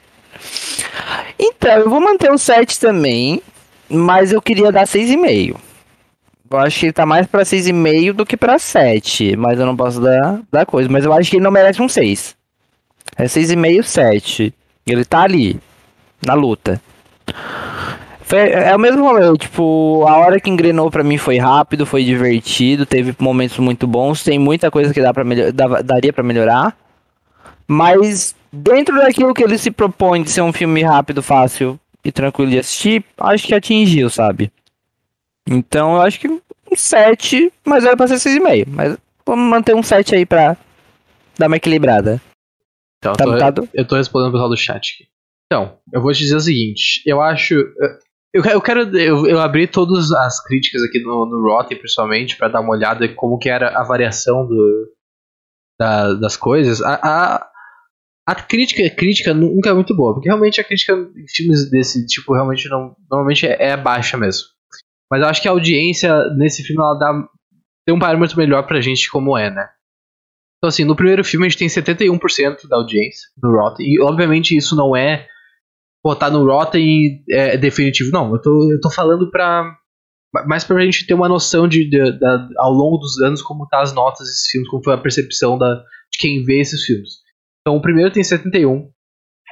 Então, 1.40 1.72
eu 1.80 1.90
vou 1.90 2.00
manter 2.00 2.32
um 2.32 2.38
7 2.38 2.80
também, 2.80 3.42
mas 3.90 4.32
eu 4.32 4.42
queria 4.42 4.72
dar 4.72 4.86
6,5. 4.86 5.58
Eu 6.50 6.58
acho 6.60 6.80
que 6.80 6.86
ele 6.88 6.94
tá 6.94 7.06
mais 7.06 7.28
pra 7.28 7.44
6,5 7.44 8.14
do 8.14 8.26
que 8.26 8.38
pra 8.38 8.58
7, 8.60 9.36
mas 9.36 9.60
eu 9.60 9.66
não 9.66 9.76
posso 9.76 10.00
dar, 10.02 10.40
dar 10.52 10.66
coisa. 10.66 10.90
Mas 10.90 11.04
eu 11.06 11.14
acho 11.14 11.30
que 11.30 11.38
ele 11.38 11.44
não 11.44 11.52
merece 11.52 11.82
um 11.82 11.90
6. 11.90 12.36
É 13.18 13.26
6,5, 13.28 13.84
7. 13.84 14.54
Ele 14.86 15.04
tá 15.04 15.22
ali, 15.24 15.60
na 16.26 16.34
luta. 16.34 16.82
Foi- 18.22 18.50
é 18.52 18.76
o 18.76 18.80
mesmo 18.80 19.04
rolê, 19.04 19.38
tipo, 19.38 20.06
a 20.08 20.18
hora 20.18 20.40
que 20.40 20.50
engrenou 20.50 20.92
pra 20.92 21.04
mim 21.04 21.18
foi 21.18 21.38
rápido, 21.38 21.86
foi 21.86 22.04
divertido, 22.04 22.86
teve 22.86 23.16
momentos 23.20 23.58
muito 23.58 23.88
bons, 23.88 24.22
tem 24.24 24.38
muita 24.38 24.70
coisa 24.70 24.94
que 24.94 25.02
dá 25.02 25.14
pra 25.14 25.24
melhor, 25.24 25.52
dava- 25.54 25.82
daria 25.82 26.12
pra 26.12 26.24
melhorar. 26.24 26.76
Mas 27.68 28.36
dentro 28.52 28.98
daquilo 28.98 29.34
que 29.34 29.44
ele 29.44 29.58
se 29.58 29.72
propõe 29.72 30.24
de 30.24 30.30
ser 30.32 30.42
um 30.42 30.52
filme 30.54 30.84
rápido, 30.84 31.24
fácil 31.24 31.80
e 32.04 32.12
tranquilo 32.12 32.52
de 32.52 32.60
assistir, 32.60 33.04
acho 33.18 33.48
que 33.48 33.56
atingiu, 33.56 34.10
sabe? 34.10 34.52
Então 35.50 35.96
eu 35.96 36.02
acho 36.02 36.20
que 36.20 36.28
um 36.28 36.42
7, 36.76 37.52
mas 37.66 37.86
era 37.86 37.96
pra 37.96 38.08
ser 38.08 38.16
6,5. 38.16 38.66
Mas 38.68 38.98
vamos 39.26 39.50
manter 39.50 39.76
um 39.76 39.84
7 39.84 40.16
aí 40.16 40.26
pra 40.26 40.58
dar 41.38 41.48
uma 41.48 41.58
equilibrada. 41.58 42.22
Então, 43.00 43.14
Tá 43.14 43.24
eu, 43.24 43.28
tô, 43.28 43.34
mutado? 43.34 43.70
eu 43.74 43.88
tô 43.88 43.96
respondendo 43.96 44.30
o 44.30 44.32
pessoal 44.34 44.50
do 44.50 44.58
chat 44.58 44.94
aqui. 44.96 45.10
Então, 45.46 45.78
eu 45.94 46.02
vou 46.02 46.12
te 46.12 46.20
dizer 46.20 46.36
o 46.36 46.40
seguinte, 46.42 47.02
eu 47.06 47.22
acho. 47.22 47.54
Eu, 48.34 48.44
eu 48.44 48.62
quero. 48.62 48.82
Eu, 48.98 49.26
eu 49.28 49.40
abri 49.40 49.66
todas 49.68 50.12
as 50.12 50.44
críticas 50.44 50.84
aqui 50.84 51.00
no, 51.00 51.26
no 51.26 51.42
Rotten, 51.48 51.78
principalmente, 51.78 52.36
pra 52.36 52.50
dar 52.50 52.60
uma 52.60 52.72
olhada 52.74 53.06
em 53.06 53.16
como 53.16 53.38
que 53.38 53.48
era 53.50 53.70
a 53.80 53.84
variação 53.84 54.46
do, 54.46 54.92
da- 55.80 56.14
das 56.16 56.36
coisas. 56.36 56.82
A, 56.82 56.96
a, 57.02 57.50
a 58.28 58.36
crítica, 58.36 58.86
a 58.86 58.94
crítica 58.94 59.34
nunca 59.34 59.70
é 59.70 59.74
muito 59.74 59.96
boa, 59.96 60.14
porque 60.14 60.28
realmente 60.28 60.60
a 60.60 60.64
crítica 60.66 60.94
em 60.94 61.26
filmes 61.30 61.70
desse 61.70 62.06
tipo 62.06 62.34
realmente 62.34 62.68
não. 62.68 62.94
Normalmente 63.10 63.48
é, 63.48 63.70
é 63.70 63.78
baixa 63.78 64.18
mesmo. 64.18 64.48
Mas 65.12 65.22
eu 65.22 65.28
acho 65.28 65.42
que 65.42 65.48
a 65.48 65.52
audiência 65.52 66.14
nesse 66.36 66.64
filme 66.64 66.82
ela 66.82 66.96
dá. 66.98 67.12
Tem 67.86 67.96
um 67.96 68.00
parâmetro 68.00 68.38
melhor 68.38 68.64
pra 68.68 68.82
gente 68.82 69.04
de 69.04 69.10
como 69.10 69.38
é, 69.38 69.50
né? 69.50 69.68
Então, 70.58 70.68
assim, 70.70 70.84
no 70.84 70.96
primeiro 70.96 71.24
filme 71.24 71.46
a 71.46 71.50
gente 71.50 71.60
tem 71.60 71.70
71% 71.70 72.68
da 72.68 72.76
audiência 72.78 73.30
no 73.42 73.52
Rotten. 73.52 73.86
E, 73.86 74.02
obviamente, 74.02 74.58
isso 74.58 74.76
não 74.76 74.96
é 74.96 75.28
botar 76.04 76.30
no 76.30 76.46
Rotten 76.46 76.82
e 76.84 77.24
é 77.32 77.58
definitivo. 77.58 78.12
Não, 78.12 78.34
eu 78.34 78.42
tô, 78.42 78.72
eu 78.72 78.80
tô 78.82 78.90
falando 78.90 79.30
pra. 79.32 79.76
Mais 80.46 80.64
pra 80.66 80.80
gente 80.84 81.08
ter 81.08 81.14
uma 81.14 81.30
noção 81.30 81.68
de, 81.68 81.90
de- 81.90 82.20
da- 82.20 82.50
ao 82.58 82.72
longo 82.72 82.98
dos 82.98 83.18
anos 83.22 83.42
como 83.42 83.66
tá 83.68 83.82
as 83.82 83.94
notas 83.94 84.28
desses 84.28 84.48
filmes, 84.52 84.70
como 84.70 84.84
foi 84.84 84.94
a 84.94 84.98
percepção 84.98 85.58
da, 85.58 85.76
de 85.76 86.18
quem 86.20 86.44
vê 86.44 86.60
esses 86.60 86.84
filmes. 86.84 87.10
Então, 87.62 87.78
o 87.78 87.82
primeiro 87.82 88.12
tem 88.12 88.24
71, 88.24 88.92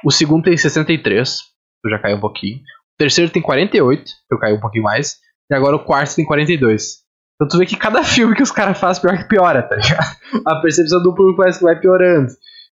o 0.04 0.10
segundo 0.10 0.44
tem 0.44 0.56
63, 0.56 1.38
eu 1.84 1.90
já 1.90 1.98
caí 1.98 2.14
um 2.14 2.20
pouquinho. 2.20 2.58
O 2.58 2.98
terceiro 2.98 3.30
tem 3.32 3.40
48, 3.42 4.04
eu 4.30 4.38
caí 4.38 4.52
um 4.52 4.60
pouquinho 4.60 4.84
mais. 4.84 5.16
E 5.50 5.54
agora 5.54 5.76
o 5.76 5.84
quarto 5.84 6.14
tem 6.16 6.24
42. 6.24 7.04
Então 7.36 7.48
tu 7.48 7.58
vê 7.58 7.66
que 7.66 7.76
cada 7.76 8.02
filme 8.04 8.34
que 8.34 8.42
os 8.42 8.50
caras 8.50 8.78
fazem 8.78 9.02
pior 9.02 9.18
que 9.18 9.28
piora, 9.28 9.62
tá 9.62 9.76
ligado? 9.76 10.16
a 10.46 10.60
percepção 10.60 11.02
do 11.02 11.14
público 11.14 11.38
parece 11.38 11.58
que 11.58 11.64
vai 11.64 11.78
piorando. 11.78 12.32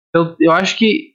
Então, 0.09 0.37
eu 0.41 0.53
acho 0.53 0.77
que. 0.77 1.13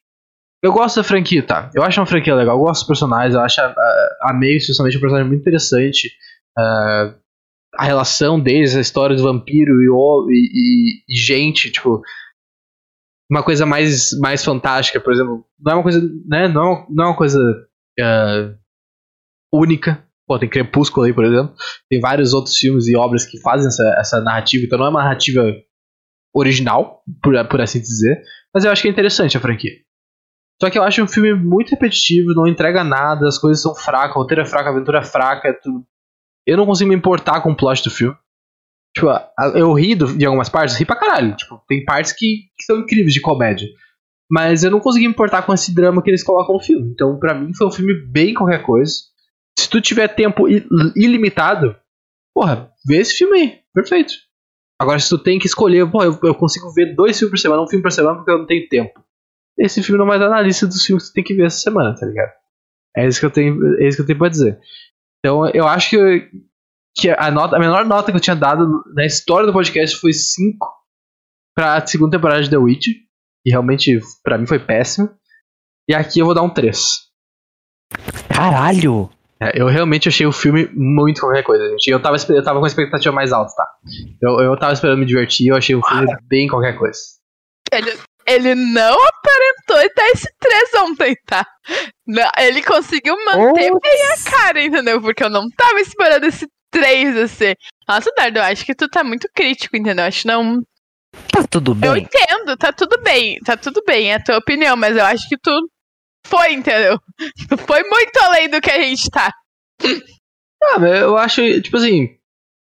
Eu 0.64 0.74
gosto 0.74 0.95
da 0.95 1.03
franquia, 1.03 1.45
tá? 1.45 1.70
Eu 1.76 1.84
acho 1.84 1.99
uma 1.99 2.08
franquia 2.08 2.34
legal, 2.34 2.58
eu 2.58 2.64
gosto 2.64 2.82
dos 2.82 2.88
personagens, 2.88 3.36
eu 3.36 3.41
acho 3.41 3.62
a, 3.62 3.66
a, 3.68 4.18
a 4.24 4.34
May, 4.34 4.55
especialmente, 4.58 4.97
um 4.97 4.99
personagem 4.99 5.28
muito 5.28 5.41
interessante. 5.41 6.12
Ah, 6.58 7.14
a 7.78 7.84
relação 7.86 8.39
deles, 8.39 8.76
a 8.76 8.82
história 8.82 9.16
do 9.16 9.22
vampiro 9.22 9.80
e, 9.82 10.32
e, 10.32 11.03
e- 11.08 11.16
gente, 11.16 11.72
tipo. 11.72 12.01
Uma 13.30 13.43
coisa 13.43 13.66
mais, 13.66 14.18
mais 14.20 14.43
fantástica, 14.43 14.99
por 14.99 15.14
exemplo. 15.14 15.45
Não 15.60 15.74
é 15.74 15.76
uma 15.76 15.84
coisa. 15.84 16.01
Né, 16.26 16.47
não, 16.47 16.88
não 16.89 17.03
é 17.03 17.08
uma 17.10 17.18
coisa. 17.18 17.39
ah, 17.99 18.53
única. 19.53 20.07
Pô, 20.28 20.38
tem 20.38 20.49
Crepúsculo 20.49 21.05
aí, 21.05 21.13
por 21.13 21.23
exemplo. 21.23 21.55
Tem 21.89 21.99
vários 22.01 22.34
outros 22.34 22.57
filmes 22.57 22.88
e 22.88 22.97
obras 22.97 23.25
que 23.25 23.39
fazem 23.39 23.67
essa, 23.67 23.95
essa 23.97 24.21
narrativa, 24.21 24.65
então 24.65 24.78
não 24.78 24.88
é 24.88 24.89
uma 24.89 25.03
narrativa 25.03 25.41
original, 26.36 27.01
por, 27.23 27.34
por 27.47 27.61
assim 27.61 27.80
dizer. 27.80 28.21
Mas 28.53 28.65
eu 28.65 28.71
acho 28.71 28.82
que 28.82 28.88
é 28.89 28.91
interessante 28.91 29.38
a 29.38 29.39
franquia. 29.39 29.71
Só 30.61 30.69
que 30.69 30.78
eu 30.78 30.84
acho 30.84 31.01
um 31.01 31.07
filme 31.07 31.34
muito 31.34 31.69
repetitivo, 31.69 32.34
não 32.34 32.47
entrega 32.47 32.84
nada, 32.84 33.28
as 33.28 33.38
coisas 33.38 33.61
são 33.61 33.75
fracas, 33.75 34.15
o 34.15 34.19
roteiro 34.19 34.41
é 34.41 34.45
fraco, 34.45 34.67
a 34.67 34.71
aventura 34.71 34.99
é 34.99 35.03
fraca, 35.03 35.47
é 35.47 35.53
tudo. 35.53 35.86
Eu 36.45 36.57
não 36.57 36.65
consigo 36.65 36.89
me 36.89 36.95
importar 36.95 37.41
com 37.41 37.51
o 37.51 37.55
plot 37.55 37.84
do 37.84 37.91
filme. 37.91 38.15
Tipo, 38.95 39.07
eu 39.55 39.73
ri 39.73 39.95
de 39.95 40.25
algumas 40.25 40.49
partes, 40.49 40.75
ri 40.75 40.86
pra 40.86 40.95
caralho. 40.95 41.36
Tipo, 41.36 41.61
tem 41.67 41.86
partes 41.86 42.11
que, 42.13 42.45
que 42.57 42.63
são 42.63 42.80
incríveis 42.80 43.13
de 43.13 43.21
comédia. 43.21 43.67
Mas 44.30 44.63
eu 44.63 44.71
não 44.71 44.80
consegui 44.80 45.05
me 45.05 45.13
importar 45.13 45.43
com 45.43 45.53
esse 45.53 45.73
drama 45.73 46.01
que 46.01 46.09
eles 46.09 46.23
colocam 46.23 46.55
no 46.55 46.61
filme. 46.61 46.91
Então, 46.91 47.19
pra 47.19 47.36
mim, 47.36 47.53
foi 47.53 47.67
um 47.67 47.71
filme 47.71 47.93
bem 48.07 48.34
qualquer 48.34 48.63
coisa. 48.63 48.93
Se 49.58 49.70
tu 49.70 49.82
tiver 49.82 50.08
tempo 50.10 50.47
ilimitado, 50.95 51.76
porra, 52.34 52.72
vê 52.86 52.97
esse 52.97 53.16
filme 53.16 53.39
aí. 53.39 53.60
Perfeito. 53.74 54.14
Agora, 54.80 54.99
se 54.99 55.10
tu 55.10 55.18
tem 55.18 55.39
que 55.39 55.47
escolher, 55.47 55.89
pô, 55.89 56.03
eu, 56.03 56.18
eu 56.24 56.36
consigo 56.36 56.72
ver 56.72 56.95
dois 56.95 57.18
filmes 57.18 57.32
por 57.32 57.39
semana, 57.39 57.64
um 57.64 57.68
filme 57.68 57.82
por 57.82 57.91
semana, 57.91 58.16
porque 58.16 58.32
eu 58.32 58.38
não 58.38 58.45
tenho 58.45 58.70
tempo. 58.70 59.03
Esse 59.58 59.82
filme 59.82 59.97
não 59.97 60.05
vai 60.05 60.18
estar 60.18 60.30
na 60.30 60.41
lista 60.41 60.68
dos 60.68 60.86
filmes 60.86 61.05
que 61.05 61.12
tu 61.12 61.14
tem 61.16 61.24
que 61.24 61.34
ver 61.34 61.47
essa 61.47 61.58
semana, 61.58 61.95
tá 61.95 62.05
ligado? 62.05 62.32
É 62.95 63.08
isso 63.08 63.20
que 63.20 63.26
eu 63.26 63.32
tenho, 63.32 63.82
é 63.82 63.88
isso 63.88 63.97
que 63.97 64.03
eu 64.03 64.05
tenho 64.05 64.20
pra 64.20 64.30
dizer. 64.30 64.60
Então, 65.20 65.49
eu 65.49 65.68
acho 65.68 65.89
que, 65.89 66.32
que 66.95 67.10
a, 67.10 67.32
nota, 67.32 67.55
a 67.55 67.60
menor 67.60 67.86
nota 67.86 68.12
que 68.12 68.18
eu 68.18 68.22
tinha 68.22 68.36
dado 68.36 68.84
na 68.93 69.03
história 69.03 69.47
do 69.47 69.53
podcast 69.53 69.97
foi 69.97 70.14
5 70.14 70.58
pra 71.55 71.86
segunda 71.88 72.16
temporada 72.16 72.43
de 72.43 72.49
The 72.51 72.58
Witch. 72.58 72.88
E 73.45 73.49
realmente, 73.49 73.99
pra 74.24 74.38
mim, 74.38 74.45
foi 74.45 74.60
péssimo. 74.60 75.10
E 75.89 75.95
aqui 75.95 76.20
eu 76.20 76.26
vou 76.26 76.36
dar 76.36 76.43
um 76.43 76.49
3. 76.49 76.78
Caralho! 78.30 79.10
É, 79.39 79.61
eu 79.61 79.67
realmente 79.67 80.07
achei 80.09 80.25
o 80.25 80.31
filme 80.31 80.67
muito 80.73 81.21
qualquer 81.21 81.43
coisa, 81.43 81.63
gente. 81.69 81.88
Eu 81.89 82.01
tava, 82.01 82.15
eu 82.29 82.43
tava 82.43 82.59
com 82.59 82.65
a 82.65 82.67
expectativa 82.67 83.13
mais 83.13 83.31
alta, 83.31 83.53
tá? 83.55 83.67
Eu, 84.21 84.39
eu 84.39 84.57
tava 84.57 84.73
esperando 84.73 84.99
me 84.99 85.05
divertir, 85.05 85.47
eu 85.47 85.55
achei 85.55 85.75
o 85.75 85.85
filme 85.85 86.07
bem 86.27 86.47
qualquer 86.47 86.77
coisa. 86.77 86.99
Ele, 87.71 87.97
ele 88.25 88.55
não 88.55 88.93
aparentou 88.93 89.93
dar 89.95 90.09
esse 90.09 90.27
3 90.39 90.73
ontem, 90.83 91.15
tá? 91.25 91.45
Não, 92.07 92.29
ele 92.39 92.63
conseguiu 92.63 93.15
manter 93.25 93.71
bem 93.71 94.01
a 94.13 94.29
cara, 94.29 94.63
entendeu? 94.63 95.01
Porque 95.01 95.23
eu 95.23 95.29
não 95.29 95.47
tava 95.55 95.79
esperando 95.81 96.25
esse 96.25 96.47
3 96.71 97.17
assim. 97.17 97.53
Nossa, 97.88 98.11
Dardo, 98.17 98.39
eu 98.39 98.43
acho 98.43 98.65
que 98.65 98.73
tu 98.75 98.89
tá 98.89 99.03
muito 99.03 99.27
crítico, 99.35 99.77
entendeu? 99.77 100.05
Acho 100.05 100.21
que 100.21 100.27
não. 100.27 100.61
Tá 101.31 101.43
tudo 101.49 101.71
Eu 101.83 101.93
bem. 101.93 102.03
entendo, 102.03 102.57
tá 102.57 102.71
tudo 102.71 103.01
bem, 103.01 103.39
tá 103.45 103.55
tudo 103.55 103.81
bem, 103.85 104.11
é 104.11 104.15
a 104.15 104.23
tua 104.23 104.38
opinião, 104.38 104.75
mas 104.75 104.95
eu 104.95 105.05
acho 105.05 105.27
que 105.29 105.38
tu 105.38 105.51
foi, 106.28 106.53
entendeu? 106.53 106.99
Foi 107.65 107.84
muito 107.84 108.17
além 108.23 108.49
do 108.49 108.61
que 108.61 108.71
a 108.71 108.82
gente 108.82 109.09
tá. 109.09 109.32
Ah, 110.63 110.80
mas 110.80 111.01
eu 111.01 111.17
acho, 111.17 111.61
tipo 111.61 111.78
assim. 111.78 112.09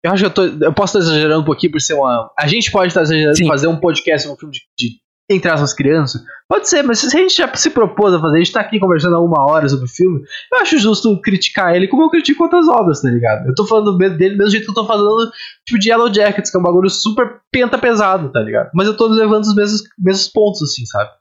Eu 0.03 0.11
acho 0.11 0.23
que 0.23 0.27
eu 0.27 0.33
tô. 0.33 0.65
Eu 0.65 0.73
posso 0.73 0.97
estar 0.97 1.11
exagerando 1.11 1.41
um 1.41 1.45
pouquinho 1.45 1.71
por 1.71 1.81
ser 1.81 1.93
uma. 1.93 2.31
A 2.37 2.47
gente 2.47 2.71
pode 2.71 2.87
estar 2.87 3.01
exagerando 3.01 3.37
Sim. 3.37 3.47
fazer 3.47 3.67
um 3.67 3.79
podcast, 3.79 4.27
um 4.27 4.35
filme 4.35 4.53
de, 4.53 4.61
de 4.77 4.99
entre 5.29 5.49
aspas 5.51 5.73
crianças. 5.73 6.21
Pode 6.47 6.67
ser, 6.67 6.81
mas 6.83 6.99
se 6.99 7.05
a 7.05 7.19
gente 7.19 7.37
já 7.37 7.53
se 7.55 7.69
propôs 7.69 8.13
a 8.13 8.19
fazer, 8.19 8.37
a 8.37 8.39
gente 8.39 8.51
tá 8.51 8.61
aqui 8.61 8.79
conversando 8.79 9.15
há 9.15 9.19
uma 9.19 9.45
hora 9.45 9.69
sobre 9.69 9.85
o 9.85 9.89
filme, 9.89 10.23
eu 10.51 10.59
acho 10.59 10.79
justo 10.79 11.21
criticar 11.21 11.75
ele 11.75 11.87
como 11.87 12.03
eu 12.03 12.09
critico 12.09 12.43
outras 12.43 12.67
obras, 12.67 13.01
tá 13.01 13.09
ligado? 13.09 13.47
Eu 13.47 13.53
tô 13.53 13.65
falando 13.67 13.95
dele 13.97 14.31
do 14.31 14.37
mesmo 14.37 14.49
jeito 14.49 14.65
que 14.65 14.71
eu 14.71 14.75
tô 14.75 14.87
falando, 14.87 15.31
tipo, 15.65 15.79
de 15.79 15.89
Yellow 15.89 16.11
Jackets, 16.11 16.49
que 16.49 16.57
é 16.57 16.59
um 16.59 16.63
bagulho 16.63 16.89
super 16.89 17.41
penta 17.51 17.77
pesado, 17.77 18.31
tá 18.31 18.39
ligado? 18.39 18.71
Mas 18.73 18.87
eu 18.87 18.97
tô 18.97 19.07
levando 19.07 19.43
os 19.43 19.53
mesmos, 19.53 19.83
mesmos 19.99 20.27
pontos, 20.29 20.63
assim, 20.63 20.85
sabe? 20.85 21.11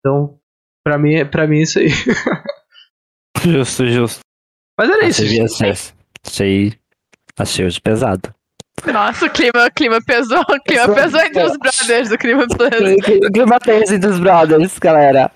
Então, 0.00 0.36
pra 0.84 0.98
mim, 0.98 1.24
pra 1.26 1.46
mim 1.46 1.58
é 1.58 1.62
isso 1.62 1.78
aí. 1.78 1.88
Justo, 3.42 3.86
justo. 3.86 4.20
Mas 4.78 4.88
era 4.90 5.06
isso. 5.06 5.22
Achei. 6.26 6.72
Achei 7.38 7.66
hoje 7.66 7.80
pesado. 7.80 8.34
Nossa, 8.92 9.26
o 9.26 9.30
clima, 9.30 9.66
o 9.66 9.70
clima 9.72 9.98
pesou, 10.04 10.40
o 10.40 10.60
clima 10.62 10.94
Pesou. 10.94 11.20
entre 11.20 11.42
os 11.44 11.56
brothers, 11.58 12.10
o 12.10 12.18
clima 12.18 12.46
pesou. 12.48 13.30
Clima 13.32 13.60
tenso 13.60 13.94
entre 13.94 14.08
os 14.10 14.18
brothers, 14.18 14.78
galera. 14.78 15.30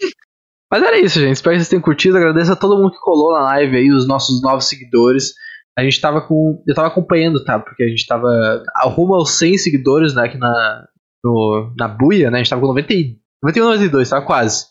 Mas 0.70 0.82
era 0.82 0.98
isso, 0.98 1.20
gente. 1.20 1.34
Espero 1.34 1.54
que 1.54 1.60
vocês 1.60 1.68
tenham 1.68 1.82
curtido. 1.82 2.16
Agradeço 2.16 2.52
a 2.52 2.56
todo 2.56 2.76
mundo 2.76 2.90
que 2.92 2.98
colou 3.00 3.32
na 3.32 3.44
live 3.44 3.76
aí, 3.76 3.90
os 3.90 4.06
nossos 4.08 4.42
novos 4.42 4.68
seguidores. 4.68 5.32
A 5.78 5.82
gente 5.82 6.00
tava 6.00 6.20
com. 6.20 6.62
Eu 6.66 6.74
tava 6.74 6.88
acompanhando, 6.88 7.44
tá? 7.44 7.58
Porque 7.58 7.84
a 7.84 7.88
gente 7.88 8.06
tava. 8.06 8.28
Arruma 8.74 9.16
aos 9.16 9.30
100 9.38 9.58
seguidores, 9.58 10.14
né? 10.14 10.24
Aqui 10.24 10.36
na. 10.38 10.84
No, 11.24 11.72
na 11.76 11.88
buia, 11.88 12.30
né? 12.30 12.38
A 12.38 12.42
gente 12.42 12.50
tava 12.50 12.60
com 12.62 12.68
90, 12.68 12.92
e- 12.92 13.16
91, 13.42 13.64
92, 13.66 14.08
tava 14.10 14.24
quase. 14.24 14.66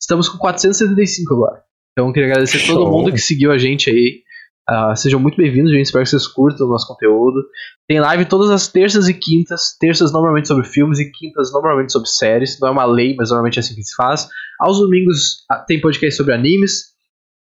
Estamos 0.00 0.28
com 0.28 0.38
475 0.38 1.34
agora. 1.34 1.62
Então 1.92 2.06
eu 2.06 2.12
queria 2.12 2.30
agradecer 2.30 2.58
a 2.58 2.66
todo 2.66 2.82
Show. 2.82 2.90
mundo 2.90 3.12
que 3.12 3.18
seguiu 3.18 3.50
a 3.50 3.58
gente 3.58 3.90
aí. 3.90 4.22
Ah, 4.68 4.94
sejam 4.94 5.18
muito 5.18 5.36
bem-vindos, 5.36 5.72
gente. 5.72 5.86
Espero 5.86 6.04
que 6.04 6.10
vocês 6.10 6.26
curtam 6.26 6.66
o 6.66 6.70
nosso 6.70 6.86
conteúdo. 6.86 7.42
Tem 7.88 7.98
live 7.98 8.26
todas 8.26 8.50
as 8.50 8.68
terças 8.68 9.08
e 9.08 9.14
quintas. 9.14 9.76
Terças 9.80 10.12
normalmente 10.12 10.46
sobre 10.46 10.64
filmes 10.64 10.98
e 10.98 11.10
quintas 11.10 11.52
normalmente 11.52 11.90
sobre 11.90 12.08
séries. 12.08 12.60
Não 12.60 12.68
é 12.68 12.70
uma 12.70 12.84
lei, 12.84 13.16
mas 13.16 13.30
normalmente 13.30 13.56
é 13.56 13.60
assim 13.60 13.74
que 13.74 13.82
se 13.82 13.96
faz. 13.96 14.28
Aos 14.60 14.78
domingos 14.78 15.44
ah, 15.50 15.64
tem 15.66 15.80
podcast 15.80 16.16
sobre 16.16 16.34
animes. 16.34 16.96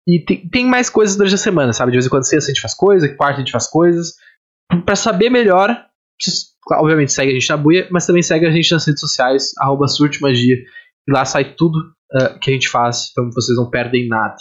E 0.07 0.19
tem, 0.19 0.47
tem 0.49 0.65
mais 0.65 0.89
coisas 0.89 1.15
durante 1.15 1.35
a 1.35 1.37
semana, 1.37 1.71
sabe? 1.71 1.91
De 1.91 1.97
vez 1.97 2.05
em 2.05 2.09
quando 2.09 2.27
sexta 2.27 2.51
a 2.51 2.53
gente 2.53 2.61
faz 2.61 2.73
coisa, 2.73 3.15
quarta 3.15 3.37
a 3.37 3.39
gente 3.39 3.51
faz 3.51 3.67
coisas. 3.67 4.13
Pra 4.85 4.95
saber 4.95 5.29
melhor, 5.29 5.75
obviamente 6.73 7.13
segue 7.13 7.31
a 7.31 7.33
gente 7.33 7.49
na 7.49 7.57
buia, 7.57 7.87
mas 7.89 8.05
também 8.05 8.21
segue 8.21 8.45
a 8.45 8.51
gente 8.51 8.71
nas 8.71 8.85
redes 8.85 8.99
sociais, 8.99 9.51
arroba 9.57 9.87
surtmagia. 9.87 10.57
E 11.07 11.11
lá 11.11 11.23
sai 11.25 11.55
tudo 11.55 11.79
ah, 12.15 12.37
que 12.39 12.51
a 12.51 12.53
gente 12.53 12.69
faz, 12.69 13.09
então 13.11 13.29
vocês 13.31 13.57
não 13.57 13.69
perdem 13.69 14.07
nada. 14.07 14.35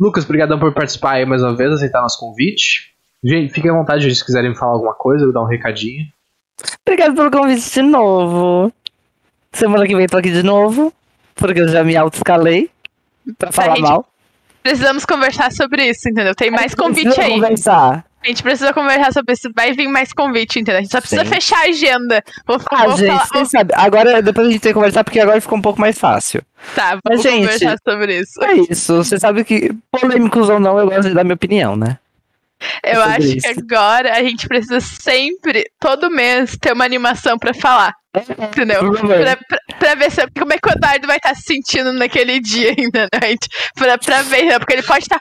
Lucas, 0.00 0.24
obrigadão 0.24 0.58
por 0.58 0.72
participar 0.72 1.12
aí 1.12 1.26
mais 1.26 1.42
uma 1.42 1.54
vez, 1.56 1.70
aceitar 1.72 2.02
nosso 2.02 2.18
convite. 2.18 2.92
Gente, 3.24 3.52
fiquem 3.52 3.70
à 3.70 3.74
vontade 3.74 4.12
se 4.12 4.24
quiserem 4.24 4.54
falar 4.54 4.72
alguma 4.72 4.94
coisa 4.94 5.24
ou 5.26 5.32
dar 5.32 5.42
um 5.42 5.46
recadinho. 5.46 6.04
Obrigado 6.84 7.14
pelo 7.14 7.30
convite 7.30 7.70
de 7.72 7.82
novo. 7.82 8.72
Semana 9.52 9.86
que 9.86 9.94
vem 9.94 10.06
tô 10.06 10.16
aqui 10.16 10.30
de 10.32 10.42
novo, 10.42 10.92
porque 11.34 11.60
eu 11.60 11.68
já 11.68 11.84
me 11.84 11.96
auto-escalei 11.96 12.68
pra 13.38 13.52
falar 13.52 13.76
gente- 13.76 13.84
mal. 13.88 14.06
Precisamos 14.62 15.04
conversar 15.04 15.50
sobre 15.52 15.88
isso, 15.88 16.08
entendeu? 16.08 16.34
Tem 16.34 16.50
mais 16.50 16.74
convite 16.74 17.20
aí. 17.20 17.32
Conversar. 17.32 18.04
A 18.24 18.28
gente 18.28 18.42
precisa 18.42 18.72
conversar 18.72 19.12
sobre 19.12 19.32
isso. 19.34 19.50
Vai 19.54 19.72
vir 19.72 19.88
mais 19.88 20.12
convite, 20.12 20.60
entendeu? 20.60 20.78
A 20.78 20.82
gente 20.82 20.92
só 20.92 21.00
precisa 21.00 21.24
Sim. 21.24 21.30
fechar 21.30 21.58
a 21.58 21.68
agenda. 21.68 22.22
Vou, 22.46 22.60
Ah, 22.70 22.86
vou 22.86 22.96
gente, 22.96 23.08
falar. 23.08 23.26
vocês 23.26 23.50
sabem. 23.50 23.76
Agora, 23.76 24.22
depois 24.22 24.46
a 24.46 24.50
gente 24.50 24.60
tem 24.60 24.70
que 24.70 24.74
conversar, 24.74 25.02
porque 25.02 25.18
agora 25.20 25.40
ficou 25.40 25.58
um 25.58 25.62
pouco 25.62 25.80
mais 25.80 25.98
fácil. 25.98 26.42
Tá, 26.74 26.92
Mas, 26.92 27.00
vamos 27.04 27.22
gente, 27.22 27.42
conversar 27.42 27.76
sobre 27.86 28.20
isso. 28.20 28.44
É 28.44 28.54
isso. 28.70 28.96
Você 28.96 29.18
sabe 29.18 29.42
que, 29.44 29.72
polêmicos 29.90 30.48
ou 30.48 30.60
não, 30.60 30.78
eu 30.78 30.86
gosto 30.88 31.08
de 31.08 31.14
dar 31.14 31.24
minha 31.24 31.34
opinião, 31.34 31.74
né? 31.74 31.98
Eu 32.84 33.00
sobre 33.02 33.16
acho 33.16 33.28
que 33.28 33.38
isso. 33.38 33.60
agora 33.60 34.12
a 34.16 34.22
gente 34.22 34.46
precisa 34.46 34.78
sempre, 34.80 35.64
todo 35.80 36.08
mês, 36.08 36.56
ter 36.60 36.72
uma 36.72 36.84
animação 36.84 37.36
pra 37.36 37.52
falar. 37.52 37.92
Entendeu? 38.38 38.80
Por 38.80 38.98
favor. 38.98 39.16
Pra, 39.20 39.36
pra, 39.36 39.58
pra 39.80 39.94
ver 39.96 40.10
se, 40.12 40.24
como 40.38 40.52
é 40.52 40.58
que 40.58 40.68
o 40.68 40.72
Eduardo 40.72 41.06
vai 41.08 41.16
estar 41.16 41.34
se 41.34 41.42
sentindo 41.42 41.92
naquele 41.92 42.38
dia, 42.38 42.70
entendeu? 42.78 43.08
A 43.20 43.26
gente- 43.26 43.48
Pra, 43.74 43.98
pra 43.98 44.22
ver, 44.22 44.44
né? 44.44 44.58
porque 44.60 44.74
ele 44.74 44.82
pode 44.84 45.04
estar 45.04 45.20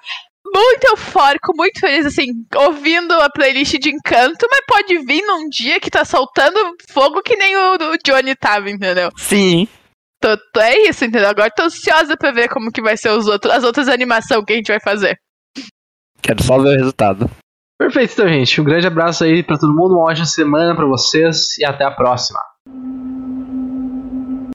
muito 0.53 0.83
eufórico, 0.89 1.55
muito 1.55 1.79
feliz, 1.79 2.05
assim, 2.05 2.27
ouvindo 2.55 3.13
a 3.13 3.29
playlist 3.29 3.77
de 3.79 3.89
encanto, 3.89 4.45
mas 4.49 4.61
pode 4.67 4.99
vir 5.05 5.21
num 5.25 5.47
dia 5.49 5.79
que 5.79 5.89
tá 5.89 6.03
soltando 6.05 6.59
fogo 6.91 7.21
que 7.21 7.35
nem 7.35 7.55
o, 7.55 7.73
o 7.75 7.97
Johnny 8.05 8.35
tava, 8.35 8.69
entendeu? 8.69 9.09
Sim. 9.17 9.67
Tô- 10.21 10.37
tô- 10.53 10.59
é 10.61 10.77
isso, 10.89 11.03
entendeu? 11.05 11.29
Agora 11.29 11.49
tô 11.55 11.63
ansiosa 11.63 12.15
pra 12.17 12.31
ver 12.31 12.47
como 12.49 12.71
que 12.71 12.81
vai 12.81 12.95
ser 12.97 13.09
os 13.09 13.27
outros, 13.27 13.53
as 13.53 13.63
outras 13.63 13.87
animações 13.87 14.43
que 14.45 14.53
a 14.53 14.55
gente 14.57 14.67
vai 14.67 14.79
fazer. 14.79 15.15
Quero 16.21 16.43
só 16.43 16.59
ver 16.59 16.69
o 16.75 16.77
resultado. 16.77 17.29
Perfeito, 17.79 18.13
então, 18.13 18.27
gente. 18.27 18.61
Um 18.61 18.63
grande 18.63 18.85
abraço 18.85 19.23
aí 19.23 19.41
pra 19.41 19.57
todo 19.57 19.73
mundo, 19.73 19.95
uma 19.95 20.03
ótima 20.11 20.27
semana 20.27 20.75
pra 20.75 20.85
vocês 20.85 21.57
e 21.57 21.65
até 21.65 21.83
a 21.83 21.89
próxima. 21.89 22.39